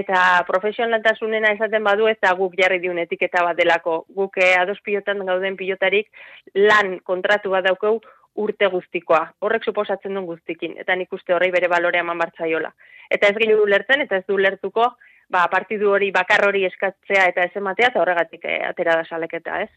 eta 0.00 0.42
profesionaltasunena 0.48 1.52
esaten 1.56 1.84
badu 1.84 2.08
ez 2.10 2.18
da 2.22 2.34
guk 2.38 2.56
jarri 2.58 2.78
diun 2.82 2.98
etiketa 3.02 3.44
bat 3.46 3.56
delako. 3.56 4.02
Guk 4.14 4.36
eh, 4.42 4.54
ados 4.60 4.78
pilotan 4.84 5.24
gauden 5.26 5.56
pilotarik 5.56 6.10
lan 6.58 6.98
kontratu 7.04 7.54
bat 7.54 7.64
daukeu 7.68 8.00
urte 8.42 8.68
guztikoa. 8.72 9.22
Horrek 9.44 9.64
suposatzen 9.68 10.14
duen 10.14 10.28
guztikin, 10.28 10.76
eta 10.80 10.96
nik 10.96 11.12
uste 11.12 11.34
horrei 11.36 11.50
bere 11.52 11.68
balorea 11.72 12.04
eman 12.04 12.20
bartzaiola. 12.20 12.72
Eta 13.12 13.28
ez 13.28 13.36
gehiago 13.36 13.64
ulertzen, 13.66 14.04
eta 14.04 14.20
ez 14.20 14.26
du 14.28 14.38
ulertuko, 14.38 14.88
ba, 15.32 15.46
partidu 15.52 15.90
hori 15.94 16.10
bakar 16.14 16.44
hori 16.46 16.66
eskatzea 16.68 17.24
eta 17.30 17.46
ez 17.48 17.56
ematea, 17.58 17.88
eta 17.90 18.02
horregatik 18.02 18.44
eh, 18.44 18.60
atera 18.68 18.98
da 19.00 19.06
saleketa, 19.08 19.62
ez? 19.64 19.70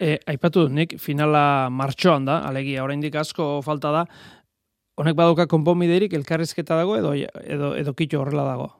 E, 0.00 0.16
aipatu, 0.32 0.66
nik 0.72 0.96
finala 1.02 1.68
martxoan 1.70 2.26
da, 2.28 2.40
alegia, 2.48 2.84
oraindik 2.84 3.18
asko 3.20 3.60
falta 3.66 3.92
da, 3.94 4.06
honek 4.96 5.18
baduka 5.18 5.46
konponbiderik 5.52 6.16
elkarrizketa 6.16 6.80
dago 6.80 6.96
edo, 6.96 7.12
edo, 7.16 7.74
edo 7.76 7.94
kitxo 7.98 8.22
horrela 8.22 8.48
dago? 8.48 8.70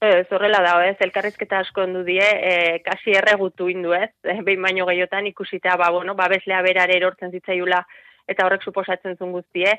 Ez, 0.00 0.26
horrela 0.30 0.60
dago, 0.62 0.82
ez, 0.86 0.96
elkarrizketa 1.04 1.60
asko 1.64 1.82
ondu 1.84 2.04
die, 2.06 2.22
e, 2.22 2.52
kasi 2.86 3.16
erregutu 3.18 3.68
indu, 3.68 3.92
ez, 3.98 4.12
e, 4.32 4.40
behin 4.46 4.64
baino 4.64 4.86
gehiotan 4.88 5.28
ikusita, 5.30 5.76
ba, 5.80 5.92
bueno, 5.94 6.16
babeslea 6.18 6.62
berare 6.66 6.96
erortzen 6.96 7.34
zitzaiula, 7.34 7.82
eta 8.28 8.44
horrek 8.46 8.64
suposatzen 8.64 9.16
zuen 9.18 9.32
guztie, 9.34 9.72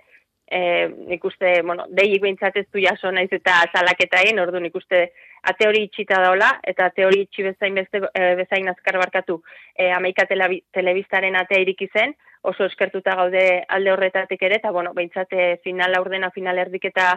e, 0.52 0.89
nik 1.10 1.26
uste, 1.26 1.62
bueno, 1.66 1.86
deik 1.89 2.22
behintzat 2.22 2.58
ez 2.58 2.66
du 2.74 2.82
jaso 2.84 3.12
naiz 3.12 3.30
eta 3.32 3.62
salaketa 3.74 4.22
egin, 4.26 4.39
ordu 4.39 4.60
nik 4.60 4.76
uste 4.76 5.10
ate 5.50 5.68
hori 5.68 5.86
itxita 5.88 6.20
daola, 6.24 6.50
eta 6.68 6.89
ate 6.89 7.06
hori 7.06 7.24
itxi 7.26 7.45
bezain, 7.45 7.76
beste, 7.78 8.02
e, 8.14 8.34
bezain 8.39 8.68
azkar 8.70 8.97
barkatu. 9.00 9.41
E, 9.76 9.91
amaika 9.95 10.26
telebistaren 10.28 11.38
ate 11.39 11.62
iriki 11.62 11.89
zen, 11.93 12.16
oso 12.41 12.66
eskertuta 12.66 13.16
gaude 13.20 13.45
alde 13.68 13.91
horretatik 13.91 14.41
ere, 14.47 14.60
eta 14.60 14.72
bueno, 14.72 14.93
behintzat 14.95 15.36
final 15.64 15.95
aurdena 15.97 16.32
final 16.32 16.58
erdiketa 16.58 17.14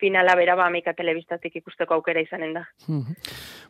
finala 0.00 0.34
bera 0.36 0.54
ba 0.56 0.66
amika 0.66 0.92
telebistatik 0.94 1.56
ikusteko 1.56 1.94
aukera 1.94 2.20
izanen 2.20 2.54
da. 2.54 2.64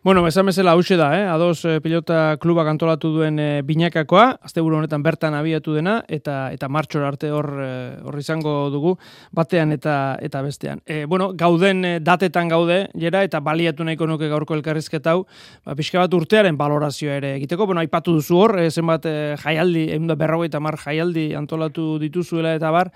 Bueno, 0.03 0.27
esan 0.29 0.47
bezala 0.47 0.73
hause 0.73 0.97
da, 0.97 1.09
eh? 1.19 1.25
ados 1.27 1.65
eh, 1.65 1.81
pilota 1.83 2.37
klubak 2.41 2.69
antolatu 2.71 3.11
duen 3.15 3.39
eh, 3.43 3.63
binakakoa, 3.67 4.39
azte 4.43 4.61
honetan 4.61 5.03
bertan 5.03 5.35
abiatu 5.35 5.75
dena, 5.75 6.03
eta 6.09 6.53
eta 6.53 6.69
martxor 6.69 7.03
arte 7.03 7.31
hor 7.31 7.51
eh, 7.63 7.97
hor 8.05 8.19
izango 8.19 8.71
dugu, 8.71 8.97
batean 9.33 9.73
eta 9.73 10.17
eta 10.23 10.43
bestean. 10.43 10.83
E, 10.87 11.05
bueno, 11.07 11.33
gauden 11.35 11.83
datetan 12.05 12.49
gaude, 12.49 12.89
jera, 12.95 13.23
eta 13.27 13.41
baliatu 13.41 13.85
nahiko 13.85 14.07
nuke 14.07 14.29
gaurko 14.29 14.55
elkarrizketa 14.55 15.17
hau, 15.17 15.27
ba, 15.65 15.75
pixka 15.75 15.99
bat 15.99 16.15
urtearen 16.15 16.57
balorazioa 16.57 17.19
ere 17.19 17.35
egiteko, 17.41 17.67
bueno, 17.67 17.81
aipatu 17.81 18.15
duzu 18.19 18.39
hor, 18.39 18.57
zenbat 18.71 19.07
eh, 19.11 19.37
jaialdi, 19.43 19.89
egun 19.95 20.11
da 20.11 20.17
berrogeita 20.19 20.61
mar 20.61 20.79
jaialdi 20.81 21.33
antolatu 21.39 21.97
dituzuela 22.03 22.55
eta 22.57 22.71
bar, 22.75 22.93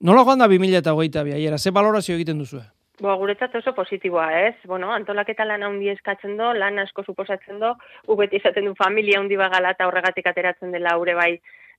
Nola 0.00 0.22
joan 0.24 0.40
da 0.40 0.46
2000 0.48 0.78
eta 0.78 0.92
hogeita 0.96 1.22
biaiera, 1.26 1.58
ze 1.58 1.70
balorazio 1.76 2.14
egiten 2.14 2.38
duzu? 2.40 2.62
Bo, 3.04 3.12
guretzat 3.20 3.54
oso 3.58 3.74
positiboa, 3.76 4.28
ez? 4.46 4.54
Bueno, 4.68 4.94
antolaketa 4.94 5.44
lan 5.44 5.62
handi 5.66 5.90
eskatzen 5.92 6.38
do, 6.38 6.54
lan 6.56 6.80
asko 6.80 7.04
suposatzen 7.04 7.58
do, 7.60 7.74
ubeti 8.08 8.40
izaten 8.40 8.64
du 8.64 8.72
familia 8.78 9.20
handi 9.20 9.36
bagala 9.36 9.74
eta 9.76 9.88
horregatik 9.88 10.30
ateratzen 10.30 10.72
dela 10.72 10.94
aurre 10.96 11.16
bai 11.18 11.34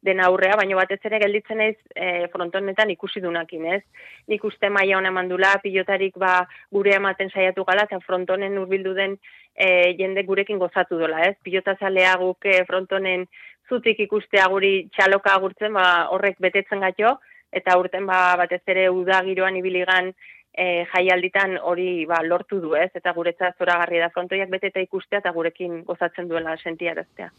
den 0.05 0.21
aurrea, 0.21 0.53
baina 0.57 0.77
batez 0.77 0.99
ere 1.09 1.17
gelditzen 1.21 1.63
ez 1.65 1.75
e, 1.95 2.27
frontonetan 2.33 2.93
ikusi 2.93 3.21
dunakin, 3.25 3.65
ez? 3.73 3.81
Nik 4.29 4.45
uste 4.45 4.69
maia 4.69 4.97
hona 4.97 5.09
mandula, 5.13 5.55
pilotarik 5.63 6.17
ba 6.21 6.45
gure 6.69 6.93
ematen 6.97 7.33
saiatu 7.33 7.65
gala, 7.65 7.87
eta 7.89 8.01
frontonen 8.05 8.57
urbildu 8.61 8.93
den 8.97 9.17
e, 9.55 9.95
jende 9.97 10.25
gurekin 10.29 10.61
gozatu 10.61 11.01
dola, 11.01 11.25
ez? 11.25 11.35
Pilota 11.41 11.73
zalea 11.79 12.13
guk 12.21 12.45
e, 12.45 12.61
frontonen 12.69 13.25
zutik 13.69 14.05
ikustea 14.05 14.45
guri 14.53 14.73
txaloka 14.93 15.33
agurtzen, 15.33 15.73
ba 15.73 16.07
horrek 16.13 16.37
betetzen 16.41 16.81
gatio, 16.85 17.17
eta 17.51 17.77
urten 17.77 18.05
ba, 18.07 18.35
batez 18.39 18.61
ere 18.67 18.89
uda 18.89 19.21
ibiligan 19.23 20.13
e, 20.53 20.85
jaialditan 20.91 21.57
hori 21.63 22.05
ba, 22.05 22.21
lortu 22.23 22.59
du 22.61 22.75
ez, 22.75 22.89
eta 22.95 23.13
guretzat 23.15 23.57
zoragarri 23.57 23.99
da 23.99 24.09
frontoiak 24.13 24.49
bete 24.51 24.71
eta 24.71 24.83
ikustea 24.83 25.19
eta 25.19 25.31
gurekin 25.31 25.83
gozatzen 25.87 26.27
duela 26.27 26.55
sentiaraztea. 26.57 27.31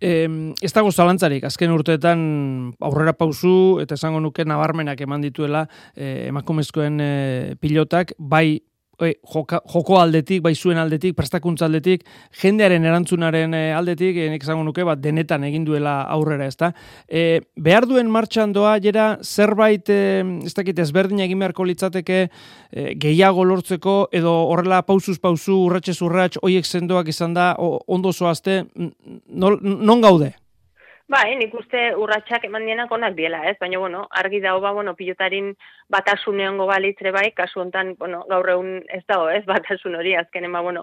E, 0.00 0.26
ez 0.62 0.72
dago 0.72 0.90
zalantzarik, 0.90 1.44
azken 1.44 1.74
urteetan 1.74 2.72
aurrera 2.80 3.14
pausu 3.14 3.80
eta 3.82 3.94
esango 3.94 4.20
nuke 4.20 4.44
nabarmenak 4.44 5.00
eman 5.00 5.24
dituela 5.24 5.66
e, 5.94 6.28
emakumezkoen 6.28 7.00
e, 7.00 7.12
pilotak, 7.60 8.16
bai 8.18 8.60
e, 9.02 9.14
joka, 9.32 9.60
joko 9.72 9.98
aldetik, 10.00 10.42
bai 10.44 10.54
zuen 10.54 10.78
aldetik, 10.78 11.16
prestakuntza 11.16 11.66
aldetik, 11.66 12.04
jendearen 12.42 12.84
erantzunaren 12.84 13.54
e, 13.54 13.62
aldetik, 13.76 14.16
e, 14.16 14.28
nik 14.32 14.46
esango 14.46 14.64
nuke, 14.66 14.84
bat 14.86 15.02
denetan 15.02 15.44
egin 15.48 15.66
duela 15.66 15.98
aurrera, 16.12 16.46
ezta. 16.46 16.72
E, 17.08 17.42
behar 17.56 17.88
duen 17.88 18.10
martxan 18.12 18.54
doa, 18.56 18.76
jera, 18.82 19.08
zerbait, 19.22 19.90
e, 19.90 20.22
ez 20.46 20.54
dakit, 20.56 20.78
ezberdin 20.86 21.24
egin 21.26 21.42
beharko 21.42 21.66
litzateke, 21.68 22.22
e, 22.70 22.88
gehiago 23.02 23.44
lortzeko, 23.44 23.98
edo 24.16 24.32
horrela 24.52 24.82
pausuz 24.86 25.18
pausu, 25.20 25.58
urratxez 25.66 25.98
urratx, 26.06 26.42
oiek 26.46 26.66
sendoak 26.66 27.12
izan 27.12 27.36
da, 27.36 27.52
ondo 27.58 28.12
zoazte, 28.12 28.64
non 29.28 30.04
gaude? 30.04 30.34
Bai, 31.08 31.36
nik 31.38 31.52
uste 31.54 31.80
urratsak 31.94 32.44
eman 32.48 32.64
dienak 32.66 32.90
onak 32.90 33.14
diela, 33.14 33.44
ez? 33.46 33.54
Baina, 33.60 33.78
bueno, 33.78 34.00
argi 34.10 34.40
dago, 34.42 34.58
ba, 34.64 34.72
bueno, 34.74 34.96
pilotarin 34.98 35.52
batasun 35.88 36.40
egongo 36.42 36.66
balitre 36.66 37.12
bai, 37.14 37.28
kasu 37.36 37.60
hontan, 37.62 37.92
bueno, 38.00 38.24
gaur 38.26 38.50
egun 38.50 38.72
ez 38.90 39.04
dago, 39.06 39.28
ez? 39.30 39.44
Batasun 39.52 39.94
hori, 39.94 40.16
azkenen, 40.18 40.50
ba, 40.52 40.64
bueno, 40.66 40.82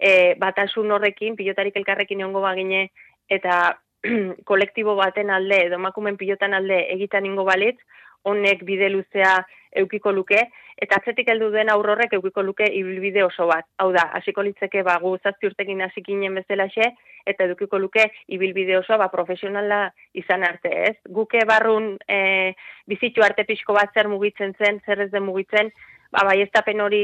e, 0.00 0.34
batasun 0.42 0.90
horrekin, 0.90 1.36
pilotarik 1.38 1.78
elkarrekin 1.78 2.24
egongo 2.24 2.42
bagine, 2.42 2.88
eta 3.30 3.78
kolektibo 4.50 4.96
baten 4.98 5.30
alde, 5.30 5.60
edo 5.68 5.78
makumen 5.78 6.18
pilotan 6.18 6.58
alde 6.58 6.80
egitan 6.96 7.30
ingo 7.30 7.46
balitz, 7.46 7.78
honek 8.26 8.66
bide 8.66 8.90
luzea 8.90 9.36
eukiko 9.78 10.10
luke, 10.10 10.42
eta 10.82 10.98
atzetik 10.98 11.30
heldu 11.30 11.52
den 11.54 11.70
aurrorrek 11.70 12.18
eukiko 12.18 12.42
luke 12.42 12.66
ibilbide 12.66 13.22
oso 13.22 13.46
bat. 13.46 13.70
Hau 13.78 13.92
da, 13.94 14.08
hasiko 14.18 14.42
litzeke 14.42 14.82
ba 14.82 14.98
gu 15.02 15.16
zazpi 15.22 15.46
urtekin 15.52 15.86
hasikinen 15.86 16.34
bezalaxe 16.42 16.90
eta 17.26 17.44
edukiko 17.44 17.78
luke 17.78 18.08
ibilbide 18.28 18.76
oso 18.78 18.98
ba 18.98 19.10
profesionala 19.12 19.92
izan 20.14 20.44
arte, 20.44 20.72
ez? 20.90 20.96
Guke 21.08 21.44
barrun 21.48 21.96
e, 22.08 22.54
bizitu 22.86 23.22
arte 23.22 23.44
pixko 23.48 23.76
bat 23.76 23.92
zer 23.94 24.08
mugitzen 24.08 24.54
zen, 24.58 24.80
zer 24.86 25.06
ez 25.06 25.10
den 25.10 25.26
mugitzen, 25.26 25.72
ba 26.12 26.26
baiestapen 26.28 26.80
hori 26.80 27.02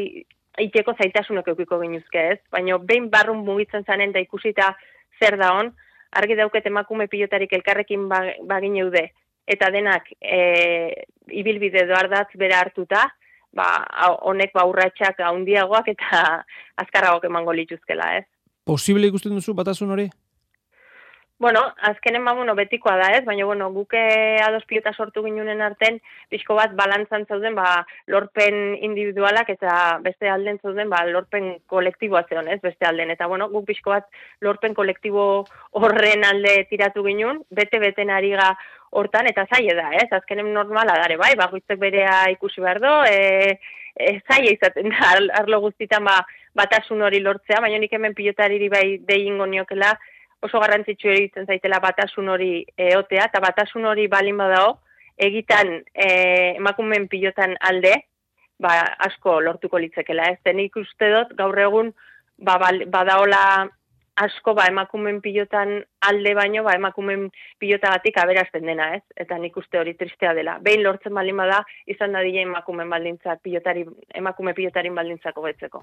iteko 0.59 0.95
zaitasunok 0.99 1.53
eukiko 1.55 1.79
ginuzke, 1.81 2.25
ez? 2.35 2.41
Baina 2.51 2.79
behin 2.79 3.11
barrun 3.11 3.45
mugitzen 3.47 3.85
zanen 3.87 4.13
da 4.13 4.23
ikusita 4.25 4.73
zer 5.21 5.39
da 5.39 5.53
on, 5.59 5.73
argi 6.19 6.37
dauket 6.39 6.67
emakume 6.67 7.07
pilotarik 7.09 7.53
elkarrekin 7.53 8.09
ba, 8.09 8.23
bagin 8.49 8.77
eude, 8.83 9.09
eta 9.49 9.71
denak 9.73 10.11
e, 10.21 10.39
ibilbide 11.41 11.87
doardatz 11.89 12.31
bera 12.41 12.63
hartuta, 12.65 13.07
ba, 13.55 13.69
honek 14.29 14.53
ba 14.57 14.67
urratsak 14.69 15.23
handiagoak 15.25 15.93
eta 15.95 16.25
azkarragok 16.83 17.29
emango 17.31 17.55
lituzkela, 17.57 18.17
ez? 18.21 18.27
Posible 18.69 19.09
ikusten 19.09 19.33
duzu 19.33 19.55
batasun 19.57 19.95
hori? 19.95 20.11
Bueno, 21.41 21.61
azkenen 21.89 22.25
ba, 22.27 22.33
bueno, 22.35 22.57
betikoa 22.59 22.97
da 22.99 23.13
ez, 23.15 23.23
baina 23.25 23.45
bueno, 23.47 23.69
guke 23.71 24.01
ados 24.43 24.65
pilota 24.67 24.91
sortu 24.93 25.23
ginunen 25.23 25.63
arten, 25.63 26.01
pixko 26.29 26.57
bat 26.59 26.75
balantzan 26.81 27.25
zauden, 27.31 27.55
ba, 27.55 27.87
lorpen 28.11 28.75
individualak 28.89 29.53
eta 29.55 29.77
beste 30.03 30.29
alden 30.29 30.59
zauden, 30.59 30.91
ba, 30.91 31.05
lorpen 31.07 31.53
kolektiboa 31.71 32.25
zeon 32.29 32.51
ez, 32.51 32.59
beste 32.61 32.91
alden. 32.91 33.15
Eta 33.15 33.31
bueno, 33.31 33.49
guk 33.55 33.69
pixko 33.71 33.95
bat 33.95 34.11
lorpen 34.43 34.75
kolektibo 34.75 35.29
horren 35.79 36.27
alde 36.27 36.59
tiratu 36.69 37.07
ginun, 37.07 37.45
bete-beten 37.55 38.11
ari 38.11 38.35
ga 38.35 38.51
hortan 38.91 39.31
eta 39.31 39.47
zaie 39.47 39.79
da, 39.79 39.93
ez? 39.95 40.11
Azkenen 40.13 40.53
normala 40.53 40.99
dare, 40.99 41.17
bai, 41.23 41.37
bakoitzek 41.39 41.79
berea 41.79 42.25
ikusi 42.35 42.67
behar 42.67 42.83
do, 42.83 42.97
e, 43.07 43.61
e, 43.99 44.21
zaie 44.27 44.55
izaten 44.55 44.93
da, 44.95 45.15
arlo 45.41 45.61
guztitan 45.67 46.05
ba, 46.07 46.21
batasun 46.57 47.03
hori 47.03 47.21
lortzea, 47.21 47.61
baina 47.61 47.79
nik 47.79 47.93
hemen 47.93 48.15
pilotariri 48.15 48.69
bai 48.73 48.87
deingo 49.09 49.47
niokela, 49.47 49.95
oso 50.43 50.61
garrantzitsu 50.63 51.11
egiten 51.11 51.47
zaitela 51.47 51.81
batasun 51.83 52.29
hori 52.29 52.53
eotea, 52.79 53.27
eta 53.27 53.43
batasun 53.43 53.89
hori 53.91 54.07
balin 54.09 54.39
badao, 54.39 54.77
egitan 55.19 55.81
e, 55.95 56.09
emakumen 56.57 57.09
pilotan 57.11 57.57
alde, 57.71 57.95
ba, 58.63 58.77
asko 59.09 59.41
lortuko 59.43 59.79
litzekela, 59.83 60.31
ez? 60.33 60.39
Denik 60.47 60.77
uste 60.79 61.11
dut, 61.15 61.35
gaur 61.39 61.59
egun, 61.59 61.91
ba, 62.39 62.59
badaola 62.87 63.43
asko 64.25 64.55
ba 64.55 64.67
emakumen 64.71 65.21
pilotan 65.25 65.79
alde 66.09 66.35
baino 66.35 66.65
ba 66.67 66.75
emakumen 66.77 67.29
pilotagatik 67.59 68.19
aberazten 68.19 68.67
dena, 68.67 68.91
ez? 68.97 69.03
Eta 69.17 69.39
nik 69.39 69.57
uste 69.57 69.79
hori 69.79 69.95
tristea 69.95 70.35
dela. 70.35 70.59
Behin 70.63 70.83
lortzen 70.87 71.15
baldin 71.15 71.39
bada 71.39 71.63
izan 71.87 72.13
da 72.17 72.25
dile 72.27 72.43
emakumen 72.47 72.91
baldintzak 72.91 73.43
pilotari 73.43 73.87
emakume 74.15 74.55
pilotarin 74.59 74.95
baldintzako 74.99 75.47
betzeko. 75.47 75.83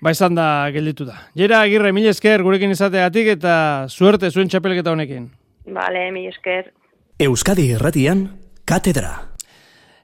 Ba 0.00 0.12
izan 0.12 0.36
da 0.36 0.70
gelditu 0.72 1.06
da. 1.08 1.20
Jera 1.34 1.62
Agirre 1.64 1.92
mil 1.92 2.08
esker 2.10 2.44
gurekin 2.46 2.74
izateagatik 2.74 3.32
eta 3.38 3.54
suerte 3.88 4.30
zuen 4.30 4.52
txapelketa 4.52 4.92
honekin. 4.92 5.30
Vale, 5.66 6.10
mil 6.12 6.28
esker. 6.30 6.70
Euskadi 7.18 7.70
Erratian, 7.74 8.28
Katedra. 8.68 9.35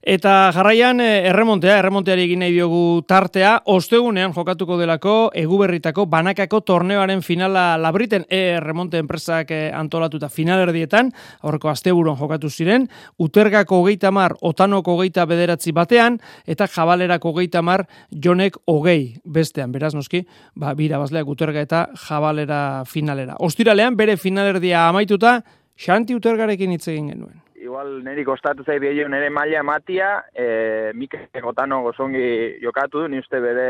Eta 0.03 0.50
jarraian 0.50 0.98
eh, 0.98 1.28
erremontea, 1.30 1.76
erremonteari 1.78 2.24
egin 2.26 2.40
nahi 2.42 2.50
diogu 2.57 3.05
tartea, 3.07 3.53
ostegunean 3.70 4.32
jokatuko 4.34 4.74
delako 4.80 5.12
eguberritako 5.38 6.09
banakako 6.11 6.59
torneoaren 6.66 7.22
finala 7.22 7.76
labriten. 7.78 8.24
E 8.26 8.57
erremonte 8.57 8.98
enpresak 8.98 9.53
eh, 9.55 9.68
antolatuta 9.70 10.26
finalerdietan, 10.26 11.12
aurreko 11.46 11.70
asteburon 11.70 12.18
jokatu 12.18 12.50
ziren, 12.50 12.88
utergako 13.22 13.78
hogeita 13.84 14.11
mar, 14.11 14.34
otanoko 14.42 14.96
hogeita 14.96 15.22
bederatzi 15.30 15.70
batean, 15.70 16.18
eta 16.50 16.66
jabalerako 16.66 17.30
hogeita 17.30 17.62
mar, 17.62 17.86
jonek 18.11 18.59
hogei 18.66 19.20
bestean, 19.22 19.70
beraz 19.70 19.94
noski, 19.94 20.24
ba, 20.59 20.74
bira 20.74 20.98
bazleak 20.98 21.30
uterga 21.30 21.62
eta 21.62 21.84
jabalera 22.09 22.82
finalera. 22.90 23.38
Ostiralean, 23.38 23.94
bere 23.94 24.18
finalerdia 24.18 24.88
amaituta, 24.88 25.38
Xanti 25.78 26.18
Utergarekin 26.18 26.74
hitz 26.74 26.88
egin 26.90 27.14
genuen 27.14 27.41
igual 27.62 28.02
niri 28.04 28.24
kostatu 28.26 28.64
zai 28.66 28.78
bieio 28.82 29.08
nire 29.08 29.30
maila 29.30 29.60
ematia, 29.62 30.10
e, 30.34 30.92
Mikel 30.94 31.28
Gotano 31.42 31.82
gozongi 31.86 32.58
jokatu 32.62 33.04
du, 33.04 33.08
ni 33.08 33.22
uste 33.22 33.40
bere, 33.40 33.68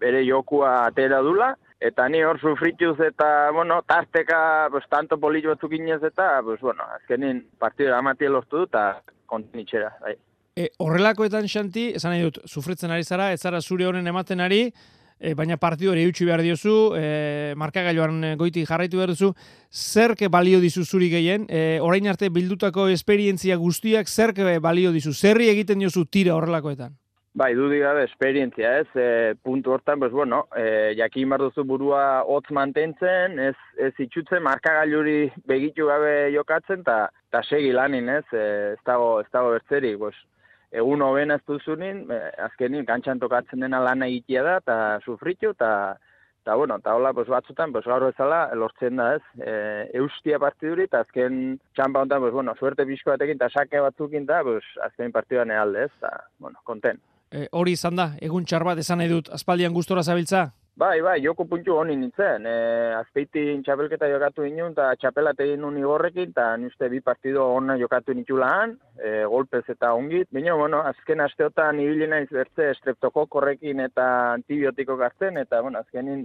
bere 0.00 0.22
jokua 0.26 0.86
atera 0.86 1.20
dula, 1.26 1.52
eta 1.82 2.06
ni 2.08 2.22
hor 2.22 2.38
sufrituz 2.40 2.96
eta, 3.02 3.50
bueno, 3.50 3.80
tarteka, 3.82 4.68
pues, 4.70 4.86
tanto 4.88 5.18
polillo 5.18 5.56
batzuk 5.56 5.74
inez 5.74 6.02
eta, 6.06 6.36
pues, 6.46 6.60
bueno, 6.60 6.86
azkenin 6.98 7.42
partidura 7.58 7.98
amatia 7.98 8.30
lortu 8.30 8.62
du, 8.62 8.70
eta 8.70 9.02
kontinitxera, 9.26 9.90
bai. 10.00 10.14
E, 10.54 10.68
horrelakoetan, 10.84 11.48
Xanti, 11.48 11.88
esan 11.98 12.14
nahi 12.14 12.26
dut, 12.28 12.42
sufritzen 12.46 12.92
ari 12.92 13.04
zara, 13.04 13.32
ez 13.32 13.40
zara 13.40 13.60
zure 13.60 13.88
honen 13.88 14.06
ematen 14.06 14.44
ari, 14.44 14.66
e, 15.22 15.34
baina 15.38 15.56
partidu 15.56 15.92
hori 15.92 16.02
eutxi 16.04 16.26
behar 16.26 16.42
diozu, 16.42 16.74
e, 16.98 17.54
markagailuan 17.56 18.34
goiti 18.40 18.66
jarraitu 18.66 18.98
behar 18.98 19.14
duzu, 19.14 19.32
zerke 19.70 20.28
balio 20.28 20.60
dizu 20.60 20.84
zuri 20.84 21.08
gehien, 21.12 21.46
e, 21.48 21.78
orain 21.80 22.10
arte 22.10 22.28
bildutako 22.28 22.88
esperientzia 22.90 23.56
guztiak 23.56 24.10
zerke 24.10 24.58
balio 24.58 24.92
dizu, 24.92 25.14
zerri 25.14 25.48
egiten 25.54 25.78
diozu 25.78 26.04
tira 26.04 26.34
horrelakoetan? 26.34 26.98
Bai, 27.34 27.54
du 27.56 27.64
gabe 27.70 28.02
esperientzia, 28.04 28.74
ez, 28.82 28.88
e, 28.94 29.34
puntu 29.40 29.72
hortan, 29.72 29.98
pues, 30.00 30.12
bueno, 30.12 30.48
e, 30.54 30.92
jakin 30.98 31.30
behar 31.30 31.46
duzu 31.46 31.64
burua 31.64 32.24
hotz 32.28 32.50
mantentzen, 32.52 33.38
ez, 33.40 33.56
ez 33.80 33.94
itxutzen 34.04 34.42
markagailuri 34.44 35.30
begitu 35.48 35.86
gabe 35.88 36.28
jokatzen, 36.34 36.82
eta 36.84 37.42
segi 37.48 37.72
lanin, 37.72 38.10
ez, 38.18 38.26
e, 38.36 38.44
ez 38.74 38.82
dago, 38.84 39.22
ez 39.22 39.30
dago 39.32 39.54
bertzerik, 39.54 39.96
pues, 40.02 40.18
egun 40.72 41.02
hoben 41.04 41.30
ez 41.34 41.42
duzunin, 41.48 42.06
e, 42.10 42.22
azkenin 42.46 42.86
kantxan 42.88 43.20
tokatzen 43.22 43.60
dena 43.60 43.82
lan 43.84 44.02
egitea 44.08 44.42
da, 44.46 44.56
eta 44.62 44.78
sufritu, 45.04 45.52
eta 45.56 45.72
eta 46.42 46.56
bueno, 46.58 46.74
eta 46.80 46.94
hola, 46.96 47.12
pues, 47.14 47.28
batzutan, 47.30 47.70
pues, 47.70 47.84
gaur 47.86 48.08
bezala, 48.08 48.48
lortzen 48.58 48.96
da, 48.98 49.12
ez, 49.14 49.22
e, 49.38 49.52
eustia 50.00 50.40
partiduri, 50.42 50.88
eta 50.88 51.04
azken 51.04 51.60
txampa 51.76 52.02
honetan, 52.02 52.24
pues, 52.24 52.32
bueno, 52.34 52.54
suerte 52.58 52.86
pixko 52.86 53.12
batekin, 53.12 53.38
eta 53.38 53.48
sake 53.48 53.78
batzukin, 53.84 54.26
eta, 54.26 54.40
pues, 54.48 54.64
azken 54.88 55.14
partiduan 55.14 55.54
ealde, 55.54 55.84
ez, 55.86 55.92
eta, 56.00 56.10
bueno, 56.42 56.58
konten. 56.64 56.98
E, 57.30 57.46
hori 57.52 57.76
izan 57.78 57.94
da, 57.96 58.08
egun 58.20 58.44
txar 58.44 58.66
bat 58.66 58.82
esan 58.82 58.98
nahi 58.98 59.12
dut, 59.12 59.30
aspaldian 59.30 59.72
gustora 59.72 60.02
zabiltza? 60.02 60.48
Bai, 60.74 61.02
bai, 61.04 61.18
joko 61.20 61.44
puntu 61.44 61.74
honi 61.76 61.94
nintzen. 62.00 62.46
E, 62.48 62.52
azpeitin 62.96 63.60
txapelketa 63.64 64.08
jokatu 64.08 64.46
inun, 64.48 64.72
eta 64.72 64.86
txapelat 64.96 65.40
egin 65.44 65.60
nun 65.60 65.76
igorrekin, 65.76 66.30
eta 66.32 66.46
nuzte 66.56 66.88
bi 66.88 67.02
partido 67.04 67.44
hona 67.52 67.76
jokatu 67.76 68.14
nitulahan, 68.16 68.72
e, 68.96 69.10
golpez 69.28 69.62
eta 69.68 69.92
ongit. 69.92 70.30
Baina, 70.32 70.54
bueno, 70.56 70.80
azken 70.88 71.20
asteotan 71.20 71.82
ibili 71.82 72.08
naiz 72.08 72.30
bertze 72.32 72.70
streptokokorrekin 72.78 73.84
eta 73.84 74.06
antibiotiko 74.38 74.96
gartzen, 74.96 75.36
eta, 75.44 75.60
bueno, 75.60 75.84
azkenin 75.84 76.24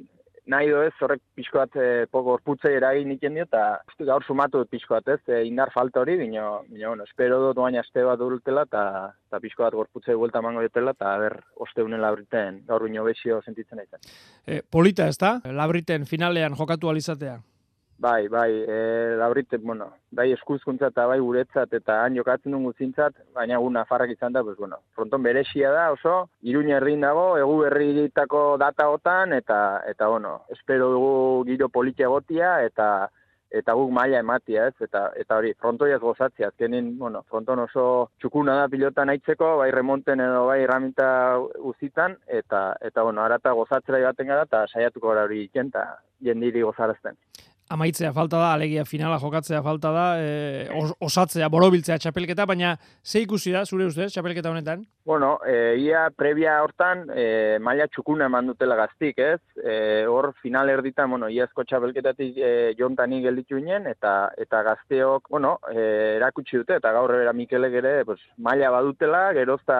nahi 0.52 0.70
ez, 0.72 0.94
horrek 1.02 1.22
pixko 1.36 1.60
bat 1.60 1.76
e, 1.80 2.06
poko 2.12 2.36
orputze 2.38 2.72
eragin 2.76 3.14
dio, 3.20 3.44
eta 3.44 3.82
gaur 4.08 4.24
sumatu 4.24 4.64
dut 4.64 4.72
pixko 4.72 4.96
bat 4.96 5.12
ez, 5.16 5.20
e, 5.28 5.44
indar 5.48 5.72
falta 5.74 6.02
hori, 6.02 6.18
bino, 6.18 6.64
bino, 6.70 6.94
bueno, 6.94 7.04
espero 7.04 7.40
dut 7.48 7.60
baina 7.60 7.84
aste 7.84 8.04
bat 8.04 8.24
urtela, 8.24 8.64
eta, 8.70 8.84
eta 9.28 9.42
pixko 9.44 9.68
bat 9.68 9.78
gorputze 9.80 10.16
buelta 10.16 10.42
mango 10.42 10.64
dutela, 10.64 10.96
eta 10.98 11.18
ber, 11.22 11.40
oste 11.68 11.84
unen 11.84 12.02
labriten, 12.02 12.64
gaur 12.68 12.88
bino 12.88 13.04
besio 13.08 13.42
sentitzen 13.44 13.84
aizen. 13.84 14.02
E, 14.46 14.62
polita 14.64 15.08
ez 15.08 15.18
da, 15.18 15.38
labriten 15.52 16.08
finalean 16.10 16.56
jokatu 16.56 16.90
alizatea? 16.90 17.38
Bai, 18.00 18.28
bai, 18.28 18.64
e, 18.68 19.16
labrite, 19.18 19.58
bueno, 19.58 19.88
bai 20.12 20.28
eskuzkuntza 20.32 20.92
eta 20.92 21.08
bai 21.10 21.18
guretzat 21.18 21.72
eta 21.74 21.96
han 22.04 22.14
jokatzen 22.14 22.54
dugu 22.54 22.70
zintzat, 22.78 23.16
baina 23.34 23.58
gu 23.58 23.72
nafarrak 23.74 24.12
izan 24.14 24.36
da, 24.36 24.44
pues, 24.44 24.56
bueno, 24.58 24.78
fronton 24.94 25.24
beresia 25.24 25.72
da 25.74 25.88
oso, 25.92 26.30
iruña 26.44 26.78
erdin 26.78 27.02
dago, 27.02 27.40
egu 27.42 27.56
berri 27.64 27.96
ditako 27.96 28.42
data 28.62 28.88
otan, 28.94 29.34
eta, 29.34 29.82
eta, 29.90 30.12
bueno, 30.14 30.44
espero 30.54 30.92
dugu 30.92 31.16
giro 31.48 31.70
politia 31.70 32.12
gotia, 32.14 32.52
eta, 32.68 33.10
eta 33.50 33.74
guk 33.74 33.90
maila 33.90 34.22
ematia, 34.22 34.68
ez, 34.68 34.76
eta, 34.86 35.08
eta 35.18 35.42
hori, 35.42 35.56
frontoiaz 35.58 36.00
gozatzea, 36.06 36.52
azkenin, 36.54 36.94
bueno, 37.00 37.24
fronton 37.32 37.66
oso 37.66 37.88
txukuna 38.22 38.60
da 38.62 38.70
pilota 38.70 39.08
naitzeko, 39.10 39.56
bai 39.64 39.72
remonten 39.74 40.22
edo 40.22 40.46
bai 40.52 40.62
erraminta 40.68 41.10
uzitan, 41.74 42.20
eta, 42.28 42.68
eta, 42.80 43.10
bueno, 43.10 43.26
arata 43.26 43.58
gozatzera 43.58 44.06
joaten 44.06 44.36
gara, 44.36 44.46
eta 44.46 44.68
saiatuko 44.70 45.16
gara 45.16 45.26
hori 45.26 45.48
iken, 45.50 45.74
eta 45.74 45.90
jendiri 46.22 46.62
gozarazten 46.62 47.18
amaitzea 47.70 48.14
falta 48.14 48.40
da, 48.40 48.52
alegia 48.54 48.86
finala 48.86 49.20
jokatzea 49.20 49.62
falta 49.64 49.92
da, 49.92 50.06
e, 50.22 50.68
osatzea, 51.04 51.50
borobiltzea 51.52 51.98
txapelketa, 52.00 52.46
baina 52.48 52.76
ze 53.04 53.22
ikusi 53.26 53.52
da, 53.56 53.66
zure 53.66 53.88
ustez, 53.90 54.12
txapelketa 54.14 54.52
honetan? 54.52 54.86
Bueno, 55.08 55.38
e, 55.48 55.78
ia 55.84 56.08
previa 56.16 56.58
hortan, 56.64 57.06
e, 57.16 57.58
maila 57.64 57.88
txukuna 57.92 58.28
eman 58.28 58.52
dutela 58.52 58.76
gaztik, 58.80 59.20
ez? 59.24 59.40
E, 59.60 60.06
hor 60.08 60.34
final 60.42 60.72
erditan, 60.72 61.10
bueno, 61.12 61.30
iazko 61.32 61.64
txapelketatik 61.68 62.38
e, 62.38 62.54
jontanik 62.80 63.26
gelditu 63.28 63.60
inen, 63.60 63.88
eta, 63.92 64.32
eta 64.38 64.64
gazteok, 64.68 65.30
bueno, 65.32 65.58
e, 65.72 66.16
erakutsi 66.18 66.60
dute, 66.62 66.80
eta 66.82 66.92
gaur 66.96 67.16
era 67.20 67.36
Mikelek 67.36 67.80
ere, 67.82 67.94
pues, 68.08 68.20
maila 68.38 68.72
badutela, 68.76 69.28
gerozta, 69.38 69.80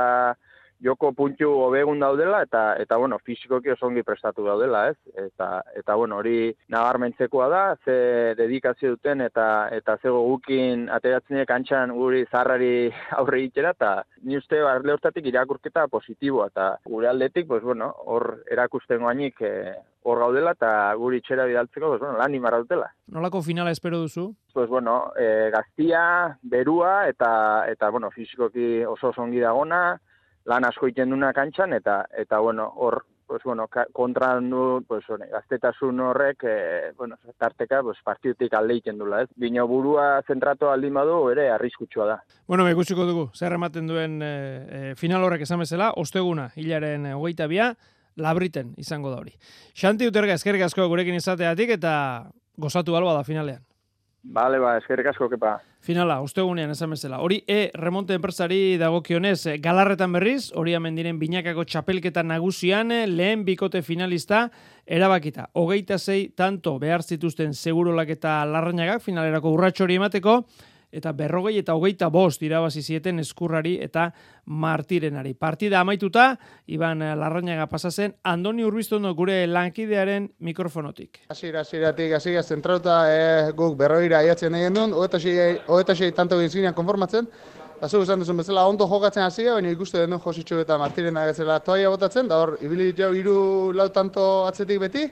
joko 0.84 1.12
puntu 1.14 1.50
hobegun 1.66 2.00
daudela 2.00 2.42
eta 2.46 2.76
eta 2.82 2.98
bueno, 2.98 3.18
fisikoki 3.26 3.72
oso 3.74 3.88
ongi 3.88 4.04
prestatu 4.04 4.46
daudela, 4.46 4.88
ez? 4.92 4.98
Eta 5.28 5.64
eta 5.76 5.96
bueno, 5.96 6.18
hori 6.22 6.54
nabarmentzekoa 6.74 7.48
da, 7.50 7.64
ze 7.84 8.36
dedikazio 8.38 8.96
duten 8.96 9.22
eta 9.26 9.70
eta 9.74 9.98
ze 10.02 10.10
gogukin 10.10 10.88
ateratzen 10.90 11.46
kantxan 11.50 11.94
guri 11.98 12.26
zarrari 12.32 12.90
aurre 13.20 13.42
egitera 13.42 13.74
eta 13.76 13.92
ni 14.24 14.38
uste 14.38 14.62
arle 14.62 14.94
hortatik 14.94 15.26
irakurketa 15.26 15.88
positiboa 15.88 16.48
eta 16.54 16.72
gure 16.86 17.10
aldetik, 17.10 17.48
pues 17.48 17.64
bueno, 17.64 17.94
hor 18.06 18.44
erakusten 18.52 19.02
goainik 19.02 19.42
eh, 19.42 19.76
hor 20.08 20.22
gaudela 20.24 20.54
eta 20.56 20.70
guri 20.96 21.20
itxera 21.20 21.46
bidaltzeko, 21.50 21.90
pues 21.94 22.02
bueno, 22.02 22.18
lan 22.18 22.36
imarra 22.36 22.62
dutela. 22.64 22.88
Nolako 23.12 23.42
finala 23.44 23.74
espero 23.76 24.00
duzu? 24.00 24.30
Pues 24.54 24.70
bueno, 24.70 25.12
e, 25.20 25.50
gaztia, 25.52 26.38
berua 26.42 27.08
eta 27.10 27.32
eta 27.68 27.90
bueno, 27.90 28.10
fisikoki 28.12 28.86
oso 28.86 29.10
oso 29.12 29.22
ongi 29.22 29.44
dagona, 29.44 30.00
lan 30.48 30.66
asko 30.68 30.88
egiten 30.88 31.12
duna 31.12 31.34
kantxan, 31.36 31.76
eta, 31.76 32.06
eta 32.18 32.40
bueno, 32.40 32.70
hor, 32.76 33.04
pues, 33.28 33.44
bueno, 33.44 33.68
kontra 33.92 34.36
du, 34.40 34.84
pues, 34.88 35.04
one, 35.10 35.28
gaztetasun 35.28 36.00
horrek, 36.00 36.44
e, 36.44 36.92
bueno, 36.98 37.18
tarteka, 37.38 37.82
pues, 37.84 37.98
partidutik 38.04 38.54
alde 38.56 38.78
egiten 38.78 38.98
dula, 38.98 39.22
ez? 39.26 39.30
Bino 39.36 39.68
burua 39.68 40.22
zentratu 40.26 40.72
aldin 40.72 40.96
badu, 40.96 41.20
ere, 41.34 41.50
arriskutsua 41.52 42.08
da. 42.08 42.18
Bueno, 42.48 42.64
me 42.64 42.74
gusiko 42.74 43.06
dugu, 43.06 43.28
zer 43.36 43.58
ematen 43.60 43.92
duen 43.92 44.22
e, 44.24 44.96
final 44.96 45.28
horrek 45.28 45.44
esan 45.44 45.60
bezala, 45.60 45.92
osteguna, 46.00 46.50
hilaren 46.56 47.12
hogeita 47.12 47.52
bia, 47.52 47.74
labriten 48.16 48.74
izango 48.80 49.12
da 49.12 49.20
hori. 49.20 49.36
Xanti 49.76 50.08
uterga, 50.08 50.40
eskerrik 50.40 50.64
asko 50.66 50.88
gurekin 50.88 51.20
izateatik, 51.20 51.76
eta 51.76 51.94
gozatu 52.58 52.96
balba 52.96 53.14
da 53.20 53.28
finalean. 53.28 53.67
Bale, 54.28 54.60
ba, 54.60 54.74
eskerrik 54.76 55.08
asko, 55.08 55.30
kepa. 55.32 55.54
Finala, 55.88 56.18
ustegunean 56.20 56.74
esan 56.74 56.92
bezala. 56.92 57.22
Hori 57.24 57.38
E 57.48 57.70
remonte 57.80 58.12
enpresari 58.18 58.76
dagokionez 58.78 59.38
eh, 59.48 59.56
galarretan 59.64 60.12
berriz, 60.12 60.50
hori 60.52 60.74
hemen 60.76 60.98
diren 61.00 61.20
binakako 61.22 61.64
txapelketa 61.64 62.26
nagusian 62.28 62.92
eh, 62.92 63.06
lehen 63.08 63.46
bikote 63.48 63.80
finalista 63.88 64.50
erabakita. 64.84 65.48
Hogeita 65.56 65.96
zei 65.98 66.34
tanto 66.36 66.76
behar 66.80 67.06
zituzten 67.08 67.56
segurolak 67.56 68.12
eta 68.18 68.42
larrainagak 68.52 69.06
finalerako 69.06 69.56
urratxori 69.56 69.96
emateko, 69.96 70.42
eta 70.92 71.12
berrogei 71.12 71.58
eta 71.60 71.76
hogeita 71.76 72.10
bost 72.10 72.42
irabazi 72.44 72.82
zieten 72.82 73.20
eskurrari 73.20 73.78
eta 73.84 74.12
martirenari. 74.46 75.34
Partida 75.34 75.82
amaituta, 75.82 76.38
Iban 76.68 77.00
Larrañaga 77.00 77.68
pasazen, 77.68 78.16
Andoni 78.24 78.64
Urbiztondo 78.64 79.14
gure 79.16 79.46
lankidearen 79.48 80.32
mikrofonotik. 80.40 81.22
Asira, 81.30 81.62
asiratik, 81.62 82.14
asira, 82.14 82.44
zentrauta 82.44 82.98
eh, 83.12 83.52
guk 83.56 83.78
berroira 83.78 84.20
aiatzen 84.20 84.56
egin 84.56 84.74
duen, 84.74 84.94
hogeita 84.94 85.96
sei 85.96 86.12
tanto 86.12 86.40
egin 86.42 86.74
konformatzen, 86.74 87.28
Azu 87.78 88.00
esan 88.02 88.24
duzun 88.24 88.40
bezala 88.42 88.64
ondo 88.66 88.88
jokatzen 88.90 89.22
hasia, 89.22 89.52
baina 89.54 89.70
ikuste 89.70 90.00
den 90.02 90.18
Jositxo 90.18 90.58
eta 90.64 90.80
Martiren 90.82 91.18
agatzela 91.22 91.60
toaia 91.62 91.92
botatzen, 91.94 92.26
da 92.32 92.40
hor, 92.42 92.56
ibili 92.66 92.88
jau 92.98 93.12
iru 93.14 93.36
lau 93.78 93.86
tanto 93.94 94.24
atzetik 94.48 94.80
beti, 94.82 95.04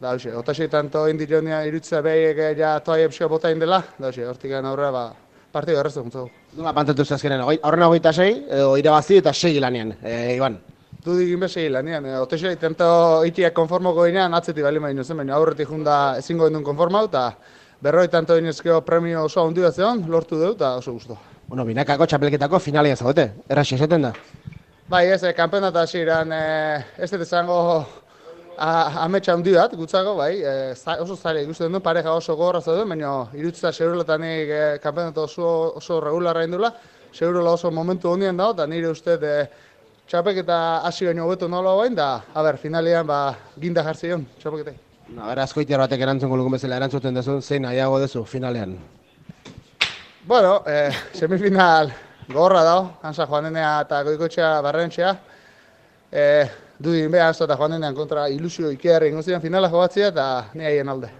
da 0.00 0.14
hoxe, 0.14 0.32
otasei 0.34 0.68
tanto 0.68 1.06
indi 1.08 1.26
jonia 1.28 1.60
irutza 1.68 2.00
behi 2.00 2.56
ja 2.58 2.78
toaia 2.80 3.04
epsio 3.04 3.28
bota 3.28 3.50
indela, 3.52 3.82
da 3.98 4.08
hoxe, 4.08 4.24
hortik 4.26 4.52
aurrera 4.52 4.90
ba, 4.90 5.04
partidu 5.52 5.78
errezu 5.78 6.02
guntzago. 6.02 6.30
Nola 6.56 6.72
pantatu 6.72 7.04
zazkenen, 7.04 7.42
aurrena 7.62 7.88
hogeita 7.88 8.12
sei, 8.12 8.46
edo 8.48 8.76
irabazi 8.80 9.18
eta 9.20 9.32
sei 9.34 9.60
lanean, 9.60 9.94
e, 10.02 10.36
Iban? 10.36 10.58
Du 11.04 11.16
digin 11.16 11.40
be 11.40 11.48
sei 11.48 11.68
lanean, 11.68 12.06
e, 12.06 12.16
otesei 12.18 12.56
tanto 12.56 13.24
itiak 13.28 13.52
konformoko 13.52 14.06
ginean, 14.06 14.34
atzetik 14.34 14.64
bali 14.64 14.80
maino 14.80 15.04
zen, 15.04 15.20
baina 15.20 15.36
aurretik 15.36 15.68
junda 15.68 16.16
ezingo 16.18 16.48
duen 16.48 16.64
konformau, 16.64 17.04
eta 17.04 17.34
berroi 17.80 18.08
tanto 18.08 18.38
inezkeo 18.38 18.80
premio 18.84 19.24
oso 19.24 19.44
handi 19.44 19.60
bat 19.60 19.76
lortu 20.08 20.36
dut, 20.38 20.56
eta 20.56 20.76
oso 20.76 20.92
guztu. 20.92 21.16
bueno, 21.48 21.64
binakako 21.64 22.06
txapelketako 22.06 22.58
finalean 22.58 22.96
zaudete, 22.96 23.32
erraxi 23.48 23.74
esaten 23.74 24.02
da. 24.02 24.12
Bai, 24.88 25.08
ez, 25.08 25.22
eh, 25.24 25.34
kanpenat 25.34 25.74
hasieran 25.76 26.32
eh, 26.32 26.84
ez 26.98 27.10
dut 27.10 27.20
izango 27.20 27.56
a- 27.80 27.86
ametsa 28.60 29.32
handi 29.32 29.54
bat, 29.56 29.72
gutzako, 29.74 30.14
bai, 30.18 30.34
eh, 30.42 30.74
za- 30.76 30.98
oso 31.02 31.16
zaila 31.16 31.40
ikusten 31.40 31.72
du, 31.72 31.80
pareja 31.80 32.12
oso 32.12 32.36
gorra 32.36 32.60
zauden, 32.60 32.88
baina 32.88 33.26
irutza 33.34 33.72
seuruletanik 33.72 34.48
eh, 34.52 34.78
kanpenat 34.82 35.16
oso, 35.18 35.72
oso 35.80 36.00
regularra 36.00 36.44
indula, 36.44 36.72
seurula 37.12 37.54
oso 37.56 37.70
momentu 37.70 38.10
hondian 38.10 38.36
dago, 38.36 38.52
eta 38.52 38.66
nire 38.66 38.90
uste 38.92 39.16
eh, 39.22 39.46
txapelketa 40.06 40.60
hasi 40.84 41.06
baino 41.06 41.24
hobeto 41.24 41.48
nola 41.48 41.74
bain, 41.78 41.94
da, 41.94 42.10
a 42.34 42.42
ber, 42.42 42.58
finalean, 42.58 43.06
ba, 43.06 43.34
ginda 43.58 43.82
jartzi 43.82 44.12
hon, 44.12 44.26
txapelketai. 44.38 44.76
Na, 45.16 45.26
bera, 45.32 45.42
azkoitiar 45.48 45.80
batek 45.80 46.00
erantzungo 46.04 46.36
lugun 46.36 46.52
bezala 46.58 46.76
erantzuten 46.76 47.14
duzu, 47.16 47.40
zein 47.42 47.62
nahiago 47.62 47.98
duzu 47.98 48.24
finalean. 48.24 48.76
Bueno, 50.26 50.62
eh, 50.66 50.92
semifinal 51.16 51.90
gorra 52.28 52.62
dago, 52.62 52.90
Hansa 53.02 53.26
Joanenea 53.26 53.80
eta 53.86 54.02
Goikotxea 54.06 54.60
Barrentxea. 54.62 55.14
Eh, 56.12 56.44
Dudin 56.80 57.12
beha 57.12 57.28
Hansa 57.28 57.44
eta 57.44 57.56
Joanenean 57.60 57.94
kontra 57.94 58.28
ilusio 58.32 58.70
ikerri 58.72 59.10
ingo 59.12 59.22
ziren 59.22 59.42
finala 59.42 59.68
jobatzea 59.68 60.08
eta 60.14 60.26
ni 60.54 60.64
haien 60.64 60.88
alde. 60.88 61.10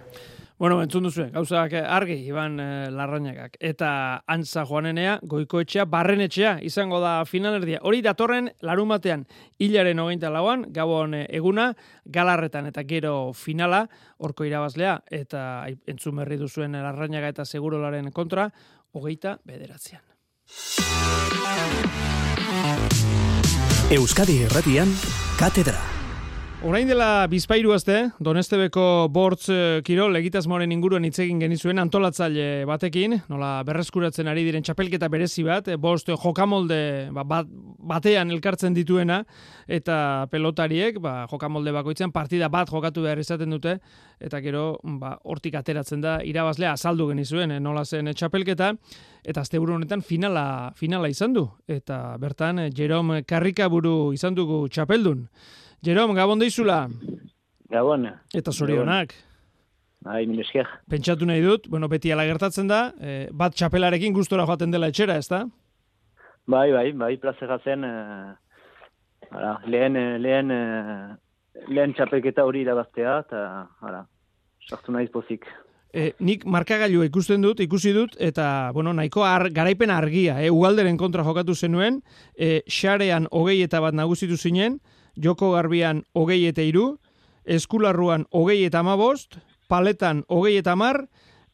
Bueno, 0.61 0.75
entzun 0.85 1.07
duzu, 1.07 1.23
gauzak 1.33 1.73
argi, 1.73 2.19
Iban 2.29 2.59
eh, 2.61 2.91
Larrañagak. 2.93 3.55
Eta 3.57 4.21
antza 4.29 4.61
joanenea, 4.69 5.15
goikoetxea, 5.25 5.87
barrenetxea, 5.89 6.51
izango 6.61 6.99
da 7.01 7.25
finalerdia. 7.25 7.79
Hori 7.81 8.03
datorren, 8.05 8.51
larun 8.61 8.93
batean, 8.93 9.25
hilaren 9.57 9.97
hogeita 10.03 10.29
lauan, 10.29 10.67
gabon 10.69 11.15
eh, 11.17 11.25
eguna, 11.33 11.71
galarretan 12.05 12.69
eta 12.69 12.85
gero 12.85 13.33
finala, 13.33 13.87
horko 14.21 14.45
irabazlea, 14.45 14.99
eta 15.09 15.65
entzun 15.89 16.21
berri 16.21 16.37
duzuen 16.37 16.77
Larrañaga 16.77 17.33
eta 17.33 17.45
segurolaren 17.45 18.11
kontra, 18.13 18.51
hogeita 18.93 19.39
bederatzean. 19.41 20.05
Euskadi 23.91 24.43
Erratian, 24.45 24.87
Katedra. 25.35 26.00
Orain 26.61 26.85
dela 26.85 27.25
bizpairu 27.25 27.71
azte, 27.73 27.95
Donestebeko 28.21 29.07
bortz 29.09 29.47
eh, 29.49 29.79
kirol 29.81 30.13
egitasmoaren 30.19 30.69
inguruan 30.69 31.07
hitz 31.07 31.15
egin 31.23 31.39
genizuen 31.41 31.81
antolatzaile 31.81 32.67
batekin, 32.69 33.15
nola 33.31 33.63
berreskuratzen 33.65 34.27
ari 34.29 34.43
diren 34.45 34.61
txapelketa 34.61 35.07
berezi 35.09 35.41
bat, 35.47 35.71
eh, 35.73 35.79
bost 35.81 36.11
jokamolde 36.13 37.09
ba, 37.15 37.23
bat, 37.25 37.49
batean 37.89 38.29
elkartzen 38.35 38.75
dituena, 38.77 39.23
eta 39.65 40.27
pelotariek 40.29 40.99
ba, 41.01 41.15
jokamolde 41.31 41.73
bakoitzean 41.73 42.13
partida 42.13 42.51
bat 42.53 42.69
jokatu 42.69 43.07
behar 43.07 43.23
izaten 43.23 43.57
dute, 43.57 43.79
eta 44.21 44.43
gero 44.45 44.75
ba, 45.01 45.15
hortik 45.25 45.57
ateratzen 45.57 46.05
da 46.05 46.19
irabazlea 46.21 46.75
azaldu 46.77 47.09
genizuen, 47.09 47.55
eh, 47.55 47.59
nola 47.59 47.87
zen 47.89 48.13
txapelketa, 48.13 48.69
eta 49.25 49.41
asteburu 49.41 49.79
honetan 49.79 50.05
finala, 50.05 50.45
finala 50.77 51.09
izan 51.09 51.33
du, 51.33 51.47
eta 51.65 52.19
bertan 52.21 52.67
Jerome 52.69 53.23
Karrikaburu 53.25 54.13
izan 54.13 54.37
dugu 54.37 54.67
txapeldun. 54.69 55.25
Jerome, 55.81 56.13
gabon 56.13 56.37
deizula. 56.37 56.83
Gabon. 57.71 58.05
Eta 58.37 58.51
zorionak. 58.53 59.15
Bai, 60.05 60.27
mil 60.29 60.41
esker. 60.43 60.67
Pentsatu 60.89 61.25
nahi 61.25 61.41
dut, 61.41 61.65
bueno, 61.69 61.89
beti 61.89 62.11
ala 62.13 62.25
gertatzen 62.29 62.69
da, 62.69 62.91
eh, 63.01 63.29
bat 63.33 63.55
txapelarekin 63.57 64.13
gustora 64.13 64.45
joaten 64.45 64.71
dela 64.73 64.89
etxera, 64.93 65.17
ezta? 65.17 65.43
Bai, 66.45 66.67
bai, 66.73 66.91
bai, 66.97 67.15
plazera 67.21 67.57
zen, 67.63 67.83
eh, 67.83 69.31
ara, 69.31 69.55
lehen, 69.65 69.97
eh, 69.97 70.19
lehen, 70.19 70.51
eh, 70.51 71.65
lehen 71.67 71.93
txapelketa 71.93 72.45
hori 72.45 72.61
irabaztea, 72.61 73.17
eta, 73.25 73.43
ara, 73.81 74.05
sartu 74.69 74.91
naiz 74.91 75.09
pozik. 75.09 75.45
E, 75.93 76.13
nik 76.19 76.45
markagailua 76.45 77.05
ikusten 77.09 77.41
dut, 77.41 77.59
ikusi 77.59 77.91
dut, 77.93 78.15
eta, 78.19 78.71
bueno, 78.73 78.93
nahiko 78.93 79.25
ar, 79.25 79.49
garaipen 79.49 79.89
argia, 79.91 80.37
e, 80.41 80.49
ugalderen 80.49 80.97
kontra 80.97 81.25
jokatu 81.25 81.55
zenuen, 81.55 82.01
e, 82.37 82.61
xarean 82.69 83.27
hogei 83.31 83.61
eta 83.65 83.81
bat 83.81 83.97
nagusitu 83.97 84.37
zinen, 84.37 84.79
joko 85.15 85.51
garbian 85.55 86.03
hogei 86.13 86.45
eta 86.47 86.61
iru, 86.61 86.97
eskularruan 87.45 88.25
hogei 88.31 88.63
eta 88.65 88.79
amabost, 88.79 89.37
paletan 89.69 90.23
hogei 90.29 90.57
eta 90.57 90.75
mar, 90.75 91.05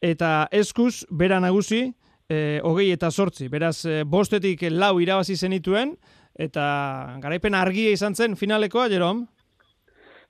eta 0.01 0.47
eskuz, 0.51 1.05
bera 1.09 1.39
nagusi, 1.39 1.93
e, 2.29 2.59
hogei 2.63 2.91
eta 2.91 3.11
sortzi. 3.11 3.47
Beraz, 3.49 3.85
e, 3.85 4.03
bostetik 4.03 4.67
lau 4.71 4.97
irabazi 4.99 5.35
zenituen, 5.35 5.95
eta 6.37 7.17
garaipen 7.23 7.55
argia 7.57 7.91
izan 7.95 8.15
zen 8.15 8.35
finalekoa, 8.35 8.87
Jerom? 8.93 9.25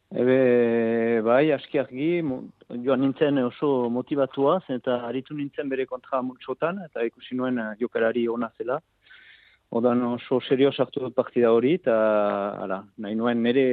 Ebe, 0.07 1.19
bai, 1.25 1.49
aski 1.51 1.81
argi, 1.81 2.11
joan 2.85 3.01
nintzen 3.03 3.41
oso 3.43 3.89
motivatuaz, 3.91 4.63
eta 4.71 5.01
aritu 5.07 5.35
nintzen 5.35 5.67
bere 5.67 5.85
kontra 5.85 6.21
multxotan, 6.23 6.79
eta 6.85 7.03
ikusi 7.03 7.35
nuen 7.35 7.59
eh, 7.59 7.73
jokalari 7.81 8.27
ona 8.31 8.47
zela. 8.57 8.79
Odan 9.69 10.01
oso 10.03 10.39
serio 10.47 10.71
sartu 10.71 11.01
dut 11.03 11.15
partida 11.15 11.51
hori, 11.51 11.73
eta 11.81 11.93
ara, 12.63 12.83
nahi 12.97 13.15
nuen 13.19 13.41
nire 13.43 13.65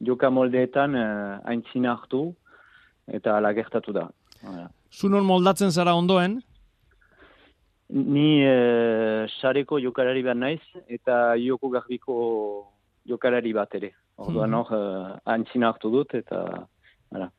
joka 0.00 0.28
moldeetan 0.30 0.94
aintzina 1.48 1.94
hartu, 1.96 2.34
eta 3.08 3.36
ala 3.38 3.52
gertatu 3.56 3.92
da. 3.96 4.08
Zunon 4.92 5.24
moldatzen 5.24 5.70
zara 5.72 5.94
ondoen, 5.94 6.40
Ni 7.90 8.38
eh, 8.46 9.26
sareko 9.40 9.80
jokalari 9.82 10.22
bat 10.22 10.36
naiz, 10.38 10.60
eta 10.86 11.34
joko 11.42 11.68
garbiko 11.74 12.14
jokalari 13.04 13.50
bat 13.52 13.74
ere. 13.74 13.90
Orduan 14.16 14.50
Mhm. 14.50 14.54
hor, 14.54 14.68
eh, 14.78 15.18
aintzina 15.26 15.72
hartu 15.72 15.90
dut, 15.90 16.14
eta 16.14 16.68
ara. 17.12 17.30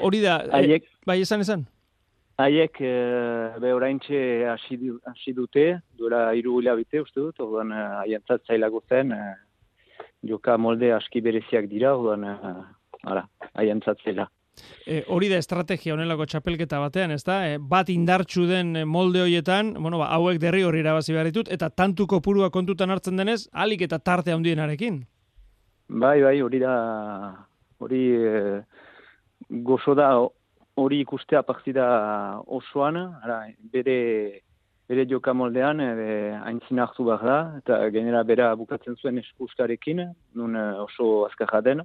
hori 0.00 0.22
da, 0.22 0.38
e, 0.46 0.48
Haiek- 0.56 0.88
bai 1.04 1.20
esan 1.20 1.40
esan? 1.40 1.66
Haiek 2.40 2.80
eh, 2.80 3.58
be 3.60 3.72
oraintxe 3.76 4.18
hasi 4.48 4.76
du- 4.80 5.00
hasi 5.06 5.34
dute, 5.36 5.66
duela 5.98 6.30
hiru 6.32 6.58
hilabete 6.60 7.02
uste 7.02 7.20
dut, 7.20 7.40
orduan 7.44 7.72
eh, 7.72 7.86
haientzat 8.04 8.46
zailago 8.48 8.82
zen, 8.88 9.12
eh, 9.12 9.34
joka 10.30 10.56
molde 10.56 10.92
aski 10.96 11.20
bereziak 11.24 11.68
dira, 11.68 11.94
orduan 11.96 12.24
ara, 12.24 13.26
haientzat 13.54 14.00
zela. 14.04 14.28
E, 14.86 15.02
hori 15.08 15.28
da 15.30 15.38
estrategia 15.40 15.94
honelako 15.94 16.26
txapelketa 16.28 16.80
batean, 16.82 17.14
ezta? 17.14 17.38
E, 17.48 17.58
bat 17.72 17.88
indartsu 17.92 18.46
den 18.48 18.74
e, 18.76 18.84
molde 18.84 19.22
horietan, 19.24 19.74
bueno, 19.78 20.00
ba, 20.02 20.10
hauek 20.16 20.40
derri 20.42 20.64
hori 20.66 20.82
irabazi 20.82 21.14
behar 21.16 21.30
ditut, 21.30 21.50
eta 21.52 21.70
tantu 21.70 22.06
kopurua 22.10 22.50
kontutan 22.52 22.90
hartzen 22.90 23.20
denez, 23.20 23.44
alik 23.52 23.86
eta 23.86 23.98
tarte 23.98 24.34
handienarekin. 24.34 25.00
Bai, 25.88 26.18
bai, 26.22 26.36
hori 26.44 26.60
da, 26.62 26.74
hori 27.82 28.02
eh, 28.16 28.60
gozo 29.66 29.94
da 29.98 30.12
hori 30.80 31.00
ikustea 31.04 31.42
partida 31.46 31.86
osoan, 32.58 32.96
ara, 33.24 33.40
bere, 33.72 33.96
bere 34.90 35.06
joka 35.08 35.34
moldean, 35.36 35.80
e, 35.80 36.14
aintzina 36.50 36.86
hartu 36.86 37.06
behar 37.08 37.26
da, 37.30 37.38
eta 37.60 37.80
genera 37.94 38.22
bera 38.26 38.48
bukatzen 38.58 38.96
zuen 38.96 39.20
eskustarekin, 39.22 40.02
nun 40.34 40.56
eh, 40.56 40.72
oso 40.86 41.10
azkarra 41.28 41.60
den. 41.66 41.84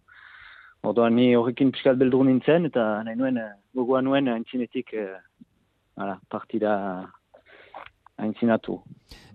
Orduan 0.85 1.15
ni 1.17 1.31
horrekin 1.35 1.73
pixkat 1.73 1.99
beldur 2.01 2.25
nintzen, 2.27 2.69
eta 2.71 2.85
nahi 3.05 3.19
nuen, 3.19 3.37
eh, 3.41 3.51
gogoa 3.77 4.01
nuen 4.05 4.31
aintzinetik 4.33 4.93
eh, 4.93 5.13
ara, 5.97 6.17
partida 6.29 6.73
aintzinatu. 8.17 8.79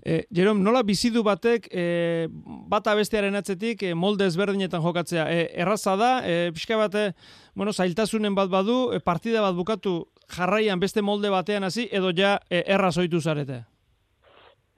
E, 0.00 0.24
Jerom, 0.32 0.62
nola 0.64 0.82
bizidu 0.86 1.22
batek 1.22 1.68
e, 1.70 2.28
bata 2.72 2.94
bestearen 2.96 3.36
atzetik 3.36 3.82
e, 3.84 3.94
molde 3.94 4.26
ezberdinetan 4.30 4.82
jokatzea? 4.82 5.26
E, 5.28 5.48
erraza 5.60 5.96
da, 6.00 6.12
e, 6.24 6.50
pixka 6.56 6.78
bate, 6.80 7.10
bueno, 7.54 7.72
zailtasunen 7.72 8.34
bat 8.34 8.48
badu, 8.52 8.78
e, 8.96 9.00
partida 9.04 9.42
bat 9.44 9.54
bukatu 9.58 9.98
jarraian 10.30 10.80
beste 10.80 11.02
molde 11.02 11.30
batean 11.30 11.68
hasi 11.68 11.88
edo 11.92 12.14
ja 12.16 12.38
e, 12.48 12.64
erraz 12.66 12.96
ohitu 12.98 13.20
zarete? 13.20 13.64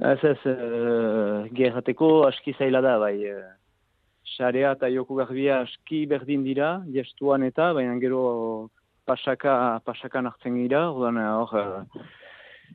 Ez 0.02 0.18
ez, 0.24 0.38
uh, 0.50 1.44
gerrateko 1.54 2.24
aski 2.26 2.56
zaila 2.58 2.80
da, 2.82 2.96
bai. 2.98 3.16
eh, 3.22 3.50
Sarea 4.36 4.72
eta 4.72 4.88
joko 4.88 5.14
garbia 5.18 5.60
aski 5.62 6.06
berdin 6.10 6.42
dira, 6.42 6.82
gestuan 6.94 7.42
eta, 7.44 7.72
baina 7.76 7.98
gero 8.00 8.70
pasaka, 9.06 9.80
pasakan 9.84 10.30
hartzen 10.30 10.56
gira, 10.56 10.86
orduan 10.90 11.20
eh, 11.20 11.28
hor, 11.28 11.54
eh, 11.60 12.02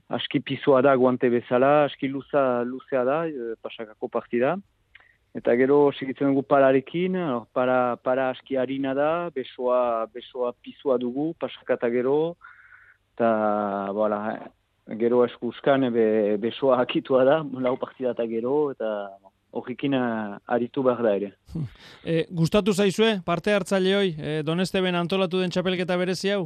aski 0.07 0.39
pizua 0.39 0.81
da 0.81 0.95
guante 0.95 1.29
bezala, 1.29 1.85
aski 1.85 2.07
luza, 2.07 2.63
luzea 2.63 3.03
da, 3.03 3.21
eh, 3.27 3.55
pasakako 3.61 4.07
partida. 4.07 4.57
Eta 5.35 5.53
gero 5.59 5.91
segitzen 5.91 6.31
dugu 6.31 6.43
pararekin, 6.47 7.17
para, 7.53 7.97
para 8.01 8.29
aski 8.31 8.57
harina 8.57 8.93
da, 8.97 9.29
besoa, 9.35 10.07
besoa 10.13 10.53
pizua 10.63 10.97
dugu, 10.97 11.33
pasaka 11.39 11.75
eta 11.77 11.89
gero, 11.93 12.35
eta, 13.13 13.29
voilà, 13.93 14.21
gero 14.97 15.25
eskuskan 15.25 15.91
be, 15.93 16.37
besoa 16.41 16.81
akitua 16.81 17.25
da, 17.27 17.41
lau 17.43 17.75
partida 17.77 18.15
eta 18.15 18.25
gero, 18.25 18.71
eta 18.71 19.09
horrekin 19.51 19.93
eh, 19.93 20.37
aritu 20.47 20.83
behar 20.83 21.03
da 21.03 21.15
ere. 21.19 21.33
E, 22.07 22.21
gustatu 22.31 22.71
zaizue 22.71 23.17
parte 23.25 23.51
hartzaile 23.51 23.95
hoi, 23.97 24.11
e, 24.15 24.33
Donesteben 24.47 24.95
antolatu 24.95 25.41
den 25.41 25.51
txapelketa 25.51 25.97
berezi 25.99 26.31
hau? 26.31 26.45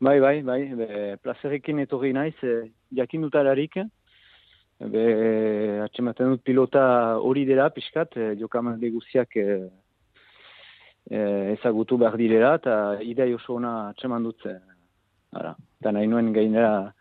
Bai, 0.00 0.20
bai, 0.20 0.42
bai, 0.46 0.60
be, 0.78 1.16
plazerekin 1.22 1.80
etorri 1.82 2.12
naiz, 2.14 2.36
e, 2.46 2.70
jakin 2.94 3.24
dutararik, 3.26 3.80
be, 4.78 5.04
atxematen 5.82 6.36
dut 6.36 6.44
pilota 6.46 6.84
hori 7.18 7.42
dela, 7.48 7.66
pixkat, 7.74 8.14
e, 8.14 8.28
jokamalde 8.38 8.92
guziak 8.94 9.34
e, 9.42 9.46
e, 11.10 11.22
ezagutu 11.56 11.98
behar 11.98 12.14
direla, 12.20 12.52
eta 12.60 12.76
idei 13.02 13.32
oso 13.34 13.56
ona 13.56 13.72
atxeman 13.88 14.28
dut, 14.30 14.46
e, 14.46 14.54
ara, 15.34 15.56
eta 15.80 15.92
nahi 15.96 16.06
nuen 16.06 16.30
gainera 16.36 16.92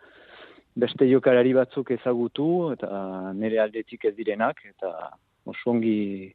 beste 0.77 1.07
jokalari 1.09 1.53
batzuk 1.57 1.91
ezagutu 1.95 2.47
eta 2.73 2.89
nire 3.33 3.61
aldetik 3.63 4.05
ez 4.05 4.13
direnak 4.17 4.59
eta 4.69 4.91
oso 5.49 5.71
ongi 5.73 6.33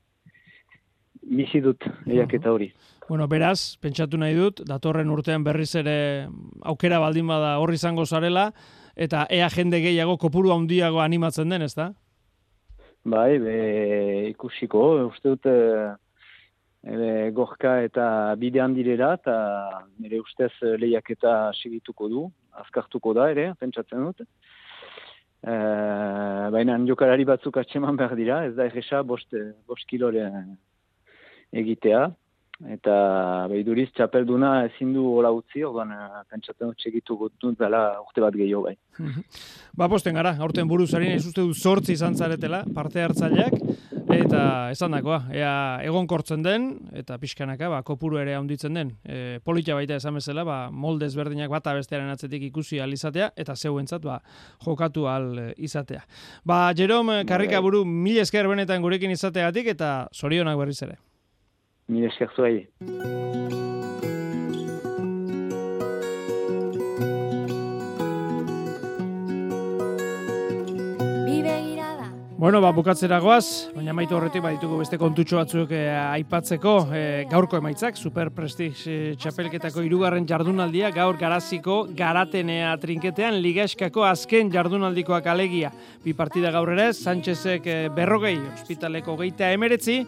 bizi 1.23 1.61
dut 1.63 1.85
eiaketa 2.07 2.53
hori. 2.53 2.73
Bueno, 3.09 3.27
beraz, 3.29 3.77
pentsatu 3.83 4.19
nahi 4.19 4.35
dut, 4.37 4.63
datorren 4.67 5.11
urtean 5.11 5.45
berriz 5.45 5.75
ere 5.79 6.29
aukera 6.63 7.01
baldin 7.03 7.27
bada 7.27 7.57
horri 7.63 7.79
izango 7.81 8.07
zarela, 8.07 8.51
eta 8.97 9.27
ea 9.31 9.49
jende 9.51 9.81
gehiago 9.83 10.17
kopuru 10.19 10.53
handiago 10.55 11.01
animatzen 11.01 11.51
den, 11.53 11.63
ezta? 11.67 11.93
Bai, 13.05 13.39
be, 13.43 13.57
ikusiko, 14.31 14.83
uste 15.09 15.35
dut 15.35 15.49
eh, 15.51 15.91
e, 16.87 17.31
gorka 17.35 17.81
eta 17.83 18.07
bidean 18.39 18.77
direra, 18.77 19.15
eta 19.19 19.37
nire 19.99 20.21
ustez 20.23 20.53
eh, 20.63 20.77
lehiaketa 20.79 21.51
segituko 21.59 22.09
du, 22.09 22.27
azkartuko 22.63 23.15
da 23.19 23.29
ere, 23.35 23.49
pentsatzen 23.59 24.07
dut. 24.07 24.23
E, 25.43 25.57
Baina 26.55 26.79
jokalari 26.87 27.27
batzuk 27.27 27.59
atseman 27.59 27.99
behar 27.99 28.15
dira, 28.15 28.45
ez 28.47 28.55
da 28.55 28.71
egesa 28.71 29.03
bost, 29.03 29.35
bost 29.67 29.89
kilore 29.91 30.29
egitea. 31.53 32.11
Eta 32.71 32.95
behiduriz 33.51 33.89
txapelduna 33.97 34.69
ezin 34.69 34.93
du 34.95 35.03
hola 35.17 35.33
utzi, 35.35 35.65
orduan 35.67 35.91
eh, 35.97 36.21
pentsatzen 36.31 36.69
dut 36.71 36.85
segitu 36.85 37.17
dut 37.43 37.59
dela 37.59 37.81
urte 37.99 38.23
bat 38.23 38.37
gehiago 38.39 38.69
bai. 38.69 38.77
ba, 39.79 39.89
posten 39.91 40.15
gara, 40.15 40.37
aurten 40.39 40.71
buruzari 40.71 41.11
ez 41.11 41.25
uste 41.27 41.43
du 41.43 41.57
zortzi 41.57 41.97
izan 41.97 42.15
zaretela, 42.15 42.63
parte 42.77 43.03
hartzaileak, 43.03 43.59
eta 44.15 44.45
esan 44.71 44.95
dakoa, 44.95 45.25
ea 45.35 45.53
egon 45.89 46.07
kortzen 46.07 46.47
den, 46.47 46.71
eta 46.95 47.19
pixkanaka, 47.19 47.73
ba, 47.73 47.83
kopuru 47.83 48.23
ere 48.23 48.37
handitzen 48.39 48.79
den. 48.79 48.95
E, 49.03 49.41
politia 49.43 49.75
baita 49.75 49.99
esan 49.99 50.21
bezala, 50.21 50.47
ba, 50.47 50.59
molde 50.71 51.11
ezberdinak 51.11 51.51
bata 51.51 51.75
bestearen 51.75 52.15
atzetik 52.15 52.47
ikusi 52.53 52.79
alizatea, 52.85 53.33
eta 53.35 53.57
zeuentzat, 53.57 54.05
ba, 54.07 54.21
jokatu 54.63 55.09
al 55.11 55.33
izatea. 55.57 56.05
Ba, 56.47 56.69
Jerome, 56.79 57.25
karrika 57.27 57.63
buru, 57.65 57.83
mil 57.89 58.23
esker 58.23 58.47
benetan 58.47 58.85
gurekin 58.85 59.11
izateagatik, 59.11 59.75
eta 59.75 59.97
zorionak 60.15 60.61
berriz 60.63 60.83
ere. 60.87 61.03
Mil 61.93 62.05
esker 62.05 62.29
Bueno, 72.43 72.61
ba, 72.61 72.73
bukatzera 72.75 73.21
goaz, 73.23 73.71
baina 73.71 73.93
maitu 73.95 74.17
horretik 74.17 74.43
baditugu 74.43 74.81
beste 74.81 74.99
kontutxo 74.99 75.37
batzuk 75.39 75.71
eh, 75.79 75.85
aipatzeko 75.95 76.73
eh, 76.91 77.21
gaurko 77.31 77.61
emaitzak, 77.61 77.95
Super 77.95 78.33
Prestige 78.35 78.91
eh, 78.91 79.13
txapelketako 79.15 79.85
irugarren 79.87 80.27
jardunaldia, 80.27 80.91
gaur 80.91 81.21
garaziko 81.21 81.85
garatenea 81.95 82.73
trinketean, 82.83 83.39
ligaskako 83.45 84.03
azken 84.09 84.51
jardunaldikoak 84.51 85.31
alegia. 85.31 85.71
Bi 86.03 86.17
partida 86.19 86.51
gaur 86.51 86.73
ere, 86.75 86.89
Sánchezek 86.99 87.71
eh, 87.71 87.81
berrogei, 87.95 88.35
ospitaleko 88.57 89.15
geita 89.23 89.55
emeretzi, 89.55 90.01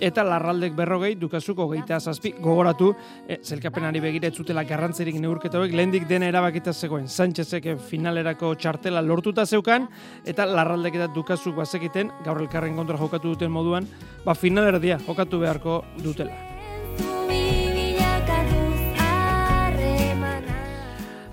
eta 0.00 0.24
larraldek 0.24 0.74
berrogei, 0.78 1.14
dukazuko 1.18 1.66
geita 1.72 1.98
zazpi, 2.00 2.32
gogoratu, 2.40 2.92
eh, 3.26 3.40
zelkapenari 3.42 4.00
begire 4.00 4.30
zutela 4.30 4.64
garrantzerik 4.64 5.18
neurketa 5.20 5.58
hauek, 5.58 5.74
lehendik 5.74 6.06
dena 6.08 6.30
erabakita 6.30 6.72
zegoen, 6.72 7.08
Sánchezek 7.08 7.66
eh, 7.66 7.76
finalerako 7.90 8.54
txartela 8.54 9.02
lortuta 9.02 9.44
zeukan, 9.46 9.88
eta 10.24 10.46
larraldek 10.46 11.00
eta 11.00 11.10
dukazuk 11.14 11.58
bazekiten, 11.80 12.10
gaur 12.24 12.40
elkarren 12.40 12.76
kontra 12.76 12.98
jokatu 12.98 13.32
duten 13.34 13.50
moduan, 13.50 13.86
ba 14.24 14.34
finalerdia 14.34 14.98
jokatu 15.06 15.40
beharko 15.40 15.84
dutela. 16.02 16.32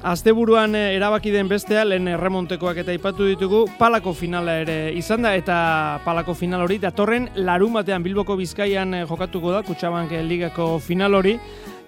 Asteburuan 0.07 0.73
eh, 0.75 0.95
erabaki 0.95 1.31
den 1.33 1.49
bestea, 1.49 1.83
lehen 1.83 2.07
erremontekoak 2.07 2.77
eta 2.77 2.93
aipatu 2.93 3.25
ditugu, 3.27 3.65
palako 3.77 4.13
finala 4.13 4.61
ere 4.61 4.93
izan 4.95 5.25
da, 5.25 5.33
eta 5.35 5.99
palako 6.05 6.33
final 6.33 6.61
hori, 6.63 6.77
datorren 6.79 7.27
larun 7.35 7.73
batean 7.73 8.03
Bilboko 8.03 8.37
Bizkaian 8.37 8.93
eh, 8.93 9.05
jokatuko 9.09 9.51
da, 9.51 9.63
Kutsabank 9.67 10.13
ligako 10.23 10.77
final 10.79 11.17
hori, 11.17 11.37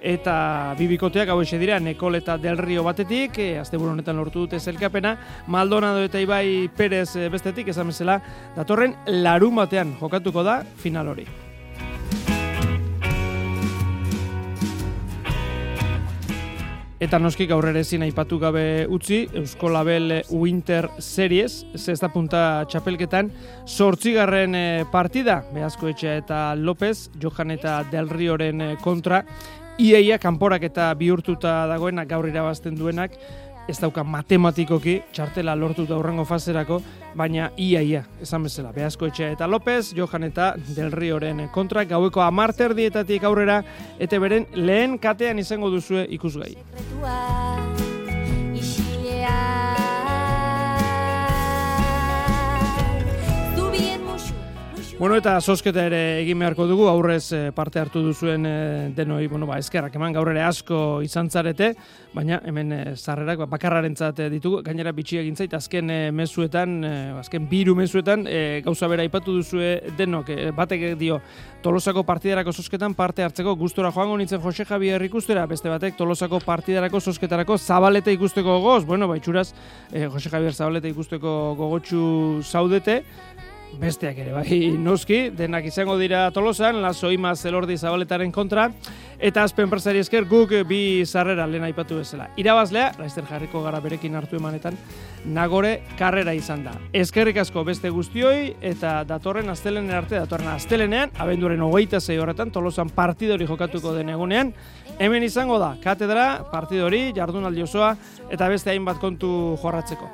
eta 0.01 0.75
bibikoteak 0.77 1.29
hau 1.29 1.41
dira, 1.43 1.79
Nekol 1.79 2.15
eta 2.15 2.37
Del 2.37 2.57
Rio 2.57 2.83
batetik, 2.83 3.37
e, 3.37 3.59
asteburu 3.59 3.91
honetan 3.91 4.17
lortu 4.17 4.39
dute 4.39 4.59
zelkapena, 4.59 5.17
Maldonado 5.47 6.03
eta 6.03 6.19
Ibai 6.19 6.69
Perez 6.75 7.15
e, 7.15 7.29
bestetik, 7.29 7.67
esan 7.67 7.87
bezala, 7.87 8.21
datorren 8.55 8.95
larun 9.07 9.55
batean 9.55 9.95
jokatuko 9.99 10.43
da 10.43 10.63
final 10.77 11.07
hori. 11.07 11.27
Eta 16.99 17.15
noski 17.15 17.45
gaur 17.47 17.63
ere 17.69 17.79
ezin 17.79 18.01
aipatu 18.03 18.35
gabe 18.41 18.61
utzi, 18.91 19.21
Eusko 19.39 19.69
Label 19.71 20.17
Winter 20.35 20.89
Series, 20.99 21.61
zesta 21.79 22.09
punta 22.11 22.65
txapelketan, 22.67 23.29
sortzigarren 23.63 24.57
eh, 24.59 24.83
partida, 24.91 25.37
Beazko 25.53 25.87
Etxea 25.93 26.17
eta 26.19 26.41
López, 26.59 27.07
Johan 27.23 27.55
eta 27.55 27.77
Del 27.87 28.11
Rioren 28.11 28.65
eh, 28.65 28.73
kontra, 28.83 29.21
iaia 29.79 30.17
kanporak 30.19 30.65
eta 30.67 30.89
bihurtuta 30.99 31.63
dagoenak 31.71 32.09
gaur 32.09 32.27
irabazten 32.27 32.75
duenak, 32.75 33.13
ez 33.69 33.77
dauka 33.79 34.03
matematikoki 34.03 34.95
txartela 35.13 35.53
lortuta 35.55 35.93
aurrengo 35.95 36.25
fazerako, 36.25 36.81
baina 37.15 37.51
iaia, 37.57 38.03
esan 38.21 38.43
bezala, 38.47 38.73
Beazko 38.75 39.07
Etxea 39.07 39.29
eta 39.35 39.47
López, 39.47 39.93
Johan 39.95 40.25
eta 40.27 40.51
Del 40.75 40.91
Rioren 40.91 41.45
kontra, 41.53 41.85
gaueko 41.85 42.25
amarter 42.25 42.75
dietatik 42.75 43.23
aurrera, 43.29 43.61
eta 43.99 44.19
beren 44.19 44.49
lehen 44.57 44.97
katean 44.99 45.39
izango 45.39 45.69
duzue 45.69 46.07
ikusgai. 46.17 46.55
Bueno, 54.99 55.15
eta 55.15 55.37
sosketa 55.39 55.85
ere 55.87 55.99
egin 56.19 56.41
beharko 56.43 56.65
dugu, 56.67 56.83
aurrez 56.91 57.31
eh, 57.31 57.53
parte 57.55 57.79
hartu 57.79 58.01
duzuen 58.03 58.43
eh, 58.43 58.89
denoi, 58.91 59.29
bueno, 59.31 59.47
ba, 59.47 59.55
eskerrak 59.55 59.93
eman 59.95 60.11
gaur 60.11 60.27
ere 60.27 60.41
asko 60.43 60.99
izan 61.05 61.29
zarete, 61.31 61.69
baina 62.11 62.41
hemen 62.43 62.73
e, 62.75 62.79
zarrerak 62.97 63.39
ba, 63.39 63.45
bakarraren 63.47 63.95
ditugu, 64.33 64.59
gainera 64.61 64.91
bitxi 64.91 65.21
egin 65.21 65.37
zait, 65.39 65.53
azken 65.55 65.87
mezuetan, 66.11 66.83
azken 67.21 67.47
biru 67.47 67.77
mezuetan, 67.79 68.27
gauza 68.65 68.89
bera 68.91 69.05
ipatu 69.07 69.37
duzue 69.37 69.69
denok, 69.95 70.33
e, 70.35 70.51
batek 70.51 70.97
dio, 70.99 71.21
Tolosako 71.63 72.03
partidarako 72.03 72.51
sosketan 72.51 72.93
parte 72.93 73.23
hartzeko 73.23 73.55
gustora 73.55 73.93
joango 73.95 74.17
nintzen 74.17 74.41
Jose 74.43 74.65
Javier 74.65 75.03
ikustera, 75.07 75.45
beste 75.47 75.71
batek 75.71 75.95
Tolosako 75.95 76.41
partidarako 76.43 76.99
sosketarako 76.99 77.55
zabalete 77.57 78.11
ikusteko 78.19 78.59
gogoz, 78.59 78.83
bueno, 78.83 79.07
baitxuraz, 79.07 79.53
Jose 79.95 80.29
Javier 80.29 80.51
zabalete 80.51 80.91
ikusteko 80.91 81.55
gogotsu 81.55 82.41
zaudete, 82.43 83.05
besteak 83.77 84.17
ere, 84.17 84.31
bai, 84.33 84.71
noski, 84.81 85.29
denak 85.35 85.67
izango 85.69 85.97
dira 85.99 86.25
tolosan, 86.33 86.81
lazo 86.81 87.11
ima 87.13 87.35
zelordi 87.35 87.77
zabaletaren 87.77 88.31
kontra, 88.31 88.69
eta 89.19 89.43
azpen 89.43 89.69
presari 89.69 90.01
esker 90.01 90.25
guk 90.27 90.51
bi 90.67 91.05
zarrera 91.05 91.45
lehen 91.47 91.63
aipatu 91.67 91.99
bezala. 91.99 92.29
Irabazlea, 92.39 92.93
laizter 92.99 93.27
jarriko 93.29 93.61
gara 93.63 93.79
berekin 93.83 94.15
hartu 94.15 94.39
emanetan, 94.39 94.77
nagore 95.25 95.81
karrera 95.99 96.33
izan 96.33 96.63
da. 96.65 96.73
Eskerrik 96.93 97.37
asko 97.43 97.63
beste 97.67 97.91
guztioi, 97.93 98.55
eta 98.61 99.03
datorren 99.07 99.49
astelenen 99.49 99.95
arte, 99.95 100.17
datorren 100.17 100.49
astelenean, 100.55 101.11
hogeita 101.69 101.99
zei 101.99 102.17
horretan, 102.17 102.51
tolosan 102.51 102.89
partidori 102.89 103.45
jokatuko 103.45 103.93
den 103.93 104.09
egunean, 104.09 104.53
hemen 104.99 105.23
izango 105.23 105.59
da, 105.59 105.75
katedra, 105.83 106.43
partidori, 106.51 107.11
jardunaldi 107.15 107.63
osoa, 107.63 107.95
eta 108.29 108.49
beste 108.49 108.71
hainbat 108.71 108.99
kontu 108.99 109.57
jorratzeko. 109.61 110.09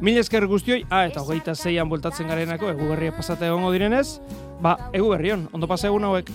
Mil 0.00 0.16
esker 0.16 0.46
guztioi, 0.48 0.86
ah, 0.88 1.02
eta 1.04 1.20
hogeita 1.20 1.52
zeian 1.52 1.90
bueltatzen 1.90 2.30
garenako, 2.32 2.70
eguberria 2.72 3.10
berria 3.12 3.16
pasatea 3.18 3.50
egongo 3.50 3.68
direnez, 3.74 4.20
ba, 4.64 4.72
egu 4.96 5.10
berrion, 5.12 5.42
ondo 5.52 5.68
pasa 5.68 5.90
egun 5.90 6.06
hauek. 6.08 6.30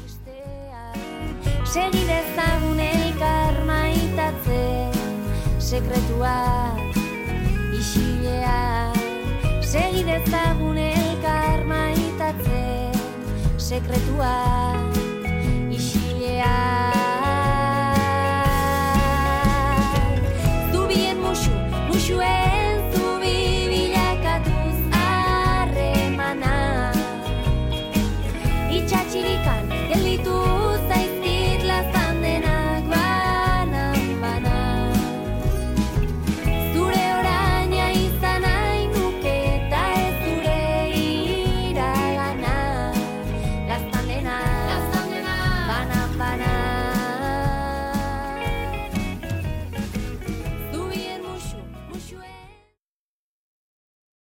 Segi 1.65 2.03
dezagun 2.05 2.77
elkar 2.79 3.57
maitatze, 3.65 4.59
sekretua, 5.57 6.35
isilea. 7.73 8.93
Segi 9.65 10.03
dezagun 10.05 10.77
elkar 10.77 11.65
maitatze, 11.65 12.61
sekretua, 13.57 14.35
isilea. 15.73 16.53
Du 20.69 20.85
bien 20.93 21.17
musu, 21.25 21.57
musu 21.89 22.21
egin. 22.21 22.61
Eh? 22.61 22.64
cirikan 29.15 29.63
yang 29.87 30.03
itu. 30.03 30.54